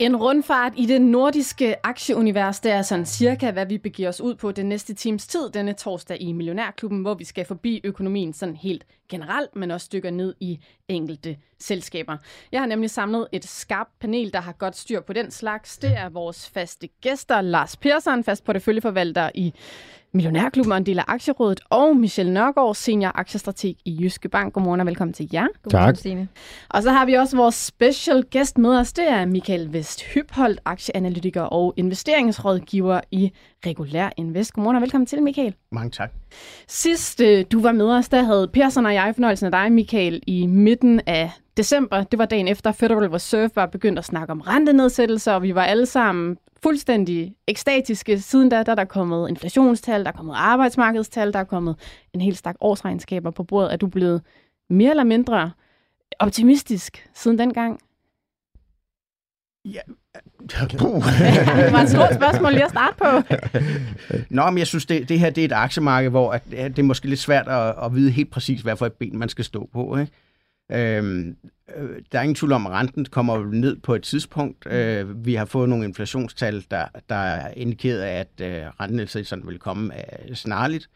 En 0.00 0.16
rundfart 0.16 0.72
i 0.76 0.86
det 0.86 1.00
nordiske 1.00 1.86
aktieunivers, 1.86 2.60
det 2.60 2.72
er 2.72 2.82
sådan 2.82 3.06
cirka, 3.06 3.50
hvad 3.50 3.66
vi 3.66 3.78
begiver 3.78 4.08
os 4.08 4.20
ud 4.20 4.34
på 4.34 4.52
den 4.52 4.68
næste 4.68 4.94
times 4.94 5.26
tid 5.26 5.50
denne 5.50 5.72
torsdag 5.72 6.16
i 6.20 6.32
Millionærklubben, 6.32 7.00
hvor 7.00 7.14
vi 7.14 7.24
skal 7.24 7.44
forbi 7.44 7.80
økonomien 7.84 8.32
sådan 8.32 8.56
helt 8.56 8.86
generelt, 9.08 9.56
men 9.56 9.70
også 9.70 9.88
dykker 9.92 10.10
ned 10.10 10.34
i 10.40 10.58
enkelte 10.88 11.36
selskaber. 11.58 12.16
Jeg 12.52 12.60
har 12.60 12.66
nemlig 12.66 12.90
samlet 12.90 13.28
et 13.32 13.44
skarpt 13.44 13.98
panel, 14.00 14.32
der 14.32 14.40
har 14.40 14.52
godt 14.52 14.76
styr 14.76 15.00
på 15.00 15.12
den 15.12 15.30
slags. 15.30 15.78
Det 15.78 15.92
er 15.96 16.08
vores 16.08 16.50
faste 16.50 16.88
gæster, 17.00 17.40
Lars 17.40 17.76
Persson, 17.76 18.24
fast 18.24 18.44
porteføljeforvalter 18.44 19.30
i 19.34 19.54
Millionærklubben 20.16 20.72
og 20.72 20.78
en 20.78 20.86
del 20.86 20.98
af 20.98 21.04
Aktierådet, 21.08 21.60
og 21.70 21.96
Michelle 21.96 22.34
Nørgaard, 22.34 22.74
senior 22.74 23.12
aktiestrateg 23.14 23.74
i 23.84 23.98
Jyske 24.00 24.28
Bank. 24.28 24.52
Godmorgen 24.52 24.80
og 24.80 24.86
velkommen 24.86 25.12
til 25.12 25.28
jer. 25.32 25.46
Godmorgen, 25.62 25.86
tak. 25.86 25.96
Stine. 25.96 26.28
Og 26.70 26.82
så 26.82 26.90
har 26.90 27.06
vi 27.06 27.14
også 27.14 27.36
vores 27.36 27.54
special 27.54 28.24
guest 28.32 28.58
med 28.58 28.70
os. 28.78 28.92
Det 28.92 29.10
er 29.10 29.26
Michael 29.26 29.72
Vest 29.72 30.02
Hypholdt, 30.04 30.60
aktieanalytiker 30.64 31.42
og 31.42 31.74
investeringsrådgiver 31.76 33.00
i 33.10 33.32
Regulær 33.66 34.10
Invest. 34.16 34.52
Godmorgen 34.52 34.76
og 34.76 34.82
velkommen 34.82 35.06
til, 35.06 35.22
Michael. 35.22 35.54
Mange 35.72 35.90
tak. 35.90 36.12
Sidst 36.68 37.20
øh, 37.20 37.44
du 37.52 37.60
var 37.60 37.72
med 37.72 37.86
os, 37.86 38.08
der 38.08 38.22
havde 38.22 38.48
Persson 38.48 38.86
og 38.86 38.94
jeg 38.94 39.12
fornøjelsen 39.14 39.46
af 39.46 39.52
dig, 39.52 39.72
Michael, 39.72 40.22
i 40.26 40.46
midten 40.46 41.00
af 41.06 41.30
december. 41.56 42.02
Det 42.02 42.18
var 42.18 42.26
dagen 42.26 42.48
efter 42.48 42.72
Federal 42.72 43.10
Reserve 43.10 43.50
var 43.54 43.66
begyndt 43.66 43.98
at 43.98 44.04
snakke 44.04 44.32
om 44.32 44.40
rentenedsættelser, 44.40 45.32
og 45.32 45.42
vi 45.42 45.54
var 45.54 45.64
alle 45.64 45.86
sammen 45.86 46.36
fuldstændig 46.62 47.34
ekstatiske. 47.46 48.20
Siden 48.20 48.48
da, 48.48 48.62
der 48.62 48.72
er 48.72 48.76
der 48.76 48.84
kommet 48.84 49.28
inflationstal, 49.28 50.04
der 50.04 50.08
er 50.08 50.16
kommet 50.16 50.34
arbejdsmarkedstal, 50.36 51.32
der 51.32 51.38
er 51.38 51.44
kommet 51.44 51.76
en 52.14 52.20
helt 52.20 52.38
stak 52.38 52.56
årsregnskaber 52.60 53.30
på 53.30 53.42
bordet. 53.42 53.72
Er 53.72 53.76
du 53.76 53.86
blevet 53.86 54.22
mere 54.70 54.90
eller 54.90 55.04
mindre 55.04 55.50
optimistisk 56.18 57.08
siden 57.14 57.38
dengang? 57.38 57.80
Ja. 59.64 59.80
det 60.50 61.72
var 61.72 61.82
et 61.82 61.88
stort 61.88 62.14
spørgsmål 62.14 62.52
lige 62.52 62.64
at 62.64 62.70
starte 62.70 62.96
på. 62.98 63.34
Nå, 64.30 64.50
men 64.50 64.58
jeg 64.58 64.66
synes, 64.66 64.86
det, 64.86 65.08
det 65.08 65.18
her 65.18 65.30
det 65.30 65.40
er 65.40 65.44
et 65.44 65.52
aktiemarked, 65.52 66.10
hvor 66.10 66.32
at, 66.32 66.42
det 66.50 66.78
er 66.78 66.82
måske 66.82 67.08
lidt 67.08 67.20
svært 67.20 67.48
at, 67.48 67.74
at 67.84 67.94
vide 67.94 68.10
helt 68.10 68.30
præcis, 68.30 68.60
hvad 68.60 68.76
for 68.76 68.86
et 68.86 68.92
ben 68.92 69.18
man 69.18 69.28
skal 69.28 69.44
stå 69.44 69.68
på. 69.72 69.96
Ikke? 69.96 70.12
Øhm, 70.72 71.36
øh, 71.76 72.02
der 72.12 72.18
er 72.18 72.22
ingen 72.22 72.34
tvivl 72.34 72.52
om, 72.52 72.66
at 72.66 72.72
renten 72.72 73.04
kommer 73.04 73.44
ned 73.44 73.76
på 73.76 73.94
et 73.94 74.02
tidspunkt. 74.02 74.66
Øh, 74.66 75.26
vi 75.26 75.34
har 75.34 75.44
fået 75.44 75.68
nogle 75.68 75.84
inflationstal, 75.84 76.66
der, 76.70 76.86
der 77.08 77.14
er 77.14 77.52
indikeret, 77.56 78.02
at 78.02 78.40
øh, 78.40 78.66
rentenedsættelserne 78.80 79.46
vil 79.46 79.58
komme 79.58 79.94
øh, 80.28 80.34
snarligt. 80.34 80.90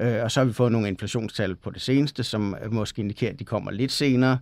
Øh, 0.00 0.22
og 0.22 0.30
så 0.30 0.40
har 0.40 0.44
vi 0.44 0.52
fået 0.52 0.72
nogle 0.72 0.88
inflationstal 0.88 1.56
på 1.56 1.70
det 1.70 1.82
seneste, 1.82 2.24
som 2.24 2.56
måske 2.70 3.00
indikerer, 3.00 3.32
at 3.32 3.38
de 3.38 3.44
kommer 3.44 3.70
lidt 3.70 3.92
senere. 3.92 4.38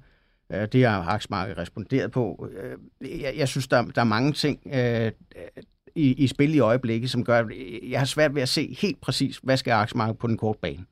Øh, 0.53 0.69
det 0.73 0.87
har 0.87 1.03
aktiemarkedet 1.03 1.59
responderet 1.59 2.11
på. 2.11 2.49
Øh, 2.53 2.79
jeg, 3.21 3.35
jeg 3.37 3.49
synes, 3.49 3.69
der, 3.69 3.83
der 3.83 4.01
er 4.01 4.05
mange 4.05 4.33
ting 4.33 4.61
øh, 4.75 5.13
i, 5.95 6.13
i 6.13 6.27
spil 6.27 6.55
i 6.55 6.59
øjeblikket, 6.59 7.11
som 7.11 7.25
gør, 7.25 7.39
at 7.39 7.47
jeg 7.91 8.01
har 8.01 8.07
svært 8.07 8.35
ved 8.35 8.43
at 8.43 8.49
se 8.49 8.77
helt 8.81 9.01
præcis, 9.01 9.41
hvad 9.43 9.57
skal 9.57 9.73
aktiemarkedet 9.73 10.19
på 10.19 10.27
den 10.27 10.37
korte 10.37 10.59
bane. 10.63 10.85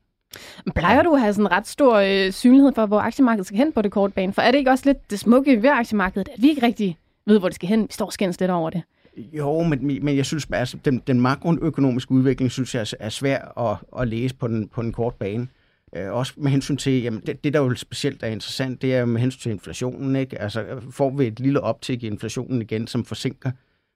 Plejer 0.75 1.03
du 1.03 1.13
at 1.13 1.21
have 1.21 1.33
sådan 1.33 1.51
ret 1.51 1.67
stor 1.67 1.95
øh, 1.95 2.31
synlighed 2.31 2.71
for, 2.75 2.85
hvor 2.85 2.99
aktiemarkedet 2.99 3.47
skal 3.47 3.57
hen 3.57 3.71
på 3.71 3.81
det 3.81 3.91
korte 3.91 4.13
bane? 4.13 4.33
For 4.33 4.41
er 4.41 4.51
det 4.51 4.57
ikke 4.57 4.71
også 4.71 4.83
lidt 4.85 5.11
det 5.11 5.19
smukke 5.19 5.61
ved 5.61 5.69
aktiemarkedet, 5.69 6.29
at 6.35 6.41
vi 6.41 6.49
ikke 6.49 6.65
rigtig 6.65 6.97
ved, 7.25 7.39
hvor 7.39 7.47
det 7.47 7.55
skal 7.55 7.69
hen? 7.69 7.81
Vi 7.81 7.87
står 7.91 8.09
skændes 8.09 8.39
lidt 8.39 8.51
over 8.51 8.69
det. 8.69 8.81
Jo, 9.17 9.63
men, 9.63 10.05
men 10.05 10.17
jeg 10.17 10.25
synes, 10.25 10.47
altså, 10.53 10.77
den, 10.85 11.03
den 11.07 11.21
makroøkonomiske 11.21 12.11
udvikling, 12.11 12.51
synes 12.51 12.75
jeg 12.75 12.79
altså, 12.79 12.95
er 12.99 13.09
svær 13.09 13.59
at, 13.59 14.01
at 14.01 14.07
læse 14.07 14.35
på 14.35 14.47
den, 14.47 14.67
på 14.67 14.81
den 14.81 14.91
korte 14.91 15.15
bane. 15.19 15.47
Øh, 15.95 16.13
også 16.13 16.33
med 16.37 16.51
hensyn 16.51 16.77
til, 16.77 17.01
jamen, 17.03 17.21
det, 17.25 17.43
det 17.43 17.53
der 17.53 17.59
jo 17.59 17.75
specielt 17.75 18.23
er 18.23 18.27
interessant, 18.27 18.81
det 18.81 18.95
er 18.95 19.05
med 19.05 19.21
hensyn 19.21 19.39
til 19.39 19.51
inflationen. 19.51 20.15
Ikke? 20.15 20.41
Altså, 20.41 20.65
får 20.91 21.09
vi 21.09 21.27
et 21.27 21.39
lille 21.39 21.61
optik 21.61 22.03
i 22.03 22.07
inflationen 22.07 22.61
igen, 22.61 22.87
som 22.87 23.05
forsinker 23.05 23.51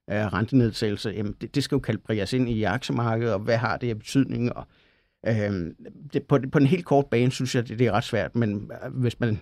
øh, 0.09 0.25
rentenedsættelse, 0.25 1.09
jamen, 1.09 1.35
det, 1.41 1.55
det 1.55 1.63
skal 1.63 1.75
jo 1.75 1.79
kalibreres 1.79 2.33
ind 2.33 2.49
i 2.49 2.63
aktiemarkedet, 2.63 3.33
og 3.33 3.39
hvad 3.39 3.57
har 3.57 3.77
det 3.77 3.89
af 3.89 3.97
betydning, 3.97 4.53
og 4.53 4.67
Øh, 5.27 5.73
det, 6.13 6.23
på, 6.23 6.39
på 6.51 6.57
en 6.57 6.67
helt 6.67 6.85
kort 6.85 7.05
bane 7.05 7.31
synes 7.31 7.55
jeg, 7.55 7.67
det, 7.67 7.79
det 7.79 7.87
er 7.87 7.91
ret 7.91 8.03
svært, 8.03 8.35
men 8.35 8.71
øh, 8.85 8.93
hvis 8.93 9.19
man, 9.19 9.39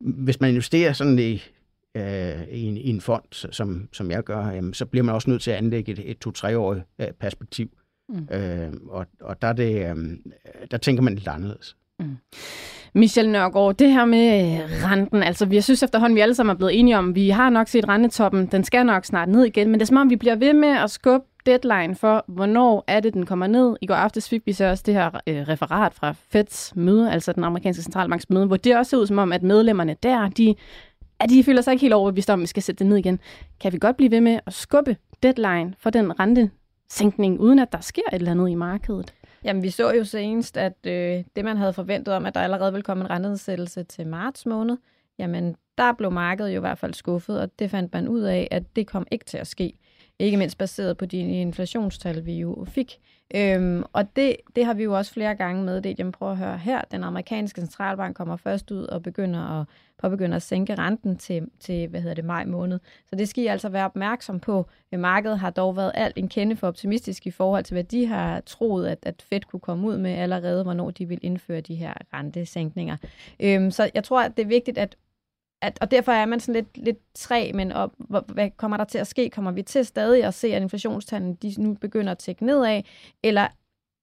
hvis 0.00 0.40
man 0.40 0.50
investerer 0.50 0.92
sådan 0.92 1.18
i, 1.18 1.42
øh, 1.94 2.48
i, 2.48 2.62
en, 2.62 2.76
i 2.76 2.88
en 2.88 3.00
fond, 3.00 3.24
som, 3.32 3.88
som 3.92 4.10
jeg 4.10 4.24
gør, 4.24 4.46
jamen, 4.46 4.74
så 4.74 4.86
bliver 4.86 5.04
man 5.04 5.14
også 5.14 5.30
nødt 5.30 5.42
til 5.42 5.50
at 5.50 5.56
anlægge 5.56 5.92
et, 5.92 6.10
et 6.10 6.18
to-treårigt 6.18 6.84
øh, 7.00 7.12
perspektiv. 7.20 7.68
Mm. 8.08 8.28
Øh, 8.30 8.72
og 8.88 9.06
og 9.20 9.42
der, 9.42 9.48
er 9.48 9.52
det, 9.52 9.90
øh, 9.90 10.16
der 10.70 10.76
tænker 10.76 11.02
man 11.02 11.14
lidt 11.14 11.28
anderledes. 11.28 11.76
Mm. 12.00 12.16
Michel 12.96 13.30
Nørgaard, 13.30 13.74
det 13.74 13.92
her 13.92 14.04
med 14.04 14.52
øh, 14.52 14.90
renten, 14.90 15.22
altså 15.22 15.46
vi 15.46 15.60
synes 15.60 15.82
efterhånden, 15.82 16.16
vi 16.16 16.20
alle 16.20 16.34
sammen 16.34 16.54
er 16.54 16.56
blevet 16.56 16.78
enige 16.78 16.98
om, 16.98 17.14
vi 17.14 17.30
har 17.30 17.50
nok 17.50 17.68
set 17.68 17.88
rentetoppen, 17.88 18.46
den 18.46 18.64
skal 18.64 18.86
nok 18.86 19.04
snart 19.04 19.28
ned 19.28 19.44
igen, 19.44 19.68
men 19.68 19.74
det 19.74 19.82
er 19.82 19.86
som 19.86 19.96
om, 19.96 20.10
vi 20.10 20.16
bliver 20.16 20.34
ved 20.34 20.52
med 20.52 20.68
at 20.68 20.90
skubbe 20.90 21.26
deadline 21.46 21.94
for, 21.94 22.24
hvornår 22.28 22.84
er 22.86 23.00
det, 23.00 23.14
den 23.14 23.26
kommer 23.26 23.46
ned. 23.46 23.76
I 23.80 23.86
går 23.86 23.94
aftes 23.94 24.28
fik 24.28 24.42
vi 24.46 24.52
så 24.52 24.64
også 24.64 24.82
det 24.86 24.94
her 24.94 25.10
øh, 25.26 25.48
referat 25.48 25.94
fra 25.94 26.14
Feds 26.30 26.72
møde, 26.76 27.12
altså 27.12 27.32
den 27.32 27.44
amerikanske 27.44 27.82
centralbanks 27.82 28.30
møde, 28.30 28.46
hvor 28.46 28.56
det 28.56 28.76
også 28.76 28.90
ser 28.90 28.96
ud 28.96 29.06
som 29.06 29.18
om, 29.18 29.32
at 29.32 29.42
medlemmerne 29.42 29.96
der, 30.02 30.28
de, 30.28 30.54
at 31.20 31.30
de 31.30 31.44
føler 31.44 31.62
sig 31.62 31.72
ikke 31.72 31.82
helt 31.82 31.94
overbevist 31.94 32.30
om, 32.30 32.40
at 32.40 32.42
vi 32.42 32.46
skal 32.46 32.62
sætte 32.62 32.78
det 32.78 32.86
ned 32.86 32.96
igen. 32.96 33.20
Kan 33.60 33.72
vi 33.72 33.78
godt 33.78 33.96
blive 33.96 34.10
ved 34.10 34.20
med 34.20 34.38
at 34.46 34.52
skubbe 34.52 34.96
deadline 35.22 35.74
for 35.78 35.90
den 35.90 36.20
rentesænkning, 36.20 37.40
uden 37.40 37.58
at 37.58 37.72
der 37.72 37.80
sker 37.80 38.02
et 38.12 38.14
eller 38.14 38.30
andet 38.30 38.50
i 38.50 38.54
markedet? 38.54 39.12
Jamen, 39.44 39.62
vi 39.62 39.70
så 39.70 39.92
jo 39.92 40.04
senest, 40.04 40.56
at 40.56 40.86
øh, 40.86 41.24
det, 41.36 41.44
man 41.44 41.56
havde 41.56 41.72
forventet 41.72 42.14
om, 42.14 42.26
at 42.26 42.34
der 42.34 42.40
allerede 42.40 42.72
ville 42.72 42.82
komme 42.82 43.04
en 43.04 43.10
rentenedsættelse 43.10 43.84
til 43.84 44.06
marts 44.06 44.46
måned, 44.46 44.76
jamen, 45.18 45.56
der 45.78 45.92
blev 45.92 46.12
markedet 46.12 46.50
jo 46.50 46.56
i 46.56 46.60
hvert 46.60 46.78
fald 46.78 46.94
skuffet, 46.94 47.40
og 47.40 47.58
det 47.58 47.70
fandt 47.70 47.92
man 47.92 48.08
ud 48.08 48.20
af, 48.20 48.48
at 48.50 48.76
det 48.76 48.86
kom 48.86 49.06
ikke 49.10 49.24
til 49.24 49.38
at 49.38 49.46
ske. 49.46 49.78
Ikke 50.18 50.36
mindst 50.36 50.58
baseret 50.58 50.96
på 50.96 51.06
de 51.06 51.18
inflationstal, 51.18 52.26
vi 52.26 52.38
jo 52.38 52.66
fik. 52.68 53.00
Øhm, 53.34 53.82
og 53.92 54.16
det, 54.16 54.36
det 54.56 54.64
har 54.64 54.74
vi 54.74 54.82
jo 54.82 54.96
også 54.96 55.12
flere 55.12 55.34
gange 55.34 55.64
meddelt. 55.64 55.98
Jamen 55.98 56.12
prøv 56.12 56.30
at 56.30 56.36
høre 56.36 56.58
her. 56.58 56.80
Den 56.90 57.04
amerikanske 57.04 57.60
centralbank 57.60 58.16
kommer 58.16 58.36
først 58.36 58.70
ud 58.70 58.84
og 58.84 59.02
begynder 59.02 59.60
at, 59.60 59.66
påbegynder 59.98 60.36
at 60.36 60.42
sænke 60.42 60.74
renten 60.74 61.16
til, 61.16 61.48
til 61.60 61.88
hvad 61.88 62.00
hedder 62.00 62.14
det, 62.14 62.24
maj 62.24 62.44
måned. 62.44 62.78
Så 63.10 63.16
det 63.16 63.28
skal 63.28 63.44
I 63.44 63.46
altså 63.46 63.68
være 63.68 63.84
opmærksom 63.84 64.40
på. 64.40 64.66
Øh, 64.92 65.00
markedet 65.00 65.38
har 65.38 65.50
dog 65.50 65.76
været 65.76 65.92
alt 65.94 66.16
en 66.16 66.28
kende 66.28 66.56
for 66.56 66.68
optimistisk 66.68 67.26
i 67.26 67.30
forhold 67.30 67.64
til, 67.64 67.74
hvad 67.74 67.84
de 67.84 68.06
har 68.06 68.40
troet, 68.40 68.86
at, 68.86 68.98
at 69.02 69.24
Fed 69.30 69.40
kunne 69.40 69.60
komme 69.60 69.86
ud 69.88 69.98
med 69.98 70.10
allerede, 70.10 70.62
hvornår 70.62 70.90
de 70.90 71.06
vil 71.08 71.18
indføre 71.22 71.60
de 71.60 71.74
her 71.74 71.94
rentesænkninger. 72.14 72.96
Øhm, 73.40 73.70
så 73.70 73.90
jeg 73.94 74.04
tror, 74.04 74.22
at 74.22 74.36
det 74.36 74.42
er 74.42 74.48
vigtigt, 74.48 74.78
at 74.78 74.96
at, 75.62 75.78
og 75.80 75.90
derfor 75.90 76.12
er 76.12 76.26
man 76.26 76.40
sådan 76.40 76.54
lidt, 76.54 76.78
lidt 76.84 76.98
træ, 77.14 77.50
men 77.54 77.72
op, 77.72 77.90
hvad 78.28 78.50
kommer 78.56 78.76
der 78.76 78.84
til 78.84 78.98
at 78.98 79.06
ske? 79.06 79.30
Kommer 79.30 79.50
vi 79.50 79.62
til 79.62 79.86
stadig 79.86 80.24
at 80.24 80.34
se, 80.34 80.54
at 80.54 80.62
inflationstallene 80.62 81.36
de 81.42 81.54
nu 81.58 81.74
begynder 81.74 82.12
at 82.12 82.18
tække 82.18 82.46
nedad, 82.46 82.82
eller 83.22 83.48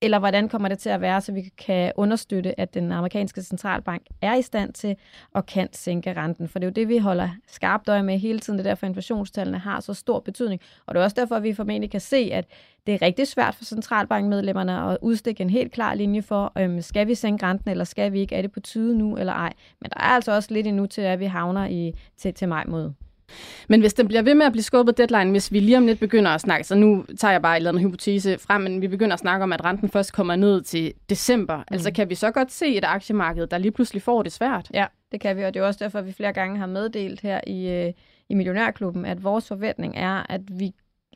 eller 0.04 0.20
hvordan 0.20 0.50
kommer 0.50 0.68
det 0.70 0.80
til 0.80 0.90
at 0.90 1.02
være, 1.02 1.22
så 1.22 1.32
vi 1.32 1.42
kan 1.58 1.92
understøtte, 1.96 2.60
at 2.60 2.74
den 2.74 2.92
amerikanske 2.92 3.42
centralbank 3.42 4.02
er 4.22 4.36
i 4.36 4.42
stand 4.42 4.74
til 4.74 4.96
at 5.36 5.46
kan 5.46 5.70
sænke 5.72 6.14
renten. 6.14 6.48
For 6.48 6.60
det 6.60 6.66
er 6.66 6.70
jo 6.70 6.74
det, 6.74 6.88
vi 6.88 6.98
holder 6.98 7.30
skarpt 7.48 7.90
øje 7.90 8.04
med 8.04 8.20
hele 8.20 8.40
tiden. 8.40 8.60
Det 8.60 8.66
er 8.66 8.70
derfor, 8.70 8.86
inflationstallene 8.86 9.58
har 9.58 9.80
så 9.80 9.94
stor 9.94 10.20
betydning. 10.20 10.62
Og 10.86 10.96
det 10.96 11.00
er 11.00 11.04
også 11.04 11.16
derfor, 11.20 11.36
at 11.36 11.44
vi 11.44 11.54
formentlig 11.54 11.92
kan 11.92 12.02
se, 12.02 12.30
at 12.34 12.46
det 12.88 12.94
er 12.94 13.02
rigtig 13.02 13.28
svært 13.28 13.56
for 13.56 13.66
centralbankmedlemmerne 13.66 14.92
at 14.92 14.98
udstikke 15.02 15.42
en 15.42 15.50
helt 15.50 15.72
klar 15.72 15.94
linje 15.94 16.22
for, 16.22 16.52
øhm, 16.58 16.82
skal 16.82 17.08
vi 17.08 17.16
sænke 17.16 17.46
renten, 17.46 17.72
eller 17.72 17.84
skal 17.84 18.12
vi 18.12 18.20
ikke? 18.20 18.36
Er 18.36 18.42
det 18.42 18.52
på 18.52 18.60
tide 18.60 18.98
nu, 18.98 19.18
eller 19.18 19.34
ej? 19.34 19.54
Men 19.82 19.90
der 19.90 20.00
er 20.00 20.10
altså 20.10 20.32
også 20.32 20.54
lidt 20.54 20.68
endnu 20.68 20.86
til, 20.86 21.02
at 21.02 21.20
vi 21.20 21.26
havner 21.26 21.66
i, 21.66 21.94
til, 22.18 22.34
til 22.34 22.50
maj 22.50 22.64
måned. 22.68 22.92
Men 23.68 23.80
hvis 23.80 23.94
den 23.94 24.08
bliver 24.08 24.22
ved 24.22 24.36
med 24.36 24.46
at 24.46 24.52
blive 24.52 24.64
skubbet 24.64 24.98
deadline, 24.98 25.32
hvis 25.32 25.52
vi 25.52 25.60
lige 25.60 25.78
om 25.78 25.86
lidt 25.86 26.00
begynder 26.00 26.32
at 26.32 26.42
snakke, 26.42 26.68
så 26.68 26.76
nu 26.76 27.06
tager 27.20 27.32
jeg 27.32 27.42
bare 27.42 27.54
en 27.54 27.58
eller 27.58 27.70
anden 27.72 27.84
hypotese 27.84 28.38
frem, 28.38 28.62
men 28.62 28.82
vi 28.82 28.88
begynder 28.88 29.14
at 29.14 29.20
snakke 29.20 29.44
om, 29.44 29.54
at 29.54 29.66
renten 29.66 29.90
først 29.90 30.14
kommer 30.14 30.36
ned 30.36 30.62
til 30.62 30.94
december. 31.10 31.58
Mm. 31.58 31.64
Altså 31.72 31.92
kan 31.92 32.10
vi 32.10 32.16
så 32.16 32.32
godt 32.32 32.52
se 32.52 32.76
et 32.76 32.86
aktiemarked, 32.86 33.48
der 33.48 33.58
lige 33.58 33.72
pludselig 33.72 34.02
får 34.02 34.24
det 34.24 34.32
svært? 34.32 34.70
Ja, 34.74 34.86
det 35.12 35.22
kan 35.22 35.38
vi, 35.38 35.44
og 35.44 35.54
det 35.54 35.60
er 35.60 35.64
også 35.64 35.84
derfor, 35.84 36.00
at 36.00 36.06
vi 36.06 36.12
flere 36.12 36.34
gange 36.34 36.58
har 36.60 36.66
meddelt 36.66 37.22
her 37.22 37.42
i, 37.48 37.70
øh, 37.70 37.94
i 38.30 38.34
Millionærklubben, 38.34 39.06
at 39.06 39.24
vores 39.24 39.48
forventning 39.48 39.94
er, 39.98 40.24
at, 40.30 40.42
vi, 40.60 40.74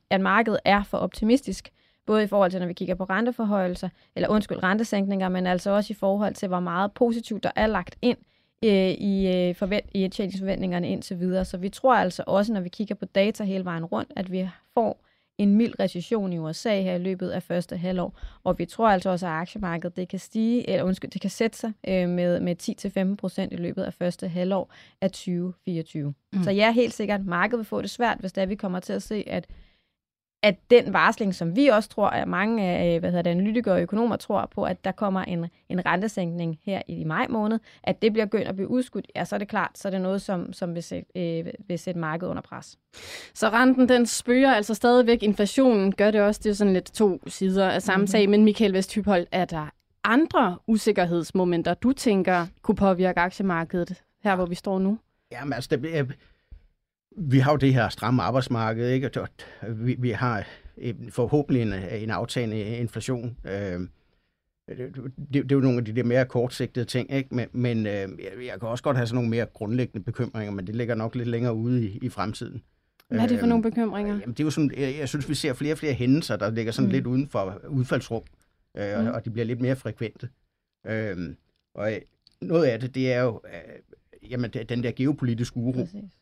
at 0.10 0.22
markedet 0.22 0.60
er 0.66 0.84
for 0.84 0.98
optimistisk 0.98 1.70
både 2.06 2.24
i 2.24 2.28
forhold 2.28 2.52
til, 2.52 2.60
når 2.60 2.68
vi 2.68 2.74
kigger 2.74 2.96
på 2.96 3.04
renteforhøjelser, 3.04 3.90
eller 4.16 4.30
undskyld, 4.30 4.64
rentesænkninger, 4.64 5.30
men 5.30 5.48
altså 5.48 5.72
også 5.72 5.94
i 5.94 5.96
forhold 6.00 6.34
til, 6.34 6.48
hvor 6.48 6.60
meget 6.60 6.92
positivt 6.92 7.44
der 7.44 7.52
er 7.56 7.68
lagt 7.68 7.96
ind 8.02 8.18
øh, 8.66 8.92
i, 8.92 9.28
øh, 9.28 9.56
forvent, 9.56 9.86
i 9.94 10.04
indtjeningsforventningerne 10.04 10.90
indtil 10.90 11.20
videre. 11.20 11.46
Så 11.46 11.58
vi 11.58 11.70
tror 11.70 11.96
altså 11.96 12.24
også, 12.28 12.54
når 12.54 12.62
vi 12.62 12.70
kigger 12.70 12.96
på 12.96 13.06
data 13.06 13.44
hele 13.44 13.66
vejen 13.66 13.86
rundt, 13.86 14.14
at 14.16 14.32
vi 14.32 14.50
får 14.74 15.04
en 15.38 15.56
mild 15.56 15.80
recession 15.80 16.34
i 16.34 16.38
USA 16.38 16.82
her 16.82 16.96
i 16.96 17.00
løbet 17.00 17.30
af 17.30 17.44
første 17.44 17.78
halvår. 17.78 18.20
Og 18.44 18.60
vi 18.60 18.66
tror 18.66 18.88
altså 18.88 19.10
også, 19.10 19.26
at 19.26 19.32
aktiemarkedet 19.32 19.98
det 19.98 20.08
kan 20.08 20.20
stige, 20.20 20.70
eller 20.70 20.84
undskyld, 20.84 21.12
det 21.12 21.22
kan 21.22 21.30
sætte 21.30 21.58
sig 21.58 21.74
øh, 21.88 22.10
med, 22.10 22.40
med 22.40 23.10
10-15 23.12 23.16
procent 23.16 23.54
i 23.54 23.56
løbet 23.56 23.84
af 23.84 23.94
første 23.94 24.28
halvår 24.28 24.74
af 25.02 25.12
2024. 25.12 26.14
Mm. 26.34 26.44
Så 26.44 26.52
ja, 26.52 26.72
helt 26.72 26.94
sikkert, 26.94 27.26
markedet 27.26 27.58
vil 27.58 27.66
få 27.66 27.82
det 27.82 27.90
svært, 27.90 28.18
hvis 28.20 28.34
der 28.34 28.46
vi 28.46 28.56
kommer 28.56 28.80
til 28.80 28.94
at 28.94 29.04
se, 29.04 29.24
at 29.28 29.48
at 30.44 30.56
den 30.70 30.94
varsling, 30.94 31.36
som 31.36 31.56
vi 31.56 31.68
også 31.68 31.90
tror, 31.90 32.08
at 32.08 32.28
mange 32.28 32.64
af 32.64 33.00
hvad 33.00 33.10
hedder 33.10 33.22
det, 33.22 33.30
analytikere 33.30 33.74
og 33.74 33.82
økonomer 33.82 34.16
tror 34.16 34.50
på, 34.56 34.64
at 34.64 34.86
der 34.86 34.92
kommer 34.92 35.22
en, 35.22 35.46
en 35.70 35.86
rentesænkning 35.86 36.60
her 36.64 36.82
i 36.88 37.04
maj 37.04 37.28
måned, 37.30 37.60
at 37.84 38.02
det 38.02 38.14
bliver 38.14 38.26
gønt 38.26 38.48
at 38.48 38.56
blive 38.56 38.70
udskudt, 38.70 39.08
ja, 39.16 39.26
så 39.26 39.36
er 39.36 39.40
det 39.40 39.48
klart, 39.48 39.72
så 39.76 39.88
er 39.88 39.90
det 39.90 40.02
noget, 40.02 40.22
som, 40.22 40.54
som 40.54 40.76
vil, 40.76 40.84
sætte, 40.84 41.20
øh, 41.20 41.46
vil 41.68 41.80
sætte 41.80 42.00
markedet 42.00 42.30
under 42.30 42.42
pres. 42.42 42.78
Så 43.34 43.50
renten, 43.50 43.90
den 43.90 44.06
spørger 44.06 44.54
altså 44.54 44.74
stadigvæk. 44.74 45.24
Inflationen 45.24 45.92
gør 45.92 46.12
det 46.12 46.22
også. 46.22 46.42
Det 46.44 46.50
er 46.50 46.54
sådan 46.54 46.74
lidt 46.74 46.86
to 46.94 47.20
sider 47.28 47.70
af 47.70 47.82
samme 47.82 47.98
mm-hmm. 47.98 48.08
sag. 48.08 48.30
Men 48.30 48.44
Michael 48.44 48.74
Vesthyphold, 48.74 49.28
er 49.32 49.46
der 49.46 49.70
andre 50.04 50.58
usikkerhedsmomenter, 50.68 51.74
du 51.74 51.92
tænker 51.92 52.48
kunne 52.62 52.76
påvirke 52.76 53.20
aktiemarkedet 53.20 54.04
her, 54.24 54.36
hvor 54.36 54.46
vi 54.46 54.56
står 54.56 54.80
nu? 54.80 54.98
Jamen 55.32 55.54
altså, 55.54 55.70
det, 55.72 56.16
vi 57.18 57.40
har 57.40 57.52
jo 57.52 57.58
det 57.58 57.74
her 57.74 57.90
stramme 57.90 58.24
arbejdsmarked, 58.24 58.90
ikke? 58.90 59.12
Vi, 59.70 59.96
vi 60.00 60.12
har 60.12 60.48
forhåbentlig 61.10 61.62
en, 61.62 61.74
en 61.74 62.10
aftagende 62.10 62.78
inflation. 62.78 63.38
Øh, 63.46 63.80
det, 64.70 64.96
det, 65.34 65.34
det 65.34 65.52
er 65.52 65.56
jo 65.56 65.60
nogle 65.60 65.78
af 65.78 65.86
de 65.86 65.96
der 65.96 66.04
mere 66.04 66.26
kortsigtede 66.26 66.86
ting, 66.86 67.14
ikke? 67.14 67.36
men, 67.36 67.48
men 67.52 67.88
øh, 67.88 68.10
jeg 68.46 68.60
kan 68.60 68.70
også 68.70 68.84
godt 68.84 68.98
have 68.98 69.08
sådan 69.08 69.16
nogle 69.16 69.30
mere 69.30 69.46
grundlæggende 69.46 70.06
bekymringer, 70.06 70.52
men 70.52 70.68
det 70.68 70.76
ligger 70.76 70.96
nok 70.96 71.16
lidt 71.16 71.28
længere 71.28 71.54
ude 71.54 71.86
i, 71.86 72.00
i 72.02 72.10
fremtiden. 72.10 72.64
Hvad 73.08 73.20
er 73.20 73.28
det 73.28 73.40
for 73.40 73.46
øh, 73.46 73.50
nogle 73.50 73.64
bekymringer? 73.64 74.14
Jamen, 74.14 74.32
det 74.34 74.40
er 74.40 74.44
jo 74.44 74.50
sådan, 74.50 74.72
jeg, 74.78 74.96
jeg 75.00 75.10
synes, 75.10 75.30
vi 75.30 75.36
ser 75.36 75.54
flere 75.54 75.74
og 75.74 75.78
flere 75.78 75.94
hændelser, 75.94 76.36
der 76.36 76.52
ligger 76.52 76.72
sådan 76.72 76.88
mm. 76.88 76.92
lidt 76.92 77.08
uden 77.08 77.28
for 77.28 77.62
udfaldsrum, 77.68 78.24
øh, 78.78 79.00
mm. 79.00 79.08
og, 79.08 79.14
og 79.14 79.26
de 79.26 79.30
bliver 79.30 79.46
lidt 79.46 79.62
mere 79.62 79.76
frekvente. 79.76 80.30
Øh, 80.88 81.36
og 81.76 81.92
noget 82.42 82.66
af 82.66 82.80
det, 82.80 82.96
det 82.96 83.14
er 83.14 83.22
jo 83.22 83.42
øh, 83.46 84.32
jamen, 84.32 84.52
den 84.52 84.84
der 84.84 84.92
geopolitiske 84.92 85.58
uro. 85.58 85.72
Præcis. 85.72 86.17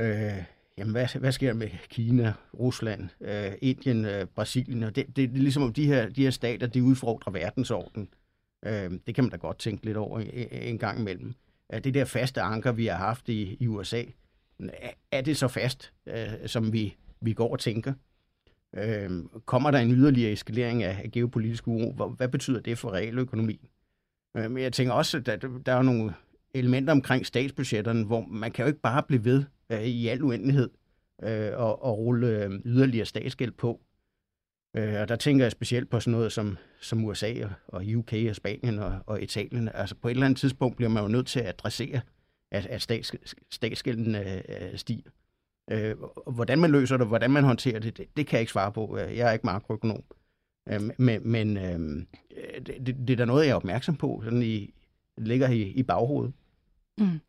Øh, 0.00 0.44
jamen, 0.78 0.92
hvad, 0.92 1.18
hvad 1.18 1.32
sker 1.32 1.46
der 1.46 1.54
med 1.54 1.68
Kina, 1.88 2.32
Rusland, 2.58 3.08
øh, 3.20 3.52
Indien, 3.62 4.04
øh, 4.04 4.26
Brasilien? 4.26 4.82
Og 4.82 4.96
det, 4.96 5.06
det, 5.06 5.16
det 5.16 5.24
er 5.24 5.42
ligesom 5.42 5.62
om 5.62 5.72
de 5.72 5.86
her, 5.86 6.08
de 6.08 6.22
her 6.22 6.30
stater, 6.30 6.66
de 6.66 6.82
udfordrer 6.82 7.32
verdensordenen. 7.32 8.08
Øh, 8.66 8.90
det 9.06 9.14
kan 9.14 9.24
man 9.24 9.30
da 9.30 9.36
godt 9.36 9.58
tænke 9.58 9.84
lidt 9.84 9.96
over 9.96 10.20
en, 10.20 10.48
en 10.52 10.78
gang 10.78 11.00
imellem. 11.00 11.34
Øh, 11.74 11.84
det 11.84 11.94
der 11.94 12.04
faste 12.04 12.40
anker, 12.40 12.72
vi 12.72 12.86
har 12.86 12.96
haft 12.96 13.28
i, 13.28 13.56
i 13.60 13.66
USA, 13.66 14.02
er 15.10 15.20
det 15.20 15.36
så 15.36 15.48
fast, 15.48 15.92
øh, 16.06 16.28
som 16.46 16.72
vi, 16.72 16.96
vi 17.20 17.32
går 17.32 17.52
og 17.52 17.58
tænker? 17.58 17.92
Øh, 18.76 19.10
kommer 19.46 19.70
der 19.70 19.78
en 19.78 19.92
yderligere 19.92 20.32
eskalering 20.32 20.82
af, 20.82 21.00
af 21.04 21.10
geopolitisk 21.10 21.68
uro? 21.68 22.08
Hvad 22.16 22.28
betyder 22.28 22.60
det 22.60 22.78
for 22.78 22.90
realøkonomien? 22.90 23.68
Øh, 24.36 24.50
men 24.50 24.62
jeg 24.62 24.72
tænker 24.72 24.92
også, 24.92 25.16
at 25.18 25.26
der, 25.26 25.36
der 25.66 25.72
er 25.72 25.82
nogle 25.82 26.14
elementer 26.54 26.92
omkring 26.92 27.26
statsbudgetterne, 27.26 28.04
hvor 28.04 28.26
man 28.30 28.52
kan 28.52 28.62
jo 28.62 28.66
ikke 28.66 28.80
bare 28.80 29.02
blive 29.02 29.24
ved 29.24 29.44
øh, 29.70 29.82
i 29.82 30.08
al 30.08 30.22
uendelighed 30.22 30.70
øh, 31.22 31.50
og, 31.54 31.82
og 31.84 31.98
rulle 31.98 32.44
øh, 32.44 32.50
yderligere 32.64 33.06
statsgæld 33.06 33.52
på. 33.52 33.80
Øh, 34.76 35.00
og 35.00 35.08
der 35.08 35.16
tænker 35.16 35.44
jeg 35.44 35.52
specielt 35.52 35.90
på 35.90 36.00
sådan 36.00 36.12
noget 36.12 36.32
som, 36.32 36.56
som 36.80 37.04
USA 37.04 37.34
og 37.66 37.84
UK 37.96 38.12
og 38.28 38.36
Spanien 38.36 38.78
og, 38.78 38.98
og 39.06 39.22
Italien. 39.22 39.68
Altså 39.74 39.94
på 39.94 40.08
et 40.08 40.12
eller 40.12 40.26
andet 40.26 40.38
tidspunkt 40.38 40.76
bliver 40.76 40.88
man 40.88 41.02
jo 41.02 41.08
nødt 41.08 41.26
til 41.26 41.40
at 41.40 41.46
adressere, 41.46 42.00
at, 42.50 42.66
at 42.66 42.82
stats, 42.82 43.34
statsgælden 43.50 44.14
øh, 44.14 44.36
øh 44.48 44.78
stiger. 44.78 45.10
Øh, 45.70 45.96
hvordan 46.26 46.58
man 46.58 46.70
løser 46.70 46.96
det, 46.96 47.06
hvordan 47.06 47.30
man 47.30 47.44
håndterer 47.44 47.78
det, 47.78 47.98
det, 47.98 48.16
det 48.16 48.26
kan 48.26 48.36
jeg 48.36 48.40
ikke 48.40 48.52
svare 48.52 48.72
på. 48.72 48.98
Øh, 48.98 49.16
jeg 49.16 49.28
er 49.28 49.32
ikke 49.32 49.46
makroøkonom. 49.46 50.04
Øh, 50.68 50.80
men 50.98 51.30
men 51.30 51.56
øh, 51.56 52.06
øh 52.36 52.66
det, 52.66 52.96
det 53.08 53.10
er 53.10 53.16
da 53.16 53.24
noget, 53.24 53.44
jeg 53.44 53.50
er 53.50 53.56
opmærksom 53.56 53.96
på, 53.96 54.20
sådan 54.24 54.42
i, 54.42 54.74
ligger 55.18 55.48
i, 55.48 55.62
i 55.62 55.82
baghovedet. 55.82 56.32
Mm. 56.98 57.20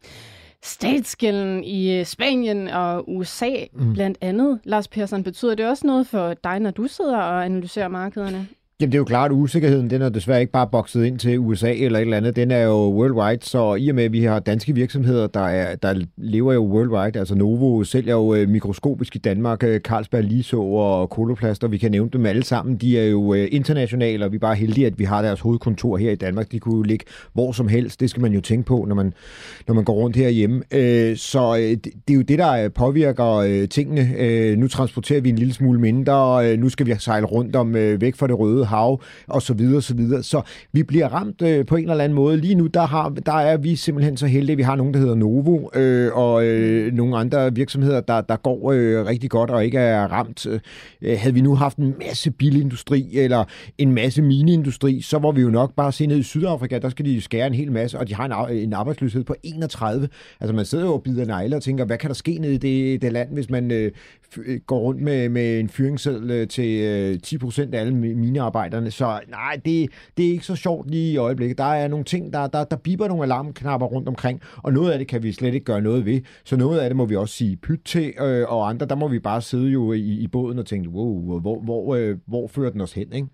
Statsgælden 0.64 1.64
i 1.64 2.00
øh, 2.00 2.06
Spanien 2.06 2.68
og 2.68 3.10
USA 3.10 3.50
mm. 3.74 3.94
blandt 3.94 4.18
andet. 4.22 4.60
Lars 4.64 4.88
Persson, 4.88 5.24
betyder 5.24 5.56
det 5.56 5.68
også 5.68 5.88
noget 5.88 6.08
for 6.08 6.34
dig, 6.34 6.60
når 6.60 6.72
du 6.72 6.88
sidder 6.88 7.18
og 7.18 7.46
analyserer 7.46 7.88
markederne? 7.88 8.48
Jamen 8.84 8.92
det 8.92 8.98
er 8.98 9.00
jo 9.00 9.06
klart, 9.06 9.32
at 9.32 9.36
usikkerheden 9.36 9.90
den 9.90 10.02
er 10.02 10.10
desværre 10.10 10.42
ikke 10.42 10.52
bare 10.52 10.68
bokset 10.68 11.06
ind 11.06 11.20
til 11.20 11.40
USA 11.40 11.74
eller 11.74 12.00
et 12.00 12.02
eller 12.02 12.18
andet. 12.18 12.36
Den 12.36 12.52
er 12.52 12.64
jo 12.64 12.76
worldwide, 12.76 13.46
så 13.46 13.76
i 13.76 13.90
og 13.90 13.96
med, 13.96 14.04
at 14.04 14.12
vi 14.12 14.24
har 14.24 14.40
danske 14.40 14.76
virksomheder, 14.76 15.28
der, 15.28 15.48
er, 15.48 15.76
der 15.76 16.02
lever 16.18 16.54
jo 16.54 16.64
worldwide, 16.64 17.20
altså 17.20 17.36
Novo 17.36 17.84
sælger 17.84 18.14
jo 18.14 18.34
øh, 18.34 18.50
mikroskopisk 18.50 19.16
i 19.16 19.20
Danmark, 19.20 19.64
øh, 19.64 19.80
Carlsberg 19.80 20.24
Liso 20.24 20.76
og 20.76 21.10
Koloplast, 21.10 21.64
og 21.64 21.72
vi 21.72 21.78
kan 21.78 21.92
nævne 21.92 22.10
dem 22.14 22.26
alle 22.26 22.44
sammen. 22.44 22.76
De 22.76 23.00
er 23.00 23.06
jo 23.06 23.34
øh, 23.34 23.48
internationale, 23.52 24.26
og 24.26 24.32
vi 24.32 24.36
er 24.36 24.40
bare 24.40 24.56
heldige, 24.56 24.88
at 24.88 25.00
vi 25.00 25.04
har 25.04 25.22
deres 25.22 25.40
hovedkontor 25.40 25.98
her 25.98 26.12
i 26.12 26.16
Danmark. 26.16 26.52
De 26.52 26.60
kunne 26.60 26.76
jo 26.76 26.82
ligge 26.82 27.06
hvor 27.34 27.52
som 27.52 27.68
helst. 27.68 28.00
Det 28.00 28.10
skal 28.10 28.22
man 28.22 28.34
jo 28.34 28.42
tænke 28.42 28.66
på, 28.66 28.86
når 28.88 28.96
man, 28.96 29.14
når 29.68 29.74
man 29.76 29.84
går 29.84 29.94
rundt 29.94 30.16
herhjemme. 30.16 30.64
Øh, 30.72 31.18
så 31.18 31.56
øh, 31.56 31.62
det 31.62 32.10
er 32.10 32.14
jo 32.14 32.22
det, 32.22 32.40
der 32.40 32.52
øh, 32.52 32.72
påvirker 32.72 33.66
tingene. 33.70 34.56
Nu 34.56 34.68
transporterer 34.68 35.22
vi 35.22 35.30
en 35.30 35.38
lille 35.38 35.54
smule 35.54 35.80
mindre. 35.80 36.58
Nu 36.58 36.70
skal 36.70 36.86
vi 36.86 36.96
sejle 37.00 37.26
rundt 37.26 37.56
om 37.56 37.74
væk 37.74 38.16
fra 38.16 38.28
det 38.28 38.40
røde 38.40 38.66
hav, 38.74 39.02
og 39.28 39.42
så 39.42 39.54
videre, 39.54 39.78
og 39.78 39.84
så 39.84 39.96
videre. 39.96 40.24
Så 40.24 40.42
vi 40.72 40.84
bliver 40.84 41.08
ramt 41.08 41.42
øh, 41.42 41.66
på 41.66 41.76
en 41.76 41.90
eller 41.90 42.04
anden 42.04 42.16
måde. 42.16 42.38
Lige 42.38 42.56
nu, 42.56 42.68
der, 42.68 42.86
har, 42.86 43.10
der 43.10 43.34
er 43.34 43.58
vi 43.58 43.76
simpelthen 43.76 44.18
så 44.18 44.28
heldige, 44.28 44.56
vi 44.56 44.64
har 44.64 44.76
nogen, 44.76 44.94
der 44.94 45.00
hedder 45.00 45.16
Novo, 45.16 45.70
øh, 45.76 46.18
og 46.18 46.46
øh, 46.46 46.94
nogle 46.94 47.18
andre 47.18 47.56
virksomheder, 47.56 48.02
der, 48.02 48.22
der 48.22 48.36
går 48.36 48.72
øh, 48.72 49.06
rigtig 49.06 49.30
godt 49.30 49.50
og 49.50 49.66
ikke 49.66 49.78
er 49.78 50.08
ramt. 50.08 50.46
Øh, 50.46 50.60
havde 51.18 51.34
vi 51.34 51.42
nu 51.42 51.56
haft 51.56 51.78
en 51.78 51.96
masse 52.08 52.32
bilindustri, 52.32 53.10
eller 53.14 53.44
en 53.78 53.92
masse 53.92 54.22
mineindustri, 54.22 55.02
så 55.02 55.20
var 55.20 55.32
vi 55.32 55.42
jo 55.42 55.50
nok 55.50 55.76
bare 55.76 55.92
se 55.92 56.06
ned 56.06 56.18
i 56.18 56.24
Sydafrika, 56.24 56.80
der 56.80 56.90
skal 56.90 57.06
de 57.06 57.22
skære 57.22 57.48
en 57.48 57.54
hel 57.54 57.72
masse, 57.72 58.00
og 58.00 58.08
de 58.08 58.16
har 58.16 58.48
en, 58.48 58.58
en 58.58 58.74
arbejdsløshed 58.74 59.24
på 59.24 59.36
31. 59.44 60.10
Altså 60.40 60.56
man 60.56 60.66
sidder 60.66 60.86
jo 60.86 60.94
og 60.94 61.04
bider 61.04 61.26
negle 61.26 61.56
og 61.56 61.64
tænker, 61.64 61.86
hvad 61.86 61.98
kan 61.98 62.08
der 62.08 62.14
ske 62.14 62.38
nede 62.38 62.54
i 62.54 62.58
det, 62.58 63.02
det 63.02 63.12
land, 63.12 63.34
hvis 63.34 63.50
man 63.50 63.72
øh, 63.72 63.92
Øh, 64.38 64.60
går 64.68 64.80
rundt 64.80 65.02
med, 65.02 65.30
med 65.30 65.60
en 65.60 65.70
fyringsseddel 65.70 66.32
øh, 66.32 66.48
til 66.48 66.82
øh, 66.82 67.20
10% 67.28 67.74
af 67.74 67.80
alle 67.80 67.96
minearbejderne. 67.96 68.92
Så 68.92 69.20
nej, 69.30 69.60
det, 69.66 69.90
det 70.18 70.26
er 70.28 70.32
ikke 70.32 70.46
så 70.46 70.56
sjovt 70.56 70.90
lige 70.92 71.12
i 71.12 71.18
øjeblikket. 71.18 71.58
Der 71.58 71.64
er 71.64 71.88
nogle 71.88 72.06
ting, 72.06 72.34
der, 72.34 72.48
der, 72.48 72.64
der 72.64 72.76
biber 72.76 73.08
nogle 73.08 73.24
alarmknapper 73.24 73.88
rundt 73.88 74.08
omkring, 74.08 74.42
og 74.58 74.74
noget 74.74 74.92
af 74.92 74.98
det 75.00 75.08
kan 75.08 75.24
vi 75.24 75.32
slet 75.32 75.54
ikke 75.54 75.66
gøre 75.66 75.82
noget 75.82 76.06
ved. 76.06 76.22
Så 76.44 76.58
noget 76.58 76.80
af 76.80 76.90
det 76.90 76.98
må 76.98 77.06
vi 77.06 77.16
også 77.16 77.36
sige 77.36 77.56
pyt 77.58 77.82
til, 77.86 78.14
øh, 78.22 78.46
og 78.48 78.70
andre, 78.70 78.86
der 78.86 78.96
må 78.96 79.08
vi 79.08 79.20
bare 79.20 79.42
sidde 79.42 79.70
jo 79.70 79.94
i, 79.94 80.02
i 80.02 80.28
båden 80.28 80.60
og 80.60 80.66
tænke, 80.66 80.90
wow, 80.90 81.40
hvor, 81.40 81.60
hvor, 81.60 81.96
øh, 81.96 82.18
hvor 82.26 82.48
fører 82.48 82.72
den 82.72 82.82
os 82.82 82.94
hen, 82.94 83.14
ikke? 83.14 83.28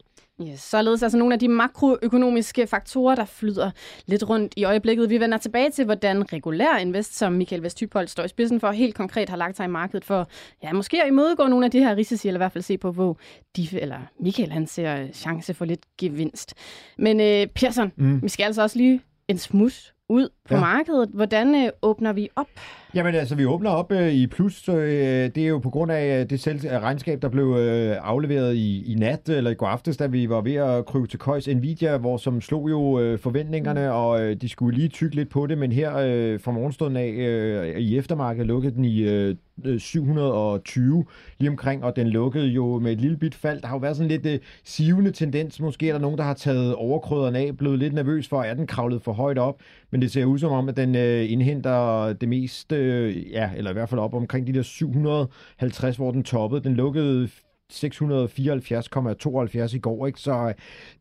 Yes, 0.48 0.60
således 0.62 1.04
altså 1.04 1.18
nogle 1.18 1.34
af 1.34 1.40
de 1.40 1.48
makroøkonomiske 1.48 2.68
faktorer, 2.68 3.16
der 3.16 3.26
flyder 3.26 3.72
lidt 4.06 4.30
rundt 4.30 4.54
i 4.58 4.64
øjeblikket. 4.64 5.10
Vi 5.10 5.20
vender 5.20 5.38
tilbage 5.38 5.70
til, 5.70 5.86
hvordan 5.86 6.34
regulær 6.34 6.78
invest, 6.78 7.18
som 7.18 7.34
Michael 7.34 7.64
Vesthypold 7.64 8.08
står 8.08 8.24
i 8.24 8.28
spidsen 8.28 8.60
for, 8.60 8.72
helt 8.72 8.96
konkret 8.96 9.30
har 9.30 9.38
lagt 9.38 9.58
sig 9.58 9.64
i 9.64 9.68
markedet 9.68 10.06
for, 10.06 10.28
ja, 10.64 10.74
måske 10.74 11.02
at 11.02 11.08
imødegå 11.08 11.48
nogle 11.48 11.66
af 11.66 11.72
de 11.72 11.80
her 11.80 11.96
risici, 11.96 12.28
eller 12.28 12.38
i 12.38 12.44
hvert 12.44 12.52
fald 12.52 12.64
se 12.64 12.78
på, 12.78 12.92
hvor 12.92 13.18
de, 13.56 13.68
eller 13.80 14.00
Michael, 14.20 14.52
han 14.52 14.68
ser 14.68 15.12
chance 15.14 15.54
for 15.54 15.66
lidt 15.66 15.82
gevinst. 15.98 16.54
Men 16.98 17.20
øh, 17.20 17.48
Persson, 17.48 17.92
mm. 17.96 18.24
vi 18.24 18.30
skal 18.30 18.44
altså 18.44 18.62
også 18.62 18.78
lige 18.78 19.02
en 19.28 19.38
smus 19.38 19.94
ud 20.10 20.30
på 20.50 20.56
ja. 20.56 20.60
markedet. 20.62 21.10
Hvordan 21.10 21.56
øh, 21.56 21.72
åbner 21.82 22.14
vi 22.14 22.30
op? 22.36 22.48
Jamen 22.96 23.16
altså, 23.16 23.36
vi 23.36 23.46
åbner 23.46 23.70
op 23.70 23.92
øh, 23.92 24.14
i 24.14 24.28
plus. 24.28 24.70
Øh, 24.70 24.76
det 24.76 25.38
er 25.38 25.48
jo 25.48 25.60
på 25.60 25.70
grund 25.70 25.92
af 25.92 26.20
øh, 26.22 26.30
det 26.30 26.40
selv, 26.40 26.60
regnskab, 26.68 27.22
der 27.22 27.30
blev 27.30 27.56
øh, 27.60 27.98
afleveret 28.02 28.56
i, 28.56 28.92
i 28.92 28.96
nat, 28.96 29.30
eller 29.30 29.52
i 29.52 29.54
går 29.54 29.68
aftes, 29.68 29.98
da 29.98 30.08
vi 30.08 30.30
var 30.30 30.42
ved 30.42 30.56
at 30.56 30.86
krybe 30.86 31.08
til 31.08 31.20
køjs 31.20 31.48
Nvidia, 31.48 31.98
hvor 31.98 32.18
som 32.18 32.42
slog 32.42 32.70
jo 32.70 33.00
øh, 33.00 33.20
forventningerne, 33.20 33.82
mm. 33.82 33.96
og 33.96 34.22
øh, 34.22 34.36
de 34.36 34.50
skulle 34.50 34.78
lige 34.78 34.90
tykke 34.90 35.16
lidt 35.16 35.30
på 35.30 35.48
det, 35.48 35.58
men 35.58 35.72
her 35.72 35.98
øh, 35.98 36.40
fra 36.40 36.52
morgenstunden 36.52 36.98
af 36.98 37.10
øh, 37.10 37.80
i 37.80 37.98
eftermarkedet 37.98 38.48
lukkede 38.48 38.76
den 38.76 38.86
i 38.86 39.02
øh, 39.02 39.36
720 39.78 41.06
lige 41.40 41.50
omkring, 41.50 41.84
og 41.84 41.96
den 41.96 42.08
lukkede 42.08 42.48
jo 42.48 42.80
med 42.80 42.92
et 42.92 43.02
lille 43.02 43.18
bit 43.18 43.36
fald. 43.36 43.62
Der 43.62 43.68
har 43.68 43.76
jo 43.76 43.80
været 43.80 43.96
sådan 43.96 44.12
lidt 44.12 44.26
øh, 44.26 44.40
sivende 44.64 45.12
tendens. 45.12 45.60
Måske 45.60 45.90
er 45.90 45.94
der 45.94 46.00
nogen, 46.00 46.18
der 46.18 46.24
har 46.24 46.34
taget 46.34 46.76
overkrøderne 46.76 47.40
af, 47.40 47.58
blevet 47.58 47.80
lidt 47.80 47.94
nervøs 47.94 48.28
for, 48.28 48.42
at 48.42 48.58
den 48.58 48.68
kravlet 48.68 49.02
for 49.02 49.14
højt 49.14 49.38
op, 49.38 49.60
men 49.92 50.02
det 50.02 50.12
ser 50.12 50.26
ud 50.26 50.40
som 50.40 50.52
om, 50.52 50.70
at 50.70 50.78
den 50.78 50.96
øh, 50.96 51.32
indhenter 51.32 52.14
det 52.14 52.30
meste, 52.30 52.79
øh, 52.80 53.32
ja, 53.32 53.50
eller 53.58 53.72
i 53.72 53.74
hvert 53.74 53.90
fald 53.90 54.00
op 54.00 54.14
omkring 54.14 54.48
de 54.48 54.54
der 54.54 54.62
750, 54.62 55.96
hvor 55.96 56.12
den 56.12 56.24
toppede. 56.24 56.64
Den 56.64 56.74
lukkede 56.74 57.30
674,72 57.74 59.76
i 59.76 59.80
går, 59.80 60.08
ikke? 60.08 60.20
Så 60.20 60.32
øh, 60.32 60.54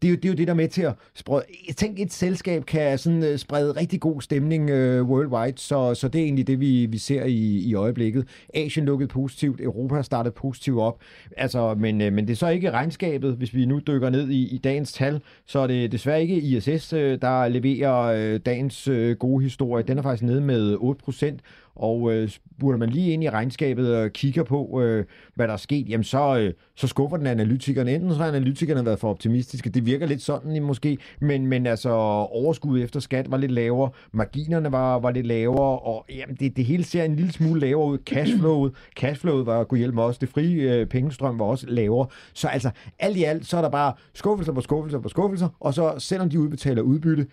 det 0.02 0.08
er, 0.08 0.10
jo, 0.10 0.16
det 0.16 0.24
er 0.24 0.28
jo 0.28 0.34
det, 0.34 0.46
der 0.46 0.52
er 0.52 0.56
med 0.56 0.68
til 0.68 0.82
at 0.82 0.94
sprede... 1.14 1.44
Tænk, 1.76 2.00
et 2.00 2.12
selskab 2.12 2.64
kan 2.64 2.98
sådan 2.98 3.24
øh, 3.24 3.38
sprede 3.38 3.72
rigtig 3.72 4.00
god 4.00 4.22
stemning 4.22 4.70
øh, 4.70 5.04
worldwide, 5.04 5.58
så, 5.58 5.94
så 5.94 6.08
det 6.08 6.20
er 6.20 6.24
egentlig 6.24 6.46
det, 6.46 6.60
vi, 6.60 6.86
vi 6.86 6.98
ser 6.98 7.24
i, 7.24 7.58
i 7.58 7.74
øjeblikket. 7.74 8.28
Asien 8.54 8.86
lukkede 8.86 9.08
positivt, 9.08 9.60
Europa 9.60 10.02
startede 10.02 10.34
positivt 10.34 10.78
op, 10.78 11.00
altså, 11.36 11.74
men, 11.74 12.00
øh, 12.00 12.12
men 12.12 12.26
det 12.26 12.32
er 12.32 12.36
så 12.36 12.48
ikke 12.48 12.70
regnskabet, 12.70 13.34
hvis 13.34 13.54
vi 13.54 13.66
nu 13.66 13.80
dykker 13.86 14.10
ned 14.10 14.28
i, 14.28 14.54
i 14.54 14.58
dagens 14.58 14.92
tal, 14.92 15.20
så 15.46 15.58
er 15.58 15.66
det 15.66 15.92
desværre 15.92 16.22
ikke 16.22 16.36
ISS, 16.36 16.92
øh, 16.92 17.20
der 17.22 17.48
leverer 17.48 18.02
øh, 18.02 18.40
dagens 18.46 18.88
øh, 18.88 19.16
gode 19.16 19.42
historie. 19.42 19.84
Den 19.84 19.98
er 19.98 20.02
faktisk 20.02 20.22
nede 20.22 20.40
med 20.40 20.76
8 20.78 21.04
procent, 21.04 21.40
og 21.78 22.12
øh, 22.14 22.30
burde 22.60 22.78
man 22.78 22.90
lige 22.90 23.12
ind 23.12 23.24
i 23.24 23.30
regnskabet 23.30 23.96
og 23.96 24.12
kigger 24.12 24.42
på, 24.42 24.80
øh, 24.82 25.04
hvad 25.34 25.46
der 25.46 25.52
er 25.52 25.58
sket, 25.58 25.88
jamen 25.88 26.04
så, 26.04 26.38
øh, 26.38 26.52
så 26.74 26.86
skuffer 26.86 27.16
den 27.16 27.26
analytikerne. 27.26 27.94
Enten 27.94 28.10
så 28.10 28.16
har 28.16 28.28
analytikerne 28.28 28.86
været 28.86 28.98
for 28.98 29.10
optimistiske, 29.10 29.70
det 29.70 29.86
virker 29.86 30.06
lidt 30.06 30.22
sådan 30.22 30.62
måske, 30.62 30.98
men, 31.20 31.46
men 31.46 31.66
altså 31.66 31.90
overskud 31.90 32.82
efter 32.82 33.00
skat 33.00 33.30
var 33.30 33.36
lidt 33.36 33.52
lavere, 33.52 33.90
marginerne 34.12 34.72
var, 34.72 34.98
var 34.98 35.10
lidt 35.10 35.26
lavere, 35.26 35.78
og 35.78 36.04
jamen, 36.10 36.36
det, 36.40 36.56
det 36.56 36.64
hele 36.64 36.84
ser 36.84 37.04
en 37.04 37.16
lille 37.16 37.32
smule 37.32 37.60
lavere 37.60 37.88
ud. 37.88 37.98
Cashflowet, 38.06 38.72
cashflowet 39.00 39.46
var 39.46 39.64
kunne 39.64 39.78
hjælpe 39.78 40.02
også, 40.02 40.18
det 40.20 40.28
frie 40.28 40.80
øh, 40.80 40.86
pengestrøm 40.86 41.38
var 41.38 41.44
også 41.44 41.66
lavere. 41.66 42.06
Så 42.34 42.48
altså 42.48 42.70
alt 42.98 43.16
i 43.16 43.24
alt, 43.24 43.46
så 43.46 43.56
er 43.56 43.62
der 43.62 43.70
bare 43.70 43.92
skuffelser 44.14 44.52
på 44.52 44.60
skuffelser 44.60 44.98
på 44.98 45.08
skuffelser, 45.08 45.48
og 45.60 45.74
så 45.74 45.94
selvom 45.98 46.30
de 46.30 46.40
udbetaler 46.40 46.82
udbytte, 46.82 47.26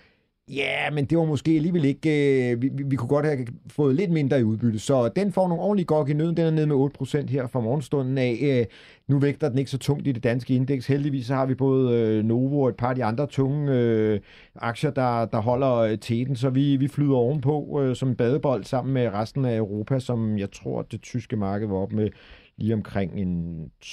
Ja, 0.47 0.89
men 0.91 1.05
det 1.05 1.17
var 1.17 1.25
måske 1.25 1.51
alligevel 1.51 1.85
ikke... 1.85 2.09
Øh, 2.51 2.61
vi, 2.61 2.69
vi, 2.73 2.83
vi 2.83 2.95
kunne 2.95 3.09
godt 3.09 3.25
have 3.25 3.47
fået 3.67 3.95
lidt 3.95 4.11
mindre 4.11 4.39
i 4.39 4.43
udbytte, 4.43 4.79
så 4.79 5.09
den 5.15 5.31
får 5.31 5.47
nogle 5.47 5.63
ordentlige 5.63 5.85
gok 5.85 6.09
i 6.09 6.13
nøden. 6.13 6.37
Den 6.37 6.45
er 6.45 6.51
nede 6.51 6.67
med 6.67 6.89
8% 7.25 7.29
her 7.29 7.47
fra 7.47 7.59
morgenstunden 7.59 8.17
af. 8.17 8.39
Øh, 8.41 8.65
nu 9.07 9.19
vægter 9.19 9.49
den 9.49 9.57
ikke 9.57 9.71
så 9.71 9.77
tungt 9.77 10.07
i 10.07 10.11
det 10.11 10.23
danske 10.23 10.55
indeks. 10.55 10.87
Heldigvis 10.87 11.25
så 11.25 11.35
har 11.35 11.45
vi 11.45 11.55
både 11.55 11.99
øh, 11.99 12.23
Novo 12.23 12.61
og 12.61 12.69
et 12.69 12.75
par 12.75 12.89
af 12.89 12.95
de 12.95 13.03
andre 13.03 13.27
tunge 13.27 13.73
øh, 13.73 14.19
aktier, 14.55 14.91
der, 14.91 15.25
der 15.25 15.41
holder 15.41 15.73
øh, 15.73 15.97
teten, 15.97 16.35
så 16.35 16.49
vi, 16.49 16.75
vi 16.75 16.87
flyder 16.87 17.15
ovenpå 17.15 17.81
øh, 17.83 17.95
som 17.95 18.15
badebold 18.15 18.63
sammen 18.63 18.93
med 18.93 19.13
resten 19.13 19.45
af 19.45 19.57
Europa, 19.57 19.99
som 19.99 20.37
jeg 20.37 20.51
tror, 20.51 20.81
det 20.81 21.01
tyske 21.01 21.35
marked 21.35 21.67
var 21.67 21.77
op 21.77 21.91
med 21.91 22.09
lige 22.57 22.73
omkring 22.73 23.11
en 23.13 23.63
0,5 23.83 23.87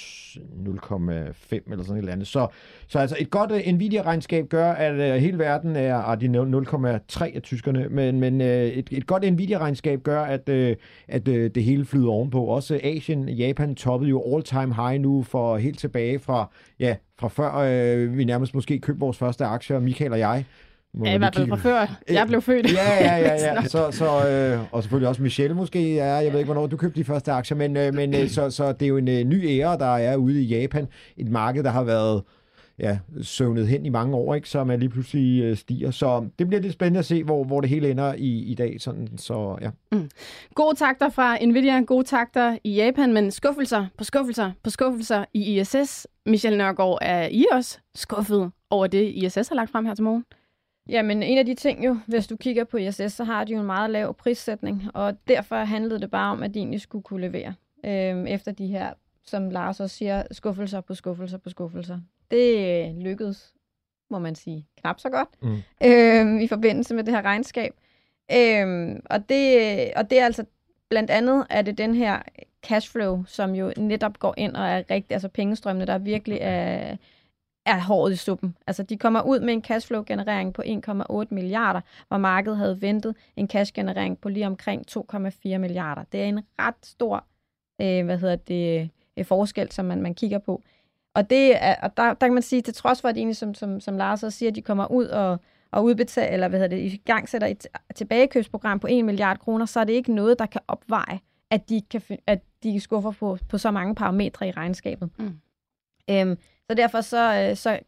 eller 1.71 1.83
sådan 1.83 1.95
et 1.95 1.97
eller 1.97 2.11
andet. 2.11 2.27
Så, 2.27 2.47
så 2.87 2.99
altså 2.99 3.15
et 3.19 3.29
godt 3.29 3.51
uh, 3.51 3.73
Nvidia-regnskab 3.73 4.47
gør, 4.49 4.71
at 4.71 4.93
uh, 4.93 5.21
hele 5.21 5.39
verden 5.39 5.75
er, 5.75 5.97
at 5.97 6.21
de 6.21 6.27
0,3 6.27 7.35
af 7.35 7.41
tyskerne, 7.41 7.89
men, 7.89 8.19
men 8.19 8.41
uh, 8.41 8.47
et, 8.47 8.87
et 8.91 9.07
godt 9.07 9.33
Nvidia-regnskab 9.33 10.03
gør, 10.03 10.21
at, 10.21 10.49
uh, 10.49 10.75
at 11.07 11.27
uh, 11.27 11.33
det 11.35 11.63
hele 11.63 11.85
flyder 11.85 12.09
ovenpå. 12.09 12.45
Også 12.45 12.79
Asien, 12.83 13.29
Japan 13.29 13.75
toppede 13.75 14.09
jo 14.09 14.35
all-time 14.35 14.75
high 14.75 15.01
nu 15.01 15.23
for 15.23 15.57
helt 15.57 15.79
tilbage 15.79 16.19
fra, 16.19 16.51
ja, 16.79 16.95
fra 17.19 17.27
før 17.27 17.51
uh, 18.05 18.17
vi 18.17 18.23
nærmest 18.23 18.55
måske 18.55 18.79
købte 18.79 18.99
vores 18.99 19.17
første 19.17 19.45
aktier, 19.45 19.79
Michael 19.79 20.11
og 20.11 20.19
jeg. 20.19 20.45
Ja, 21.05 21.13
i 21.13 21.17
hvert 21.17 21.35
fald 21.35 21.47
fra 21.47 21.55
før 21.55 21.99
jeg 22.09 22.27
blev 22.27 22.41
født. 22.41 22.73
Ja, 22.73 22.93
ja, 22.99 23.17
ja. 23.17 23.53
ja. 23.53 23.63
Så, 23.73 23.91
så, 23.91 24.29
øh, 24.29 24.59
og 24.71 24.83
selvfølgelig 24.83 25.09
også 25.09 25.21
Michelle 25.21 25.55
måske. 25.55 25.95
Ja, 25.95 26.05
jeg 26.05 26.31
ved 26.31 26.39
ikke, 26.39 26.53
hvornår 26.53 26.67
du 26.67 26.77
købte 26.77 26.99
de 26.99 27.05
første 27.05 27.31
aktier, 27.31 27.57
men, 27.57 27.77
øh, 27.77 27.93
men 27.93 28.15
øh, 28.15 28.29
så, 28.29 28.49
så 28.49 28.71
det 28.71 28.81
er 28.81 28.89
jo 28.89 28.97
en 28.97 29.07
øh, 29.07 29.23
ny 29.23 29.49
ære, 29.49 29.77
der 29.77 29.95
er 29.95 30.15
ude 30.15 30.41
i 30.41 30.45
Japan. 30.45 30.87
Et 31.17 31.27
marked, 31.27 31.63
der 31.63 31.69
har 31.69 31.83
været 31.83 32.23
ja, 32.79 32.97
søvnet 33.21 33.67
hen 33.67 33.85
i 33.85 33.89
mange 33.89 34.15
år, 34.15 34.35
ikke, 34.35 34.49
så 34.49 34.63
man 34.63 34.79
lige 34.79 34.89
pludselig 34.89 35.43
øh, 35.43 35.57
stiger. 35.57 35.91
Så 35.91 36.29
det 36.39 36.47
bliver 36.47 36.61
lidt 36.61 36.73
spændende 36.73 36.99
at 36.99 37.05
se, 37.05 37.23
hvor, 37.23 37.43
hvor 37.43 37.61
det 37.61 37.69
hele 37.69 37.91
ender 37.91 38.13
i, 38.13 38.43
i 38.43 38.55
dag. 38.55 38.75
Sådan, 38.79 39.17
så, 39.17 39.57
ja. 39.61 39.69
mm. 39.91 40.09
Gode 40.55 40.75
takter 40.75 41.09
fra 41.09 41.37
Nvidia, 41.45 41.81
gode 41.81 42.03
takter 42.03 42.57
i 42.63 42.75
Japan, 42.75 43.13
men 43.13 43.31
skuffelser 43.31 43.85
på 43.97 44.03
skuffelser 44.03 44.51
på 44.63 44.69
skuffelser 44.69 45.25
i 45.33 45.59
ISS. 45.59 46.07
Michelle 46.25 46.57
Nørgaard, 46.57 46.99
er 47.01 47.27
I 47.31 47.45
også 47.51 47.79
skuffet 47.95 48.51
over 48.69 48.87
det, 48.87 49.11
ISS 49.15 49.47
har 49.47 49.55
lagt 49.55 49.71
frem 49.71 49.85
her 49.85 49.95
til 49.95 50.03
morgen? 50.03 50.25
Jamen, 50.89 51.23
en 51.23 51.37
af 51.37 51.45
de 51.45 51.55
ting 51.55 51.85
jo, 51.85 51.97
hvis 52.07 52.27
du 52.27 52.37
kigger 52.37 52.63
på 52.63 52.77
ISS, 52.77 53.13
så 53.13 53.23
har 53.23 53.43
de 53.43 53.53
jo 53.53 53.59
en 53.59 53.65
meget 53.65 53.89
lav 53.89 54.13
prissætning, 54.13 54.83
og 54.93 55.17
derfor 55.27 55.55
handlede 55.55 56.01
det 56.01 56.11
bare 56.11 56.31
om, 56.31 56.43
at 56.43 56.53
de 56.53 56.59
egentlig 56.59 56.81
skulle 56.81 57.03
kunne 57.03 57.21
levere 57.21 57.53
øh, 57.85 58.29
efter 58.29 58.51
de 58.51 58.67
her, 58.67 58.93
som 59.25 59.49
Lars 59.49 59.79
også 59.79 59.95
siger, 59.95 60.23
skuffelser 60.31 60.81
på 60.81 60.93
skuffelser 60.93 61.37
på 61.37 61.49
skuffelser. 61.49 61.99
Det 62.31 62.57
øh, 62.57 62.97
lykkedes, 62.97 63.53
må 64.09 64.19
man 64.19 64.35
sige, 64.35 64.67
knap 64.81 64.99
så 64.99 65.09
godt 65.09 65.29
mm. 65.41 65.57
øh, 65.85 66.41
i 66.41 66.47
forbindelse 66.47 66.95
med 66.95 67.03
det 67.03 67.13
her 67.13 67.21
regnskab. 67.21 67.73
Øh, 68.31 68.99
og, 69.05 69.29
det, 69.29 69.91
og 69.95 70.09
det 70.09 70.19
er 70.19 70.25
altså 70.25 70.45
blandt 70.89 71.11
andet, 71.11 71.45
er 71.49 71.61
det 71.61 71.77
den 71.77 71.95
her 71.95 72.21
cashflow, 72.63 73.23
som 73.27 73.55
jo 73.55 73.73
netop 73.77 74.19
går 74.19 74.33
ind 74.37 74.55
og 74.55 74.67
er 74.67 74.77
rigtig, 74.77 75.11
altså 75.11 75.27
pengestrømmene, 75.27 75.85
der 75.85 75.97
virkelig 75.97 76.37
er 76.41 76.97
er 77.65 77.79
hårdt 77.79 78.13
i 78.13 78.15
suppen. 78.15 78.57
Altså, 78.67 78.83
de 78.83 78.97
kommer 78.97 79.21
ud 79.21 79.39
med 79.39 79.53
en 79.53 79.63
cashflow-generering 79.63 80.53
på 80.53 80.61
1,8 80.61 81.27
milliarder, 81.29 81.81
hvor 82.07 82.17
markedet 82.17 82.57
havde 82.57 82.81
ventet 82.81 83.15
en 83.35 83.47
cash-generering 83.47 84.17
på 84.21 84.29
lige 84.29 84.47
omkring 84.47 84.85
2,4 84.91 85.57
milliarder. 85.57 86.03
Det 86.11 86.21
er 86.21 86.25
en 86.25 86.41
ret 86.59 86.85
stor 86.85 87.25
øh, 87.81 88.05
hvad 88.05 88.17
hedder 88.17 88.35
det, 88.35 88.89
øh, 89.17 89.25
forskel, 89.25 89.71
som 89.71 89.85
man, 89.85 90.01
man 90.01 90.15
kigger 90.15 90.39
på. 90.39 90.61
Og, 91.15 91.29
det 91.29 91.63
er, 91.63 91.75
og 91.81 91.97
der, 91.97 92.03
der 92.03 92.27
kan 92.27 92.33
man 92.33 92.43
sige, 92.43 92.61
til 92.61 92.73
trods 92.73 93.01
for, 93.01 93.07
at 93.07 93.17
egentlig, 93.17 93.37
som, 93.37 93.53
som, 93.53 93.79
som 93.79 93.97
Lars 93.97 94.23
også 94.23 94.37
siger, 94.37 94.49
at 94.49 94.55
de 94.55 94.61
kommer 94.61 94.91
ud 94.91 95.05
og, 95.05 95.39
og 95.71 95.83
udbetaler, 95.83 96.33
eller 96.33 96.47
hvad 96.47 96.59
hedder 96.59 96.75
det, 96.77 96.93
i 96.93 97.01
gang 97.05 97.29
sætter 97.29 97.47
et 97.47 97.67
tilbagekøbsprogram 97.95 98.79
på 98.79 98.87
1 98.89 99.05
milliard 99.05 99.39
kroner, 99.39 99.65
så 99.65 99.79
er 99.79 99.83
det 99.83 99.93
ikke 99.93 100.13
noget, 100.13 100.39
der 100.39 100.45
kan 100.45 100.61
opveje, 100.67 101.19
at 101.49 101.69
de, 101.69 101.81
kan, 101.81 102.01
at 102.27 102.41
de 102.63 102.79
skuffer 102.79 103.11
på, 103.11 103.37
på 103.49 103.57
så 103.57 103.71
mange 103.71 103.95
parametre 103.95 104.47
i 104.47 104.51
regnskabet. 104.51 105.09
Mm. 105.19 105.39
Øhm, 106.09 106.37
så 106.69 106.73
derfor 106.73 107.01
så, 107.01 107.47
øh, 107.49 107.55
så 107.57 107.79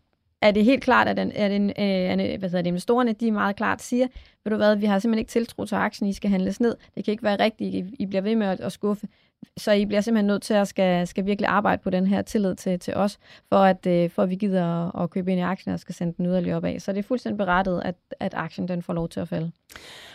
er 0.41 0.51
det 0.51 0.65
helt 0.65 0.83
klart, 0.83 1.07
at, 1.07 1.17
den, 1.17 1.31
at 1.31 1.51
en, 1.51 1.69
øh, 1.69 2.39
hvad 2.39 2.49
hedder 2.49 2.61
det, 2.61 2.67
investorerne 2.67 3.13
de 3.13 3.31
meget 3.31 3.55
klart 3.55 3.81
siger, 3.81 4.07
ved 4.43 4.49
du 4.49 4.55
hvad, 4.55 4.75
vi 4.75 4.85
har 4.85 4.99
simpelthen 4.99 5.19
ikke 5.19 5.29
tiltro 5.29 5.65
til 5.65 5.75
aktien, 5.75 6.09
I 6.09 6.13
skal 6.13 6.29
handles 6.29 6.59
ned. 6.59 6.75
Det 6.95 7.05
kan 7.05 7.11
ikke 7.11 7.23
være 7.23 7.39
rigtigt, 7.39 7.75
I, 7.75 7.95
I 7.99 8.05
bliver 8.05 8.21
ved 8.21 8.35
med 8.35 8.47
at, 8.47 8.59
at 8.59 8.71
skuffe. 8.71 9.07
Så 9.57 9.71
I 9.71 9.85
bliver 9.85 10.01
simpelthen 10.01 10.27
nødt 10.27 10.41
til 10.41 10.53
at 10.53 10.67
skal, 10.67 11.07
skal 11.07 11.25
virkelig 11.25 11.47
arbejde 11.47 11.81
på 11.83 11.89
den 11.89 12.07
her 12.07 12.21
tillid 12.21 12.55
til, 12.55 12.79
til 12.79 12.93
os, 12.93 13.19
for 13.49 13.57
at, 13.57 13.87
øh, 13.87 14.09
for 14.09 14.23
at 14.23 14.29
vi 14.29 14.35
gider 14.35 14.87
at, 14.87 15.03
at 15.03 15.09
købe 15.09 15.31
ind 15.31 15.39
i 15.39 15.43
aktien 15.43 15.73
og 15.73 15.79
skal 15.79 15.95
sende 15.95 16.13
den 16.17 16.25
yderligere 16.25 16.57
opad. 16.57 16.79
Så 16.79 16.91
det 16.91 16.99
er 16.99 17.03
fuldstændig 17.03 17.37
berettet, 17.37 17.81
at, 17.85 17.95
at 18.19 18.33
aktien 18.33 18.67
den 18.67 18.81
får 18.81 18.93
lov 18.93 19.09
til 19.09 19.19
at 19.19 19.27
falde. 19.27 19.51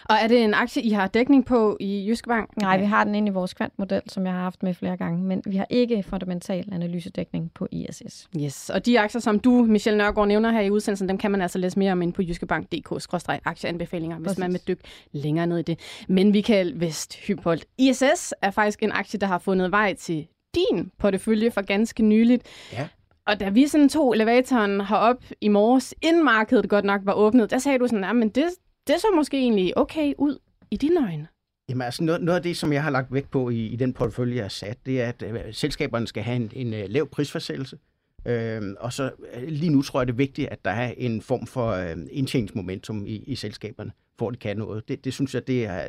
Og 0.04 0.16
er 0.22 0.28
det 0.28 0.44
en 0.44 0.54
aktie, 0.54 0.82
I 0.82 0.90
har 0.90 1.06
dækning 1.06 1.46
på 1.46 1.76
i 1.80 2.06
Jyske 2.08 2.28
Bank? 2.28 2.56
Nej, 2.56 2.78
vi 2.78 2.84
har 2.84 3.04
den 3.04 3.14
inde 3.14 3.28
i 3.28 3.30
vores 3.30 3.54
kvantmodel, 3.54 4.02
som 4.06 4.26
jeg 4.26 4.34
har 4.34 4.40
haft 4.40 4.62
med 4.62 4.74
flere 4.74 4.96
gange, 4.96 5.24
men 5.24 5.42
vi 5.46 5.56
har 5.56 5.66
ikke 5.70 6.02
fundamental 6.02 6.68
analysedækning 6.72 7.50
på 7.54 7.68
ISS. 7.70 8.28
Yes, 8.40 8.70
og 8.70 8.86
de 8.86 9.00
aktier, 9.00 9.20
som 9.20 9.40
du, 9.40 9.50
Michelle 9.50 9.98
Nørgaard, 9.98 10.28
nævner 10.28 10.50
her 10.50 10.60
i 10.60 10.70
udsendelsen, 10.70 11.08
dem 11.08 11.18
kan 11.18 11.30
man 11.30 11.42
altså 11.42 11.58
læse 11.58 11.78
mere 11.78 11.92
om 11.92 12.02
ind 12.02 12.12
på 12.12 12.22
jyskebank.dk-aktieanbefalinger, 12.22 14.18
hvis 14.18 14.38
man 14.38 14.52
vil 14.52 14.60
dykke 14.68 14.82
længere 15.12 15.46
ned 15.46 15.58
i 15.58 15.62
det. 15.62 15.78
Men 16.08 16.30
Michael 16.30 16.80
Vesthypold, 16.80 17.60
ISS 17.78 18.34
er 18.42 18.50
faktisk 18.50 18.82
en 18.82 18.92
aktie, 18.92 19.19
der 19.20 19.26
har 19.26 19.38
fundet 19.38 19.70
vej 19.70 19.94
til 19.94 20.26
din 20.54 20.90
portefølje 20.98 21.50
for 21.50 21.62
ganske 21.62 22.02
nyligt. 22.02 22.42
Ja. 22.72 22.88
Og 23.26 23.40
da 23.40 23.48
vi 23.48 23.66
sådan 23.66 23.88
tog 23.88 24.14
elevatoren 24.14 24.80
herop 24.80 25.24
i 25.40 25.48
morges, 25.48 25.94
inden 26.02 26.24
markedet 26.24 26.68
godt 26.68 26.84
nok 26.84 27.00
var 27.04 27.12
åbnet, 27.12 27.50
der 27.50 27.58
sagde 27.58 27.78
du 27.78 27.86
sådan, 27.86 28.04
at 28.04 28.16
men 28.16 28.28
det, 28.28 28.44
det 28.86 29.00
så 29.00 29.06
måske 29.14 29.38
egentlig 29.38 29.78
okay 29.78 30.14
ud 30.18 30.38
i 30.70 30.76
dine 30.76 31.00
øjne. 31.00 31.28
Jamen 31.68 31.82
altså 31.82 32.04
noget, 32.04 32.22
noget 32.22 32.36
af 32.36 32.42
det, 32.42 32.56
som 32.56 32.72
jeg 32.72 32.82
har 32.82 32.90
lagt 32.90 33.14
vægt 33.14 33.30
på 33.30 33.50
i, 33.50 33.66
i 33.66 33.76
den 33.76 33.92
portefølje, 33.92 34.36
jeg 34.36 34.44
har 34.44 34.48
sat, 34.48 34.86
det 34.86 35.00
er, 35.00 35.08
at 35.08 35.22
uh, 35.22 35.38
selskaberne 35.52 36.06
skal 36.06 36.22
have 36.22 36.36
en, 36.36 36.50
en 36.52 36.66
uh, 36.66 36.90
lav 36.90 37.08
prisforsættelse. 37.08 37.78
Uh, 38.24 38.66
og 38.78 38.92
så 38.92 39.10
uh, 39.36 39.42
lige 39.48 39.70
nu 39.70 39.82
tror 39.82 40.00
jeg, 40.00 40.06
det 40.06 40.12
er 40.12 40.16
vigtigt, 40.16 40.48
at 40.48 40.64
der 40.64 40.70
er 40.70 40.94
en 40.96 41.22
form 41.22 41.46
for 41.46 41.92
uh, 41.92 42.00
indtjeningsmomentum 42.10 43.06
i, 43.06 43.16
i 43.26 43.34
selskaberne, 43.34 43.92
for 44.18 44.28
at 44.28 44.34
de 44.34 44.38
kan 44.38 44.56
noget. 44.56 44.88
Det, 44.88 45.04
det 45.04 45.14
synes 45.14 45.34
jeg, 45.34 45.46
det 45.46 45.66
er 45.66 45.88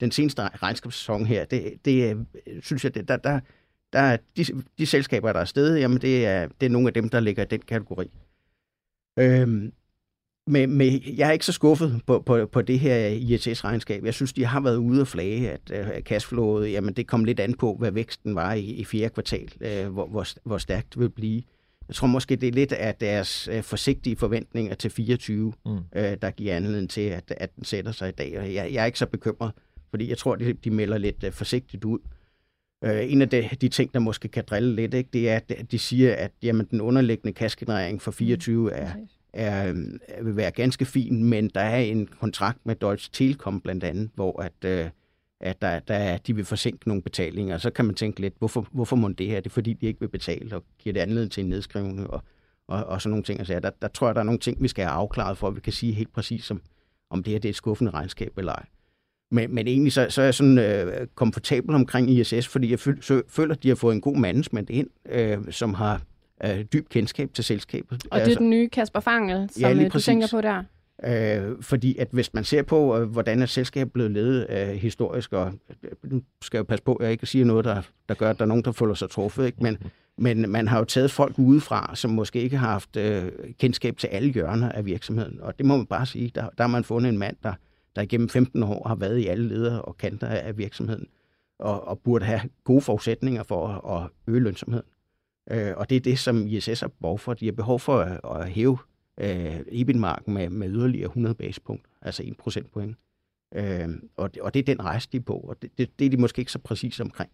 den 0.00 0.10
seneste 0.10 0.42
regnskabssæson 0.42 1.26
her, 1.26 1.44
det, 1.44 1.74
det 1.84 2.26
synes 2.62 2.84
jeg, 2.84 2.94
det, 2.94 3.08
der, 3.08 3.16
der, 3.16 3.40
der 3.92 4.16
de, 4.36 4.44
de 4.78 4.86
selskaber, 4.86 5.32
der 5.32 5.40
er 5.40 5.44
stedet, 5.44 5.80
jamen 5.80 6.00
det 6.00 6.26
er, 6.26 6.48
det 6.60 6.66
er 6.66 6.70
nogle 6.70 6.88
af 6.88 6.94
dem, 6.94 7.08
der 7.08 7.20
ligger 7.20 7.42
i 7.42 7.46
den 7.46 7.60
kategori. 7.60 8.10
Uh, 9.20 9.70
med, 10.46 10.66
med, 10.66 11.00
jeg 11.16 11.28
er 11.28 11.32
ikke 11.32 11.46
så 11.46 11.52
skuffet 11.52 12.02
på, 12.06 12.20
på, 12.20 12.46
på 12.46 12.62
det 12.62 12.80
her 12.80 13.06
ISS-regnskab. 13.06 14.04
Jeg 14.04 14.14
synes, 14.14 14.32
de 14.32 14.44
har 14.44 14.60
været 14.60 14.76
ude 14.76 15.00
og 15.00 15.08
flage, 15.08 15.50
at 15.50 15.70
uh, 15.70 16.00
cashflowet, 16.00 16.72
jamen 16.72 16.94
det 16.94 17.06
kom 17.06 17.24
lidt 17.24 17.40
an 17.40 17.54
på, 17.54 17.76
hvad 17.78 17.90
væksten 17.90 18.34
var 18.34 18.52
i, 18.52 18.64
i 18.64 18.84
fjerde 18.84 19.14
kvartal, 19.14 19.52
uh, 19.60 19.92
hvor, 19.92 20.06
hvor, 20.06 20.26
hvor 20.44 20.58
stærkt 20.58 20.94
det 20.94 21.00
vil 21.00 21.10
blive. 21.10 21.42
Jeg 21.88 21.94
tror 21.96 22.06
måske, 22.06 22.36
det 22.36 22.48
er 22.48 22.52
lidt 22.52 22.72
af 22.72 22.94
deres 22.94 23.48
uh, 23.48 23.62
forsigtige 23.62 24.16
forventninger 24.16 24.74
til 24.74 24.90
24, 24.90 25.52
mm. 25.66 25.72
uh, 25.72 25.80
der 25.92 26.30
giver 26.30 26.56
anledning 26.56 26.90
til, 26.90 27.00
at, 27.00 27.34
at 27.36 27.56
den 27.56 27.64
sætter 27.64 27.92
sig 27.92 28.08
i 28.08 28.12
dag. 28.12 28.38
Og 28.38 28.54
jeg, 28.54 28.72
jeg 28.72 28.82
er 28.82 28.86
ikke 28.86 28.98
så 28.98 29.06
bekymret, 29.06 29.52
fordi 29.94 30.08
jeg 30.08 30.18
tror, 30.18 30.36
de, 30.36 30.52
de 30.52 30.70
melder 30.70 30.98
lidt 30.98 31.24
uh, 31.24 31.32
forsigtigt 31.32 31.84
ud. 31.84 31.98
Uh, 32.86 33.12
en 33.12 33.22
af 33.22 33.28
de, 33.28 33.48
de 33.60 33.68
ting, 33.68 33.94
der 33.94 34.00
måske 34.00 34.28
kan 34.28 34.44
drille 34.46 34.74
lidt, 34.74 34.94
ikke, 34.94 35.10
det 35.12 35.30
er, 35.30 35.40
at 35.48 35.70
de 35.70 35.78
siger, 35.78 36.14
at 36.14 36.32
jamen, 36.42 36.66
den 36.70 36.80
underliggende 36.80 37.32
kaskenerering 37.32 38.02
for 38.02 38.10
24 38.10 38.62
mm. 38.62 38.70
er, 38.72 38.90
er, 39.32 39.68
øh, 39.68 40.26
vil 40.26 40.36
være 40.36 40.50
ganske 40.50 40.84
fin, 40.84 41.24
men 41.24 41.48
der 41.48 41.60
er 41.60 41.78
en 41.78 42.06
kontrakt 42.06 42.66
med 42.66 42.74
Deutsche 42.76 43.12
Telekom 43.12 43.60
blandt 43.60 43.84
andet, 43.84 44.10
hvor 44.14 44.42
at, 44.42 44.64
øh, 44.64 44.90
at 45.40 45.62
der, 45.62 45.78
der, 45.78 46.18
de 46.18 46.36
vil 46.36 46.44
forsinke 46.44 46.88
nogle 46.88 47.02
betalinger. 47.02 47.58
Så 47.58 47.70
kan 47.70 47.84
man 47.84 47.94
tænke 47.94 48.20
lidt, 48.20 48.34
hvorfor, 48.38 48.68
hvorfor 48.72 48.96
må 48.96 49.08
det 49.08 49.26
her? 49.26 49.40
Det 49.40 49.46
er 49.46 49.50
fordi, 49.50 49.72
de 49.72 49.86
ikke 49.86 50.00
vil 50.00 50.08
betale, 50.08 50.56
og 50.56 50.64
giver 50.78 50.92
det 50.92 51.00
anledning 51.00 51.32
til 51.32 51.44
en 51.44 51.50
nedskrivning 51.50 52.10
og, 52.10 52.22
og, 52.68 52.84
og 52.84 53.02
sådan 53.02 53.10
nogle 53.10 53.24
ting. 53.24 53.38
Altså, 53.38 53.60
der, 53.60 53.70
der 53.82 53.88
tror 53.88 54.08
jeg, 54.08 54.14
der 54.14 54.20
er 54.20 54.24
nogle 54.24 54.40
ting, 54.40 54.62
vi 54.62 54.68
skal 54.68 54.84
have 54.84 54.94
afklaret, 54.94 55.38
for 55.38 55.48
at 55.48 55.56
vi 55.56 55.60
kan 55.60 55.72
sige 55.72 55.92
helt 55.92 56.12
præcis, 56.12 56.50
om, 56.50 56.60
om 57.10 57.22
det 57.22 57.32
her 57.32 57.38
det 57.38 57.48
er 57.48 57.52
et 57.52 57.56
skuffende 57.56 57.90
regnskab 57.90 58.38
eller 58.38 58.52
ej. 58.52 58.64
Men, 59.34 59.54
men 59.54 59.66
egentlig 59.66 59.92
så, 59.92 60.06
så 60.08 60.20
er 60.20 60.24
jeg 60.24 60.34
sådan 60.34 60.58
øh, 60.58 61.06
komfortabel 61.14 61.74
omkring 61.74 62.10
ISS, 62.10 62.48
fordi 62.48 62.70
jeg 62.70 62.78
føler, 63.28 63.54
at 63.54 63.62
de 63.62 63.68
har 63.68 63.74
fået 63.74 63.94
en 63.94 64.00
god 64.00 64.16
management 64.16 64.70
ind, 64.70 64.88
øh, 65.08 65.38
som 65.50 65.74
har 65.74 66.00
øh, 66.44 66.64
dyb 66.72 66.88
kendskab 66.88 67.34
til 67.34 67.44
selskabet. 67.44 67.92
Og 67.92 67.98
det 68.02 68.10
er 68.10 68.24
altså, 68.24 68.38
den 68.38 68.50
nye 68.50 68.68
Kasper 68.68 69.00
Fangel, 69.00 69.48
som 69.52 69.62
ja, 69.62 69.74
øh, 69.74 69.92
du 69.92 69.98
tænker 69.98 70.28
på 70.30 70.40
der? 70.40 70.62
Øh, 71.04 71.62
fordi 71.62 71.96
at 71.98 72.08
hvis 72.10 72.34
man 72.34 72.44
ser 72.44 72.62
på, 72.62 72.98
øh, 72.98 73.08
hvordan 73.08 73.42
er 73.42 73.46
selskabet 73.46 73.92
blevet 73.92 74.10
ledet 74.10 74.46
øh, 74.50 74.68
historisk, 74.68 75.32
og 75.32 75.52
øh, 75.82 75.90
nu 76.12 76.22
skal 76.42 76.58
jeg 76.58 76.66
passe 76.66 76.84
på, 76.84 76.94
at 76.94 77.04
jeg 77.04 77.12
ikke 77.12 77.26
siger 77.26 77.44
noget, 77.44 77.64
der, 77.64 77.82
der 78.08 78.14
gør, 78.14 78.30
at 78.30 78.38
der 78.38 78.44
er 78.44 78.48
nogen, 78.48 78.64
der 78.64 78.72
føler 78.72 78.94
sig 78.94 79.10
truffet, 79.10 79.46
ikke? 79.46 79.58
Men, 79.62 79.78
men 80.18 80.50
man 80.50 80.68
har 80.68 80.78
jo 80.78 80.84
taget 80.84 81.10
folk 81.10 81.38
udefra, 81.38 81.90
som 81.94 82.10
måske 82.10 82.40
ikke 82.40 82.56
har 82.56 82.70
haft 82.70 82.96
øh, 82.96 83.32
kendskab 83.58 83.96
til 83.96 84.06
alle 84.06 84.32
hjørner 84.32 84.72
af 84.72 84.86
virksomheden. 84.86 85.40
Og 85.40 85.58
det 85.58 85.66
må 85.66 85.76
man 85.76 85.86
bare 85.86 86.06
sige, 86.06 86.32
der, 86.34 86.48
der 86.58 86.64
har 86.64 86.68
man 86.68 86.84
fundet 86.84 87.08
en 87.08 87.18
mand, 87.18 87.36
der, 87.42 87.52
der 87.96 88.02
igennem 88.02 88.28
15 88.28 88.62
år 88.62 88.88
har 88.88 88.94
været 88.94 89.18
i 89.18 89.26
alle 89.26 89.48
ledere 89.48 89.82
og 89.82 89.96
kanter 89.96 90.26
af 90.26 90.58
virksomheden, 90.58 91.06
og, 91.58 91.88
og 91.88 91.98
burde 91.98 92.24
have 92.24 92.40
gode 92.64 92.80
forudsætninger 92.80 93.42
for 93.42 93.68
at, 93.68 94.02
at 94.02 94.10
øge 94.26 94.40
lønsomheden. 94.40 94.86
Øh, 95.50 95.72
og 95.76 95.90
det 95.90 95.96
er 95.96 96.00
det, 96.00 96.18
som 96.18 96.46
ISS 96.46 96.80
har 96.80 96.88
behov 96.88 97.18
for. 97.18 97.34
De 97.34 97.44
har 97.44 97.52
behov 97.52 97.80
for 97.80 97.98
at, 97.98 98.40
at 98.40 98.48
hæve 98.48 98.78
øh, 99.20 99.60
EBIT-marken 99.68 100.34
med, 100.34 100.50
med 100.50 100.68
yderligere 100.68 101.06
100 101.06 101.34
basispunkter, 101.34 101.90
altså 102.02 102.22
1 102.26 102.36
procentpoint. 102.36 102.96
Øh, 103.54 103.88
og, 104.16 104.34
det, 104.34 104.42
og 104.42 104.54
det 104.54 104.60
er 104.60 104.64
den 104.64 104.84
rejse, 104.84 105.08
de 105.12 105.16
er 105.16 105.20
på, 105.20 105.34
og 105.34 105.62
det, 105.62 105.78
det, 105.78 105.98
det 105.98 106.04
er 106.04 106.10
de 106.10 106.16
måske 106.16 106.40
ikke 106.40 106.52
så 106.52 106.58
præcis 106.58 107.00
omkring. 107.00 107.30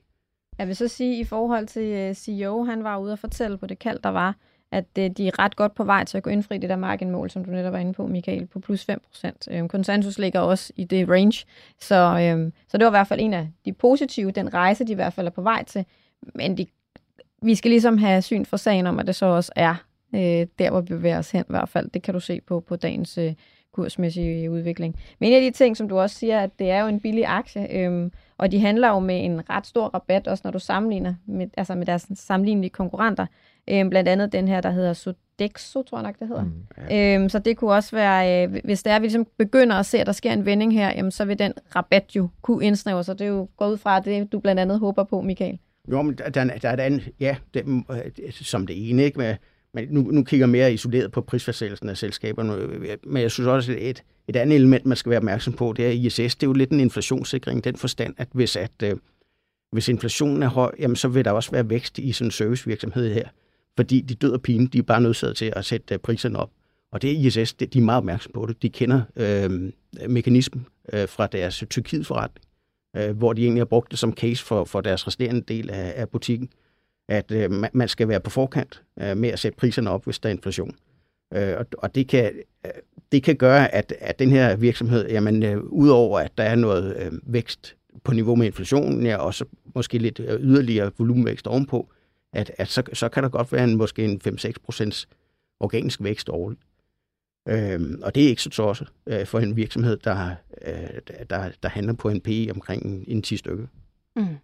Jeg 0.58 0.68
vil 0.68 0.76
så 0.76 0.88
sige, 0.88 1.20
i 1.20 1.24
forhold 1.24 1.66
til 1.66 1.82
øh, 1.82 2.14
CEO, 2.14 2.64
han 2.64 2.84
var 2.84 2.98
ude 2.98 3.12
og 3.12 3.18
fortælle 3.18 3.58
på 3.58 3.66
det 3.66 3.78
kald, 3.78 3.98
der 3.98 4.08
var, 4.08 4.36
at 4.72 4.84
øh, 4.98 5.10
de 5.10 5.28
er 5.28 5.38
ret 5.38 5.56
godt 5.56 5.74
på 5.74 5.84
vej 5.84 6.04
til 6.04 6.16
at 6.16 6.22
gå 6.22 6.30
indfri 6.30 6.58
det 6.58 6.70
der 6.70 6.76
marginmål, 6.76 7.30
som 7.30 7.44
du 7.44 7.50
netop 7.50 7.72
var 7.72 7.78
inde 7.78 7.92
på, 7.92 8.06
Michael, 8.06 8.46
på 8.46 8.60
plus 8.60 8.84
5 8.84 9.00
procent. 9.10 9.48
Øhm, 9.50 9.68
konsensus 9.68 10.18
ligger 10.18 10.40
også 10.40 10.72
i 10.76 10.84
det 10.84 11.08
range, 11.08 11.46
så, 11.80 12.18
øhm, 12.20 12.52
så 12.68 12.78
det 12.78 12.84
var 12.84 12.90
i 12.90 12.98
hvert 12.98 13.06
fald 13.06 13.20
en 13.20 13.34
af 13.34 13.48
de 13.64 13.72
positive, 13.72 14.30
den 14.30 14.54
rejse, 14.54 14.84
de 14.84 14.92
i 14.92 14.94
hvert 14.94 15.12
fald 15.12 15.26
er 15.26 15.30
på 15.30 15.42
vej 15.42 15.64
til. 15.64 15.84
Men 16.34 16.58
de, 16.58 16.66
vi 17.42 17.54
skal 17.54 17.70
ligesom 17.70 17.98
have 17.98 18.22
syn 18.22 18.44
for 18.44 18.56
sagen 18.56 18.86
om, 18.86 18.98
at 18.98 19.06
det 19.06 19.14
så 19.14 19.26
også 19.26 19.52
er 19.56 19.74
øh, 20.14 20.46
der, 20.58 20.70
hvor 20.70 20.80
vi 20.80 20.86
bevæger 20.86 21.18
os 21.18 21.30
hen 21.30 21.44
i 21.48 21.52
hvert 21.52 21.68
fald. 21.68 21.90
Det 21.90 22.02
kan 22.02 22.14
du 22.14 22.20
se 22.20 22.40
på, 22.40 22.60
på 22.60 22.76
dagens 22.76 23.18
øh, 23.18 23.34
kursmæssige 23.72 24.50
udvikling. 24.50 24.96
Men 25.18 25.28
en 25.28 25.36
af 25.36 25.40
de 25.42 25.50
ting, 25.50 25.76
som 25.76 25.88
du 25.88 25.98
også 25.98 26.16
siger, 26.16 26.40
at 26.40 26.58
det 26.58 26.70
er 26.70 26.80
jo 26.80 26.86
en 26.86 27.00
billig 27.00 27.24
aktie, 27.26 27.76
øhm, 27.76 28.12
og 28.38 28.52
de 28.52 28.60
handler 28.60 28.88
jo 28.88 28.98
med 28.98 29.24
en 29.24 29.50
ret 29.50 29.66
stor 29.66 29.88
rabat, 29.88 30.28
også 30.28 30.40
når 30.44 30.50
du 30.50 30.58
sammenligner 30.58 31.14
med, 31.26 31.46
altså 31.56 31.74
med 31.74 31.86
deres 31.86 32.06
sammenlignelige 32.14 32.70
konkurrenter. 32.70 33.26
Øhm, 33.70 33.90
blandt 33.90 34.08
andet 34.08 34.32
den 34.32 34.48
her, 34.48 34.60
der 34.60 34.70
hedder 34.70 34.92
Sodexo, 34.92 35.82
tror 35.82 35.98
jeg 35.98 36.02
nok, 36.02 36.18
det 36.18 36.28
hedder. 36.28 36.44
Mm, 36.44 36.52
ja. 36.90 37.14
øhm, 37.14 37.28
så 37.28 37.38
det 37.38 37.56
kunne 37.56 37.72
også 37.72 37.96
være, 37.96 38.46
øh, 38.46 38.60
hvis 38.64 38.82
det 38.82 38.90
er, 38.90 38.96
at 38.96 39.02
vi 39.02 39.06
ligesom 39.06 39.26
begynder 39.38 39.76
at 39.76 39.86
se, 39.86 39.98
at 39.98 40.06
der 40.06 40.12
sker 40.12 40.32
en 40.32 40.46
vending 40.46 40.74
her, 40.74 40.92
jamen, 40.96 41.10
så 41.10 41.24
vil 41.24 41.38
den 41.38 41.52
rabat 41.76 42.16
jo 42.16 42.28
kunne 42.42 42.64
indsnævre 42.64 43.04
sig. 43.04 43.18
Det 43.18 43.24
er 43.24 43.28
jo 43.28 43.48
gået 43.56 43.72
ud 43.72 43.78
fra 43.78 44.00
det, 44.00 44.32
du 44.32 44.40
blandt 44.40 44.60
andet 44.60 44.78
håber 44.78 45.04
på, 45.04 45.20
Michael. 45.20 45.58
Jo, 45.90 46.02
men 46.02 46.14
der, 46.14 46.30
der, 46.30 46.44
der 46.44 46.68
er 46.68 46.72
et 46.72 46.80
andet, 46.80 47.08
ja, 47.20 47.36
det, 47.54 47.64
øh, 47.90 48.32
som 48.32 48.66
det 48.66 48.90
ene, 48.90 49.04
ikke? 49.04 49.18
Med, 49.18 49.36
men 49.74 49.86
nu, 49.90 50.00
nu 50.00 50.24
kigger 50.24 50.46
jeg 50.46 50.50
mere 50.50 50.72
isoleret 50.72 51.12
på 51.12 51.20
prisfastsættelsen 51.20 51.88
af 51.88 51.96
selskaberne, 51.96 52.52
men 53.06 53.22
jeg 53.22 53.30
synes 53.30 53.46
også, 53.46 53.72
at 53.72 53.78
et, 53.80 54.02
et 54.28 54.36
andet 54.36 54.56
element, 54.56 54.86
man 54.86 54.96
skal 54.96 55.10
være 55.10 55.18
opmærksom 55.18 55.52
på, 55.52 55.74
det 55.76 55.86
er 55.86 55.90
ISS. 55.90 56.36
Det 56.36 56.42
er 56.42 56.46
jo 56.46 56.52
lidt 56.52 56.70
en 56.70 56.80
inflationssikring, 56.80 57.64
den 57.64 57.76
forstand, 57.76 58.14
at 58.18 58.28
hvis, 58.32 58.56
at, 58.56 58.82
øh, 58.82 58.96
hvis 59.72 59.88
inflationen 59.88 60.42
er 60.42 60.48
høj, 60.48 60.74
jamen, 60.78 60.96
så 60.96 61.08
vil 61.08 61.24
der 61.24 61.30
også 61.30 61.50
være 61.50 61.70
vækst 61.70 61.98
i 61.98 62.12
sådan 62.12 62.26
en 62.26 62.30
servicevirksomhed 62.30 63.14
her. 63.14 63.28
Fordi 63.76 64.00
de 64.00 64.14
døde 64.14 64.38
pine, 64.38 64.66
de 64.66 64.78
er 64.78 64.82
bare 64.82 65.00
nødt 65.00 65.36
til 65.36 65.52
at 65.56 65.64
sætte 65.64 65.94
øh, 65.94 66.00
priserne 66.00 66.38
op. 66.38 66.50
Og 66.92 67.02
det 67.02 67.10
er 67.10 67.40
ISS, 67.40 67.54
det, 67.54 67.74
de 67.74 67.78
er 67.78 67.82
meget 67.82 67.98
opmærksomme 67.98 68.32
på 68.32 68.46
det. 68.46 68.62
De 68.62 68.70
kender 68.70 69.02
øh, 69.16 69.72
mekanismen 70.08 70.66
øh, 70.92 71.08
fra 71.08 71.26
deres 71.26 71.64
Tyrkiet-forretning, 71.70 72.46
øh, 72.96 73.16
hvor 73.16 73.32
de 73.32 73.42
egentlig 73.42 73.60
har 73.60 73.66
brugt 73.66 73.90
det 73.90 73.98
som 73.98 74.12
case 74.12 74.44
for, 74.44 74.64
for 74.64 74.80
deres 74.80 75.06
resterende 75.06 75.40
del 75.40 75.70
af, 75.70 75.92
af 75.96 76.08
butikken 76.08 76.50
at 77.10 77.30
øh, 77.30 77.50
man 77.72 77.88
skal 77.88 78.08
være 78.08 78.20
på 78.20 78.30
forkant 78.30 78.82
øh, 79.00 79.16
med 79.16 79.28
at 79.28 79.38
sætte 79.38 79.56
priserne 79.58 79.90
op, 79.90 80.04
hvis 80.04 80.18
der 80.18 80.28
er 80.28 80.32
inflation. 80.32 80.76
Øh, 81.34 81.54
og, 81.58 81.66
og 81.78 81.94
det 81.94 82.08
kan, 82.08 82.32
øh, 82.66 82.70
det 83.12 83.22
kan 83.22 83.36
gøre, 83.36 83.74
at, 83.74 83.92
at 83.98 84.18
den 84.18 84.30
her 84.30 84.56
virksomhed, 84.56 85.08
jamen, 85.08 85.42
øh, 85.42 85.58
udover 85.62 86.20
at 86.20 86.32
der 86.38 86.44
er 86.44 86.54
noget 86.54 86.96
øh, 86.96 87.12
vækst 87.26 87.76
på 88.04 88.12
niveau 88.12 88.34
med 88.34 88.46
inflationen, 88.46 89.06
ja, 89.06 89.16
og 89.16 89.34
så 89.34 89.44
måske 89.74 89.98
lidt 89.98 90.20
øh, 90.20 90.40
yderligere 90.40 90.90
volumenvækst 90.98 91.46
ovenpå, 91.46 91.92
at, 92.32 92.52
at 92.58 92.68
så, 92.68 92.82
så 92.92 93.08
kan 93.08 93.22
der 93.22 93.28
godt 93.28 93.52
være 93.52 93.64
en, 93.64 93.76
måske 93.76 94.04
en 94.04 94.20
5-6 94.28 94.52
procents 94.64 95.08
organisk 95.60 96.02
vækst 96.02 96.28
årligt. 96.28 96.60
Øhm, 97.48 98.02
og 98.02 98.14
det 98.14 98.24
er 98.24 98.28
ikke 98.28 98.42
så 98.42 98.50
tosset 98.50 98.88
øh, 99.06 99.26
for 99.26 99.38
en 99.38 99.56
virksomhed, 99.56 99.96
der, 99.96 100.34
øh, 100.66 100.74
der, 101.30 101.50
der 101.62 101.68
handler 101.68 101.92
på 101.92 102.08
en 102.08 102.20
PE 102.20 102.48
omkring 102.54 102.86
en, 102.86 103.04
en 103.08 103.22
10 103.22 103.36
stykke. 103.36 103.68
Mm. 104.16 104.36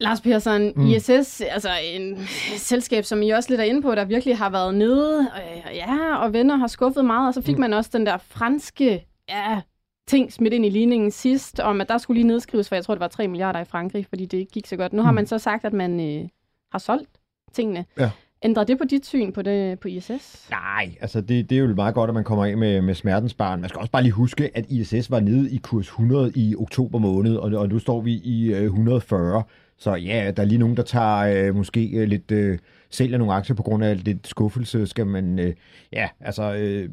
Lars 0.00 0.20
Persson, 0.20 0.72
mm. 0.76 0.86
ISS, 0.86 1.40
altså 1.40 1.70
en 1.84 2.18
selskab, 2.70 3.04
som 3.04 3.22
I 3.22 3.30
også 3.30 3.50
lidt 3.50 3.60
er 3.60 3.64
inde 3.64 3.82
på, 3.82 3.94
der 3.94 4.04
virkelig 4.04 4.38
har 4.38 4.50
været 4.50 4.74
nede, 4.74 5.20
øh, 5.20 5.76
ja, 5.76 6.16
og 6.16 6.32
venner 6.32 6.56
har 6.56 6.66
skuffet 6.66 7.04
meget, 7.04 7.28
og 7.28 7.34
så 7.34 7.42
fik 7.42 7.56
mm. 7.56 7.60
man 7.60 7.72
også 7.72 7.90
den 7.92 8.06
der 8.06 8.18
franske, 8.18 9.06
ja, 9.28 9.60
ting 10.08 10.32
smidt 10.32 10.54
ind 10.54 10.66
i 10.66 10.68
ligningen 10.68 11.10
sidst, 11.10 11.60
om 11.60 11.80
at 11.80 11.88
der 11.88 11.98
skulle 11.98 12.18
lige 12.18 12.28
nedskrives, 12.28 12.68
for 12.68 12.76
jeg 12.76 12.84
tror, 12.84 12.94
det 12.94 13.00
var 13.00 13.08
3 13.08 13.28
milliarder 13.28 13.60
i 13.60 13.64
Frankrig, 13.64 14.06
fordi 14.06 14.26
det 14.26 14.38
ikke 14.38 14.52
gik 14.52 14.66
så 14.66 14.76
godt. 14.76 14.92
Nu 14.92 15.02
har 15.02 15.10
mm. 15.10 15.14
man 15.14 15.26
så 15.26 15.38
sagt, 15.38 15.64
at 15.64 15.72
man 15.72 16.00
øh, 16.00 16.28
har 16.72 16.78
solgt 16.78 17.10
tingene. 17.52 17.84
Ja. 17.98 18.10
Ændrer 18.42 18.64
det 18.64 18.78
på 18.78 18.84
dit 18.84 19.06
syn 19.06 19.32
på, 19.32 19.42
det, 19.42 19.80
på 19.80 19.88
ISS? 19.88 20.46
Nej, 20.50 20.94
altså 21.00 21.20
det, 21.20 21.50
det 21.50 21.58
er 21.58 21.62
jo 21.62 21.74
meget 21.74 21.94
godt, 21.94 22.10
at 22.10 22.14
man 22.14 22.24
kommer 22.24 22.44
af 22.44 22.56
med, 22.56 22.82
med 22.82 22.94
smertens 22.94 23.34
barn. 23.34 23.60
Man 23.60 23.68
skal 23.68 23.78
også 23.78 23.90
bare 23.90 24.02
lige 24.02 24.12
huske, 24.12 24.50
at 24.54 24.66
ISS 24.68 25.10
var 25.10 25.20
nede 25.20 25.50
i 25.50 25.56
kurs 25.56 25.86
100 25.86 26.32
i 26.34 26.54
oktober 26.58 26.98
måned, 26.98 27.36
og, 27.36 27.52
og 27.60 27.68
nu 27.68 27.78
står 27.78 28.00
vi 28.00 28.12
i 28.12 28.54
øh, 28.54 28.62
140. 28.62 29.42
Så 29.78 29.94
ja, 29.94 30.32
der 30.36 30.42
er 30.42 30.46
lige 30.46 30.58
nogen, 30.58 30.76
der 30.76 30.82
tager 30.82 31.48
øh, 31.48 31.54
måske 31.54 31.90
øh, 31.90 32.08
lidt, 32.08 32.30
øh, 32.30 32.58
sælger 32.90 33.18
nogle 33.18 33.34
aktier 33.34 33.56
på 33.56 33.62
grund 33.62 33.84
af 33.84 34.04
lidt 34.04 34.28
skuffelse, 34.28 34.86
skal 34.86 35.06
man, 35.06 35.38
øh, 35.38 35.54
ja, 35.92 36.08
altså, 36.20 36.54
øh, 36.54 36.88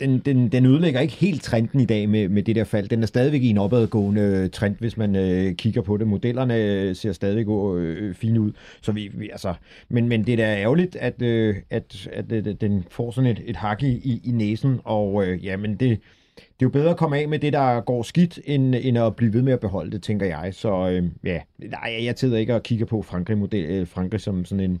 den, 0.00 0.18
den, 0.18 0.48
den 0.48 0.66
ødelægger 0.66 1.00
ikke 1.00 1.14
helt 1.14 1.42
trenden 1.42 1.80
i 1.80 1.84
dag 1.84 2.08
med, 2.08 2.28
med 2.28 2.42
det 2.42 2.56
der 2.56 2.64
fald. 2.64 2.88
Den 2.88 3.02
er 3.02 3.06
stadigvæk 3.06 3.42
i 3.42 3.50
en 3.50 3.58
opadgående 3.58 4.22
øh, 4.22 4.50
trend, 4.50 4.76
hvis 4.78 4.96
man 4.96 5.16
øh, 5.16 5.54
kigger 5.54 5.82
på 5.82 5.96
det. 5.96 6.06
Modellerne 6.06 6.56
øh, 6.56 6.96
ser 6.96 7.12
stadigvæk 7.12 7.46
øh, 7.78 8.14
fine 8.14 8.40
ud. 8.40 8.52
Så 8.82 8.92
vi, 8.92 9.10
vi, 9.14 9.30
altså, 9.30 9.54
men, 9.88 10.08
men 10.08 10.26
det 10.26 10.32
er 10.32 10.36
da 10.36 10.56
ærgerligt, 10.56 10.96
at, 10.96 11.22
øh, 11.22 11.56
at, 11.70 12.08
at, 12.12 12.32
øh, 12.32 12.46
at 12.46 12.60
den 12.60 12.84
får 12.90 13.10
sådan 13.10 13.30
et, 13.30 13.42
et 13.44 13.56
hak 13.56 13.82
i, 13.82 14.20
i 14.24 14.30
næsen, 14.30 14.80
og 14.84 15.26
øh, 15.26 15.44
ja, 15.44 15.56
men 15.56 15.70
det, 15.70 15.80
det 15.80 16.66
er 16.66 16.66
jo 16.66 16.68
bedre 16.68 16.90
at 16.90 16.96
komme 16.96 17.18
af 17.18 17.28
med 17.28 17.38
det, 17.38 17.52
der 17.52 17.80
går 17.80 18.02
skidt, 18.02 18.40
end, 18.44 18.74
end 18.80 18.98
at 18.98 19.16
blive 19.16 19.32
ved 19.32 19.42
med 19.42 19.52
at 19.52 19.60
beholde 19.60 19.90
det, 19.90 20.02
tænker 20.02 20.26
jeg. 20.26 20.54
Så 20.54 20.90
øh, 20.90 21.04
ja, 21.24 21.40
nej, 21.58 22.04
jeg 22.04 22.16
tider 22.16 22.38
ikke 22.38 22.54
at 22.54 22.62
kigge 22.62 22.86
på 22.86 23.02
Frankrig-model, 23.02 23.64
øh, 23.70 23.86
Frankrig 23.86 24.20
som 24.20 24.44
sådan 24.44 24.70
en 24.70 24.80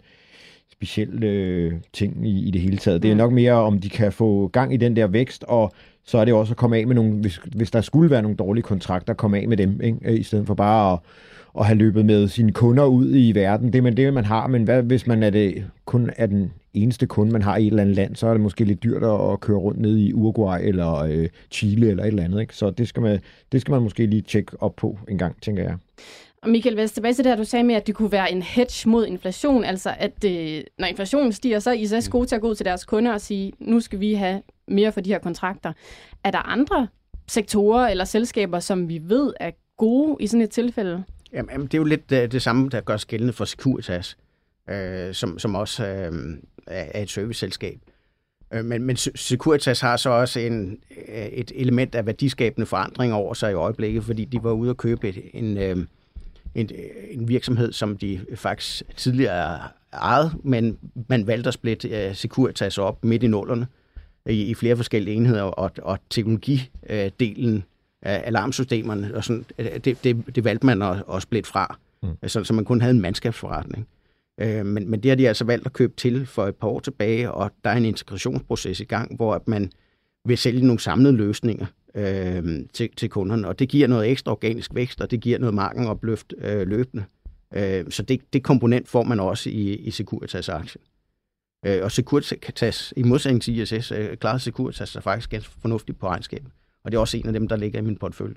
speciel 0.80 1.24
øh, 1.24 1.72
ting 1.92 2.26
i, 2.26 2.48
i 2.48 2.50
det 2.50 2.60
hele 2.60 2.76
taget. 2.76 3.02
Det 3.02 3.10
er 3.10 3.14
mm. 3.14 3.18
nok 3.18 3.32
mere, 3.32 3.52
om 3.52 3.78
de 3.78 3.88
kan 3.88 4.12
få 4.12 4.48
gang 4.48 4.74
i 4.74 4.76
den 4.76 4.96
der 4.96 5.06
vækst, 5.06 5.44
og 5.44 5.72
så 6.04 6.18
er 6.18 6.24
det 6.24 6.34
også 6.34 6.52
at 6.52 6.56
komme 6.56 6.76
af 6.76 6.86
med 6.86 6.94
nogle, 6.94 7.12
hvis, 7.12 7.40
hvis 7.56 7.70
der 7.70 7.80
skulle 7.80 8.10
være 8.10 8.22
nogle 8.22 8.36
dårlige 8.36 8.62
kontrakter, 8.62 9.14
komme 9.14 9.38
af 9.38 9.48
med 9.48 9.56
dem, 9.56 9.80
ikke? 9.80 9.98
Øh, 10.04 10.20
i 10.20 10.22
stedet 10.22 10.46
for 10.46 10.54
bare 10.54 10.92
at, 10.92 10.98
at 11.58 11.66
have 11.66 11.78
løbet 11.78 12.06
med 12.06 12.28
sine 12.28 12.52
kunder 12.52 12.84
ud 12.84 13.14
i 13.14 13.32
verden. 13.32 13.72
Det 13.72 13.86
er 13.86 13.90
det, 13.90 14.14
man 14.14 14.24
har, 14.24 14.46
men 14.46 14.64
hvad, 14.64 14.82
hvis 14.82 15.06
man 15.06 15.22
er 15.22 15.30
det, 15.30 15.64
kun 15.84 16.10
er 16.16 16.26
den 16.26 16.52
eneste 16.74 17.06
kunde, 17.06 17.32
man 17.32 17.42
har 17.42 17.56
i 17.56 17.66
et 17.66 17.70
eller 17.70 17.82
andet 17.82 17.96
land, 17.96 18.16
så 18.16 18.26
er 18.26 18.32
det 18.32 18.40
måske 18.40 18.64
lidt 18.64 18.82
dyrt 18.82 19.02
at 19.02 19.40
køre 19.40 19.58
rundt 19.58 19.80
ned 19.80 19.96
i 19.96 20.12
Uruguay 20.12 20.58
eller 20.62 20.94
øh, 20.94 21.28
Chile 21.50 21.88
eller 21.88 22.02
et 22.02 22.08
eller 22.08 22.24
andet. 22.24 22.40
Ikke? 22.40 22.56
Så 22.56 22.70
det 22.70 22.88
skal, 22.88 23.02
man, 23.02 23.20
det 23.52 23.60
skal 23.60 23.72
man 23.72 23.82
måske 23.82 24.06
lige 24.06 24.22
tjekke 24.22 24.62
op 24.62 24.76
på 24.76 24.98
en 25.08 25.18
gang, 25.18 25.36
tænker 25.42 25.62
jeg. 25.62 25.74
Og 26.42 26.50
Michael 26.50 26.76
Vest, 26.76 26.94
tilbage 26.94 27.14
til 27.14 27.24
det 27.24 27.30
her, 27.32 27.36
du 27.36 27.44
sagde 27.44 27.64
med, 27.64 27.74
at 27.74 27.86
det 27.86 27.94
kunne 27.94 28.12
være 28.12 28.32
en 28.32 28.42
hedge 28.42 28.88
mod 28.88 29.06
inflation, 29.06 29.64
altså 29.64 29.94
at 29.98 30.24
øh, 30.24 30.64
når 30.78 30.86
inflationen 30.86 31.32
stiger, 31.32 31.58
så 31.58 31.70
er 31.70 31.74
ISS 31.74 32.08
gode 32.08 32.26
til 32.26 32.34
at 32.34 32.40
gå 32.40 32.48
ud 32.48 32.54
til 32.54 32.66
deres 32.66 32.84
kunder 32.84 33.12
og 33.12 33.20
sige, 33.20 33.52
nu 33.58 33.80
skal 33.80 34.00
vi 34.00 34.14
have 34.14 34.42
mere 34.68 34.92
for 34.92 35.00
de 35.00 35.10
her 35.10 35.18
kontrakter. 35.18 35.72
Er 36.24 36.30
der 36.30 36.38
andre 36.38 36.88
sektorer 37.28 37.88
eller 37.88 38.04
selskaber, 38.04 38.60
som 38.60 38.88
vi 38.88 39.00
ved 39.04 39.32
er 39.40 39.50
gode 39.76 40.16
i 40.20 40.26
sådan 40.26 40.42
et 40.42 40.50
tilfælde? 40.50 41.04
Jamen, 41.32 41.66
det 41.66 41.74
er 41.74 41.78
jo 41.78 41.84
lidt 41.84 42.10
det, 42.10 42.22
øh, 42.22 42.32
det 42.32 42.42
samme, 42.42 42.68
der 42.68 42.80
gør 42.80 42.96
skældende 42.96 43.32
for 43.32 43.44
Securitas, 43.44 44.16
øh, 44.70 45.14
som, 45.14 45.38
som 45.38 45.54
også 45.54 45.86
øh, 45.86 46.12
er 46.66 47.02
et 47.02 47.10
serviceselskab. 47.10 47.78
Øh, 48.52 48.64
men, 48.64 48.82
men 48.82 48.96
Securitas 48.96 49.80
har 49.80 49.96
så 49.96 50.10
også 50.10 50.40
en, 50.40 50.78
øh, 51.08 51.26
et 51.26 51.52
element 51.54 51.94
af 51.94 52.06
værdiskabende 52.06 52.66
forandring 52.66 53.12
over 53.12 53.34
sig 53.34 53.50
i 53.50 53.54
øjeblikket, 53.54 54.04
fordi 54.04 54.24
de 54.24 54.44
var 54.44 54.52
ude 54.52 54.70
at 54.70 54.76
købe 54.76 55.34
en, 55.34 55.56
en, 55.56 55.88
en, 56.54 56.70
en 57.10 57.28
virksomhed, 57.28 57.72
som 57.72 57.96
de 57.96 58.20
faktisk 58.34 58.82
tidligere 58.96 59.60
ejet, 59.92 60.32
men 60.44 60.78
man 61.08 61.26
valgte 61.26 61.48
at 61.48 61.54
splitte 61.54 62.14
Securitas 62.14 62.78
op 62.78 63.04
midt 63.04 63.22
i 63.22 63.26
nullerne 63.26 63.66
i, 64.26 64.42
i 64.42 64.54
flere 64.54 64.76
forskellige 64.76 65.16
enheder, 65.16 65.42
og, 65.42 65.70
og 65.82 65.98
teknologidelen 66.10 67.64
alarmsystemerne, 68.02 69.14
og 69.14 69.24
sådan, 69.24 69.44
det, 69.58 70.04
det, 70.04 70.36
det 70.36 70.44
valgte 70.44 70.66
man 70.66 70.82
at, 70.82 71.04
at 71.12 71.22
splitte 71.22 71.50
fra, 71.50 71.78
mm. 72.02 72.28
så, 72.28 72.44
så 72.44 72.54
man 72.54 72.64
kun 72.64 72.80
havde 72.80 72.94
en 72.94 73.00
mandskabsforretning. 73.00 73.86
Øh, 74.40 74.66
men, 74.66 74.90
men 74.90 75.02
det 75.02 75.10
har 75.10 75.16
de 75.16 75.28
altså 75.28 75.44
valgt 75.44 75.66
at 75.66 75.72
købe 75.72 75.92
til 75.96 76.26
for 76.26 76.46
et 76.46 76.56
par 76.56 76.68
år 76.68 76.80
tilbage, 76.80 77.32
og 77.32 77.50
der 77.64 77.70
er 77.70 77.76
en 77.76 77.84
integrationsproces 77.84 78.80
i 78.80 78.84
gang, 78.84 79.16
hvor 79.16 79.42
man 79.46 79.72
vil 80.24 80.38
sælge 80.38 80.66
nogle 80.66 80.80
samlede 80.80 81.16
løsninger 81.16 81.66
øh, 81.94 82.44
til, 82.72 82.90
til 82.96 83.08
kunderne, 83.08 83.48
og 83.48 83.58
det 83.58 83.68
giver 83.68 83.88
noget 83.88 84.10
ekstra 84.10 84.32
organisk 84.32 84.74
vækst, 84.74 85.00
og 85.00 85.10
det 85.10 85.20
giver 85.20 85.38
noget 85.38 85.54
markenopløft 85.54 86.34
øh, 86.38 86.68
løbende. 86.68 87.04
Øh, 87.54 87.84
så 87.90 88.02
det, 88.02 88.20
det 88.32 88.42
komponent 88.42 88.88
får 88.88 89.02
man 89.02 89.20
også 89.20 89.50
i, 89.50 89.74
i 89.74 89.90
Securitas-aktien. 89.90 90.82
Øh, 91.66 91.84
og 91.84 91.92
Securitas, 91.92 92.94
i 92.96 93.02
modsætning 93.02 93.42
til 93.42 93.58
ISS, 93.58 93.92
øh, 93.92 94.16
klarede 94.16 94.40
Securitas 94.40 94.88
sig 94.88 95.02
faktisk 95.02 95.30
ganske 95.30 95.54
fornuftigt 95.62 95.98
på 95.98 96.08
regnskabet. 96.08 96.50
Og 96.84 96.90
det 96.90 96.96
er 96.96 97.00
også 97.00 97.16
en 97.16 97.26
af 97.26 97.32
dem, 97.32 97.48
der 97.48 97.56
ligger 97.56 97.78
i 97.78 97.82
min 97.82 97.96
portefølje. 97.96 98.36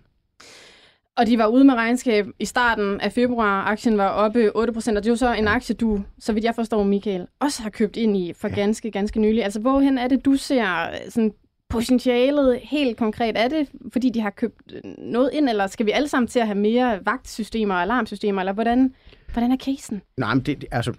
Og 1.17 1.27
de 1.27 1.37
var 1.37 1.47
ude 1.47 1.63
med 1.63 1.73
regnskab 1.73 2.27
i 2.39 2.45
starten 2.45 3.01
af 3.01 3.11
februar. 3.11 3.63
Aktien 3.63 3.97
var 3.97 4.09
oppe 4.09 4.49
8%, 4.49 4.55
og 4.57 4.73
det 4.75 5.05
er 5.05 5.09
jo 5.09 5.15
så 5.15 5.33
en 5.33 5.47
aktie, 5.47 5.75
du, 5.75 6.03
så 6.19 6.33
vidt 6.33 6.45
jeg 6.45 6.55
forstår, 6.55 6.83
Michael, 6.83 7.27
også 7.39 7.63
har 7.63 7.69
købt 7.69 7.97
ind 7.97 8.17
i 8.17 8.33
for 8.33 8.47
ja. 8.47 8.55
ganske, 8.55 8.91
ganske 8.91 9.19
nylig. 9.19 9.43
Altså, 9.43 9.59
hvorhen 9.59 9.97
er 9.97 10.07
det, 10.07 10.25
du 10.25 10.35
ser 10.35 10.87
sådan 11.09 11.33
potentialet 11.73 12.59
helt 12.63 12.97
konkret? 12.97 13.37
Er 13.37 13.47
det, 13.47 13.67
fordi 13.93 14.09
de 14.09 14.21
har 14.21 14.29
købt 14.29 14.73
noget 14.97 15.29
ind, 15.33 15.49
eller 15.49 15.67
skal 15.67 15.85
vi 15.85 15.91
alle 15.91 16.07
sammen 16.07 16.27
til 16.27 16.39
at 16.39 16.47
have 16.47 16.57
mere 16.57 16.99
vagtsystemer 17.05 17.75
og 17.75 17.81
alarmsystemer, 17.81 18.41
eller 18.41 18.53
hvordan, 18.53 18.93
hvordan 19.33 19.51
er 19.51 19.57
casen? 19.57 20.01
Nej, 20.17 20.33
men 20.33 20.43
det, 20.43 20.65
altså, 20.71 20.93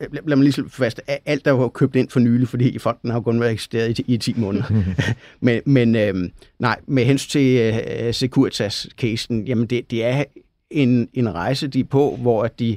lad, 0.00 0.22
lad 0.26 0.36
mig 0.36 0.44
lige 0.44 0.52
slå 0.52 0.68
fast, 0.68 1.00
alt 1.26 1.44
der 1.44 1.50
var 1.50 1.68
købt 1.68 1.96
ind 1.96 2.10
for 2.10 2.20
nylig, 2.20 2.48
fordi 2.48 2.78
fonden 2.78 3.10
har 3.10 3.20
kun 3.20 3.40
været 3.40 3.52
eksisteret 3.52 3.98
i, 3.98 4.04
i 4.06 4.16
10 4.16 4.34
måneder. 4.36 4.64
men 5.40 5.62
men 5.66 5.96
øh, 5.96 6.14
nej, 6.58 6.80
med 6.86 7.04
hensyn 7.04 7.30
til 7.30 7.70
uh, 7.70 8.14
Securitas-casen, 8.14 9.44
jamen 9.44 9.66
det, 9.66 9.90
det 9.90 10.04
er 10.04 10.24
en, 10.70 11.08
en 11.14 11.34
rejse, 11.34 11.68
de 11.68 11.80
er 11.80 11.84
på, 11.84 12.18
hvor 12.20 12.46
de 12.46 12.76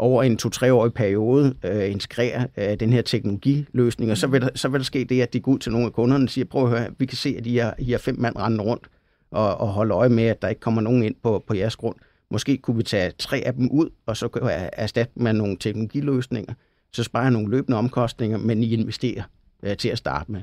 over 0.00 0.22
en 0.22 0.36
to-treårig 0.36 0.94
periode 0.94 1.54
øh, 1.64 1.90
integrerer 1.90 2.46
øh, 2.56 2.80
den 2.80 2.92
her 2.92 3.02
teknologiløsning, 3.02 4.10
og 4.10 4.16
så 4.16 4.26
vil, 4.26 4.40
der, 4.40 4.48
så 4.54 4.68
vil 4.68 4.80
der 4.80 4.84
ske 4.84 5.04
det, 5.04 5.22
at 5.22 5.32
de 5.32 5.40
går 5.40 5.52
ud 5.52 5.58
til 5.58 5.72
nogle 5.72 5.86
af 5.86 5.92
kunderne 5.92 6.24
og 6.24 6.30
siger, 6.30 6.44
prøv 6.44 6.64
at 6.64 6.78
høre, 6.78 6.90
vi 6.98 7.06
kan 7.06 7.16
se, 7.16 7.34
at 7.38 7.46
I 7.46 7.56
har, 7.56 7.74
I 7.78 7.90
har 7.90 7.98
fem 7.98 8.18
mand 8.18 8.36
rendende 8.36 8.64
rundt 8.64 8.86
og, 9.30 9.56
og 9.56 9.68
holde 9.68 9.94
øje 9.94 10.08
med, 10.08 10.24
at 10.24 10.42
der 10.42 10.48
ikke 10.48 10.60
kommer 10.60 10.80
nogen 10.80 11.02
ind 11.02 11.14
på, 11.22 11.44
på 11.46 11.54
jeres 11.54 11.76
grund. 11.76 11.96
Måske 12.30 12.56
kunne 12.56 12.76
vi 12.76 12.82
tage 12.82 13.12
tre 13.18 13.42
af 13.46 13.54
dem 13.54 13.70
ud, 13.70 13.90
og 14.06 14.16
så 14.16 14.28
erstatte 14.72 15.12
med 15.16 15.32
nogle 15.32 15.56
teknologiløsninger. 15.56 16.54
Så 16.92 17.02
sparer 17.02 17.30
nogle 17.30 17.50
løbende 17.50 17.78
omkostninger, 17.78 18.38
men 18.38 18.62
I 18.62 18.72
investerer 18.72 19.22
øh, 19.62 19.76
til 19.76 19.88
at 19.88 19.98
starte 19.98 20.32
med. 20.32 20.42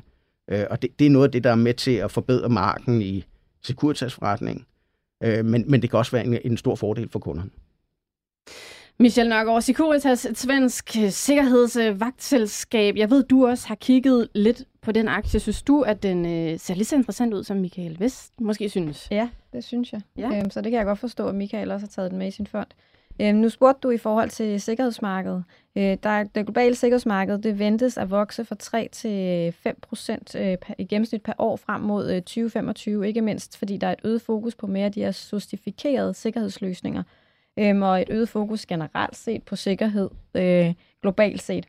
Øh, 0.51 0.65
og 0.69 0.81
det, 0.81 0.99
det 0.99 1.07
er 1.07 1.11
noget 1.11 1.27
af 1.27 1.31
det, 1.31 1.43
der 1.43 1.51
er 1.51 1.55
med 1.55 1.73
til 1.73 1.91
at 1.91 2.11
forbedre 2.11 2.49
marken 2.49 3.01
i 3.01 3.25
Securitas-forretningen. 3.61 4.65
Øh, 5.23 5.45
men, 5.45 5.71
men 5.71 5.81
det 5.81 5.89
kan 5.89 5.99
også 5.99 6.11
være 6.11 6.25
en, 6.25 6.37
en 6.43 6.57
stor 6.57 6.75
fordel 6.75 7.09
for 7.09 7.19
kunderne. 7.19 7.49
Michel 8.99 9.29
Nørgaard, 9.29 9.61
Securitas, 9.61 10.25
et 10.25 10.37
svensk 10.37 10.97
sikkerhedsvagtselskab. 11.09 12.95
Jeg 12.95 13.09
ved, 13.09 13.23
du 13.23 13.47
også 13.47 13.67
har 13.67 13.75
kigget 13.75 14.29
lidt 14.33 14.63
på 14.81 14.91
den 14.91 15.07
aktie. 15.07 15.39
Synes 15.39 15.61
du, 15.61 15.81
at 15.81 16.03
den 16.03 16.25
øh, 16.25 16.59
ser 16.59 16.73
lige 16.73 16.85
så 16.85 16.95
interessant 16.95 17.33
ud, 17.33 17.43
som 17.43 17.57
Michael 17.57 17.99
Vest 17.99 18.41
måske 18.41 18.69
synes? 18.69 19.07
Ja, 19.11 19.29
det 19.53 19.63
synes 19.63 19.93
jeg. 19.93 20.01
Ja. 20.17 20.37
Øhm, 20.37 20.49
så 20.49 20.61
det 20.61 20.71
kan 20.71 20.77
jeg 20.77 20.85
godt 20.85 20.99
forstå, 20.99 21.27
at 21.27 21.35
Michael 21.35 21.71
også 21.71 21.85
har 21.85 21.89
taget 21.91 22.11
den 22.11 22.19
med 22.19 22.27
i 22.27 22.31
sin 22.31 22.47
fond. 22.47 22.67
Øhm, 23.21 23.37
nu 23.37 23.49
spurgte 23.49 23.79
du 23.83 23.89
i 23.89 23.97
forhold 23.97 24.29
til 24.29 24.61
sikkerhedsmarkedet. 24.61 25.43
Øh, 25.75 25.97
der, 26.03 26.23
det 26.23 26.45
globale 26.45 26.75
sikkerhedsmarked 26.75 27.37
det 27.37 27.59
ventes 27.59 27.97
at 27.97 28.11
vokse 28.11 28.45
fra 28.45 28.55
3 28.59 28.89
til 28.91 29.51
5 29.51 29.77
procent 29.81 30.35
øh, 30.35 30.57
i 30.77 30.85
gennemsnit 30.85 31.23
per 31.23 31.33
år 31.37 31.55
frem 31.55 31.81
mod 31.81 32.11
øh, 32.11 32.21
2025, 32.21 33.07
ikke 33.07 33.21
mindst 33.21 33.57
fordi 33.57 33.77
der 33.77 33.87
er 33.87 33.91
et 33.91 33.99
øget 34.03 34.21
fokus 34.21 34.55
på 34.55 34.67
mere 34.67 34.85
af 34.85 34.91
de 34.91 35.01
her 35.01 35.11
sostifikerede 35.11 36.13
sikkerhedsløsninger, 36.13 37.03
øhm, 37.57 37.81
og 37.81 38.01
et 38.01 38.09
øget 38.09 38.29
fokus 38.29 38.65
generelt 38.65 39.15
set 39.15 39.43
på 39.43 39.55
sikkerhed 39.55 40.09
øh, 40.35 40.73
globalt 41.01 41.41
set. 41.41 41.65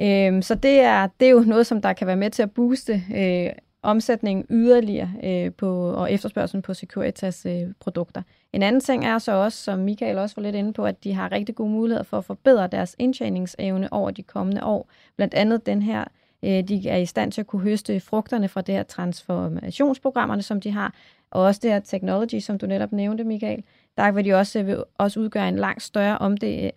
Øhm, 0.00 0.42
så 0.42 0.54
det 0.54 0.80
er, 0.80 1.08
det 1.20 1.26
er 1.26 1.30
jo 1.30 1.40
noget, 1.40 1.66
som 1.66 1.82
der 1.82 1.92
kan 1.92 2.06
være 2.06 2.16
med 2.16 2.30
til 2.30 2.42
at 2.42 2.50
booste 2.50 3.02
øh, 3.14 3.50
omsætningen 3.82 4.46
yderligere 4.50 5.12
øh, 5.24 5.52
på, 5.52 5.92
og 5.92 6.12
efterspørgselen 6.12 6.62
på 6.62 6.74
Securitas 6.74 7.46
øh, 7.46 7.62
produkter. 7.80 8.22
En 8.52 8.62
anden 8.62 8.80
ting 8.80 9.04
er 9.04 9.18
så 9.18 9.32
også, 9.32 9.58
som 9.58 9.78
Michael 9.78 10.18
også 10.18 10.36
var 10.36 10.42
lidt 10.42 10.56
inde 10.56 10.72
på, 10.72 10.84
at 10.84 11.04
de 11.04 11.14
har 11.14 11.32
rigtig 11.32 11.54
gode 11.54 11.70
muligheder 11.70 12.02
for 12.02 12.18
at 12.18 12.24
forbedre 12.24 12.66
deres 12.66 12.96
indtjeningsevne 12.98 13.92
over 13.92 14.10
de 14.10 14.22
kommende 14.22 14.64
år. 14.64 14.88
Blandt 15.16 15.34
andet 15.34 15.66
den 15.66 15.82
her, 15.82 16.04
øh, 16.42 16.68
de 16.68 16.88
er 16.88 16.96
i 16.96 17.06
stand 17.06 17.32
til 17.32 17.40
at 17.40 17.46
kunne 17.46 17.62
høste 17.62 18.00
frugterne 18.00 18.48
fra 18.48 18.60
det 18.60 18.74
her 18.74 18.82
transformationsprogrammerne, 18.82 20.42
som 20.42 20.60
de 20.60 20.70
har, 20.70 20.94
og 21.30 21.42
også 21.42 21.60
det 21.62 21.70
her 21.70 21.80
technology, 21.80 22.38
som 22.38 22.58
du 22.58 22.66
netop 22.66 22.92
nævnte, 22.92 23.24
Michael. 23.24 23.62
Der 23.96 24.12
vil 24.12 24.24
de 24.24 24.34
også, 24.34 24.58
øh, 24.58 24.66
vil 24.66 24.84
også 24.98 25.20
udgøre 25.20 25.48
en 25.48 25.56
langt 25.56 25.82
større 25.82 26.18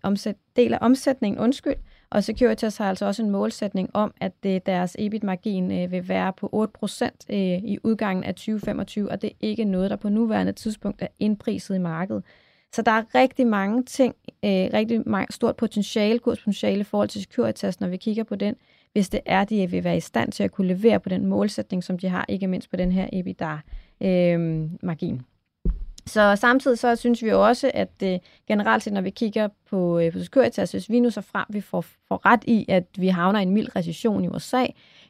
omsæt, 0.04 0.36
del 0.56 0.74
af 0.74 0.78
omsætningen, 0.82 1.40
undskyld, 1.40 1.76
og 2.10 2.24
Securitas 2.24 2.78
har 2.78 2.90
altså 2.90 3.06
også 3.06 3.24
en 3.24 3.30
målsætning 3.30 3.90
om, 3.94 4.14
at 4.22 4.32
det, 4.44 4.66
deres 4.66 4.96
EBIT-margin 5.00 5.72
øh, 5.72 5.92
vil 5.92 6.08
være 6.08 6.34
på 6.34 6.68
8% 6.86 7.10
øh, 7.30 7.38
i 7.40 7.78
udgangen 7.84 8.24
af 8.24 8.36
2025, 8.36 9.12
og 9.12 9.22
det 9.22 9.28
er 9.28 9.36
ikke 9.40 9.66
noget, 9.66 9.90
der 9.90 9.96
på 9.96 10.10
nuværende 10.10 10.52
tidspunkt 10.52 11.02
er 11.02 11.08
indpriset 11.20 11.76
i 11.76 11.80
markedet. 11.80 12.24
Så 12.74 12.82
der 12.82 12.92
er 12.92 13.04
rigtig 13.16 13.48
mange 13.48 13.84
ting, 13.84 14.16
øh, 14.46 14.70
rigtig 14.74 15.02
mange, 15.06 15.34
stort 15.34 15.56
potentiale, 15.56 16.20
kurspotentiale 16.20 16.80
i 16.80 16.84
forhold 16.84 17.10
til 17.10 17.22
Securitas, 17.22 17.80
når 17.80 17.88
vi 17.88 17.98
kigger 17.98 18.24
på 18.24 18.36
den, 18.36 18.56
hvis 18.94 19.10
det 19.10 19.20
er, 19.26 19.44
de 19.44 19.64
øh, 19.64 19.72
vil 19.72 19.84
være 19.84 19.98
i 19.98 20.00
stand 20.00 20.32
til 20.32 20.44
at 20.44 20.52
kunne 20.52 20.68
levere 20.68 21.00
på 21.00 21.10
den 21.10 21.26
målsætning, 21.26 21.84
som 21.84 22.00
de 22.00 22.10
har, 22.10 22.26
ikke 22.30 22.48
mindst 22.48 22.70
på 22.70 22.76
den 22.76 22.92
her 22.92 23.10
EBITDA-margin. 23.14 25.16
Øh, 25.16 25.22
så 26.08 26.36
samtidig 26.36 26.80
så 26.80 26.96
synes 26.96 27.24
vi 27.24 27.30
jo 27.30 27.48
også, 27.48 27.72
at 27.74 27.92
øh, 28.04 28.20
generelt 28.48 28.84
set, 28.84 28.94
når 28.94 29.02
vi 29.02 29.10
kigger 29.10 29.48
på, 29.70 30.00
øh, 30.00 30.12
på 30.12 30.20
Securitas, 30.20 30.72
hvis 30.72 30.90
vi 30.90 31.00
nu 31.00 31.10
så 31.10 31.22
frem, 31.22 31.46
vi 31.50 31.62
får, 31.62 31.82
får 31.82 32.26
ret 32.26 32.44
i, 32.48 32.66
at 32.70 32.84
vi 32.98 33.08
havner 33.08 33.40
i 33.40 33.44
en 33.44 33.52
mild 33.52 33.76
recession 33.76 34.24
i 34.24 34.28
USA 34.28 34.66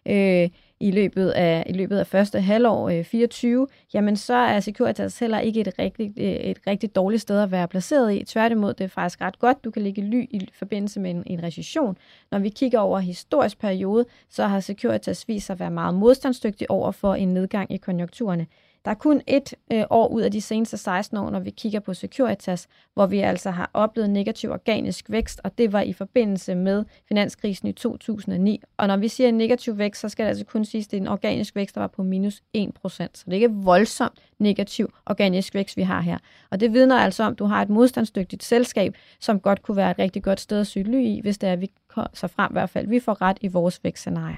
øh, 0.06 0.50
i, 0.80 0.92
løbet 0.92 1.30
af, 1.30 1.64
i 1.70 1.74
løbet 1.74 1.98
af 1.98 2.08
første 2.08 2.42
halvår 2.42 2.90
øh, 2.90 3.04
24, 3.04 3.68
jamen 3.94 4.18
så 4.18 4.34
er 4.34 4.60
Securitas 4.60 5.20
heller 5.20 5.40
ikke 5.40 5.62
et 5.62 5.70
rigtig, 5.80 6.14
øh, 6.18 6.26
et 6.26 6.60
rigtig 6.68 6.96
dårligt 6.96 7.22
sted 7.22 7.40
at 7.40 7.52
være 7.52 7.68
placeret 7.68 8.14
i. 8.14 8.24
Tværtimod, 8.24 8.74
det 8.74 8.84
er 8.84 8.88
faktisk 8.88 9.22
ret 9.22 9.40
godt. 9.40 9.64
Du 9.64 9.72
kan 9.72 9.82
ligge 9.82 10.02
ly 10.02 10.26
i 10.32 10.50
forbindelse 10.54 11.00
med 11.00 11.12
en, 11.12 11.24
en 11.26 11.44
recession. 11.44 11.98
Når 12.32 12.40
vi 12.40 12.50
kigger 12.50 12.80
over 12.80 13.00
historisk 13.00 13.60
periode, 13.60 14.06
så 14.30 14.48
har 14.48 14.60
Securitas 14.60 15.28
vist 15.28 15.46
sig 15.46 15.54
at 15.54 15.60
være 15.60 15.72
meget 15.72 15.96
modstandsdygtig 15.96 16.72
over 16.72 16.92
for 16.92 17.16
en 17.16 17.34
nedgang 17.34 17.72
i 17.72 17.78
konjunkturerne. 17.78 18.48
Der 18.88 18.92
er 18.92 18.96
kun 18.96 19.22
et 19.28 19.54
øh, 19.72 19.84
år 19.90 20.08
ud 20.08 20.22
af 20.22 20.32
de 20.32 20.42
seneste 20.42 20.78
16 20.78 21.18
år, 21.18 21.30
når 21.30 21.40
vi 21.40 21.50
kigger 21.50 21.80
på 21.80 21.94
Securitas, 21.94 22.68
hvor 22.94 23.06
vi 23.06 23.20
altså 23.20 23.52
har 23.52 23.70
oplevet 23.74 24.10
negativ 24.10 24.52
organisk 24.52 25.06
vækst, 25.10 25.42
og 25.44 25.58
det 25.58 25.74
var 25.74 25.82
i 25.82 25.94
forbindelse 25.94 26.56
med 26.56 26.86
finanskrisen 27.08 27.68
i 27.68 27.74
2009. 27.74 28.62
Og 28.78 28.88
når 28.88 28.98
vi 28.98 29.08
siger 29.08 29.32
negativ 29.32 29.78
vækst, 29.78 30.02
så 30.02 30.10
skal 30.10 30.26
det 30.26 30.30
altså 30.30 30.46
kun 30.46 30.66
siges, 30.66 30.88
at 30.88 30.92
det 30.92 30.98
er 30.98 31.02
en 31.02 31.08
organisk 31.08 31.56
vækst, 31.56 31.76
der 31.76 31.82
var 31.82 31.88
på 31.88 32.04
minus 32.04 32.42
1%. 32.58 32.70
Så 32.84 33.24
det 33.26 33.28
er 33.28 33.34
ikke 33.34 33.54
voldsomt 33.54 34.20
negativ 34.40 34.94
organisk 35.06 35.54
vækst, 35.54 35.78
vi 35.78 35.82
har 35.82 36.02
her. 36.02 36.18
Og 36.52 36.60
det 36.60 36.74
vidner 36.74 36.98
altså 36.98 37.24
om, 37.24 37.32
at 37.32 37.40
du 37.40 37.46
har 37.46 37.62
et 37.62 37.70
modstandsdygtigt 37.70 38.44
selskab, 38.44 38.96
som 39.20 39.40
godt 39.40 39.62
kunne 39.62 39.78
være 39.78 39.92
et 39.92 40.00
rigtig 40.00 40.24
godt 40.24 40.40
sted 40.40 40.60
at 40.60 40.68
søge 40.68 40.86
ly 40.86 41.06
i, 41.06 41.20
hvis 41.22 41.38
det 41.38 41.50
er, 41.50 41.54
at 41.54 41.62
vi 41.62 41.72
så 42.14 42.28
frem 42.28 42.52
i 42.52 42.54
hvert 42.54 42.70
fald, 42.70 42.88
vi 42.88 43.00
får 43.00 43.22
ret 43.22 43.38
i 43.42 43.48
vores 43.48 43.84
vækstscenarier. 43.84 44.38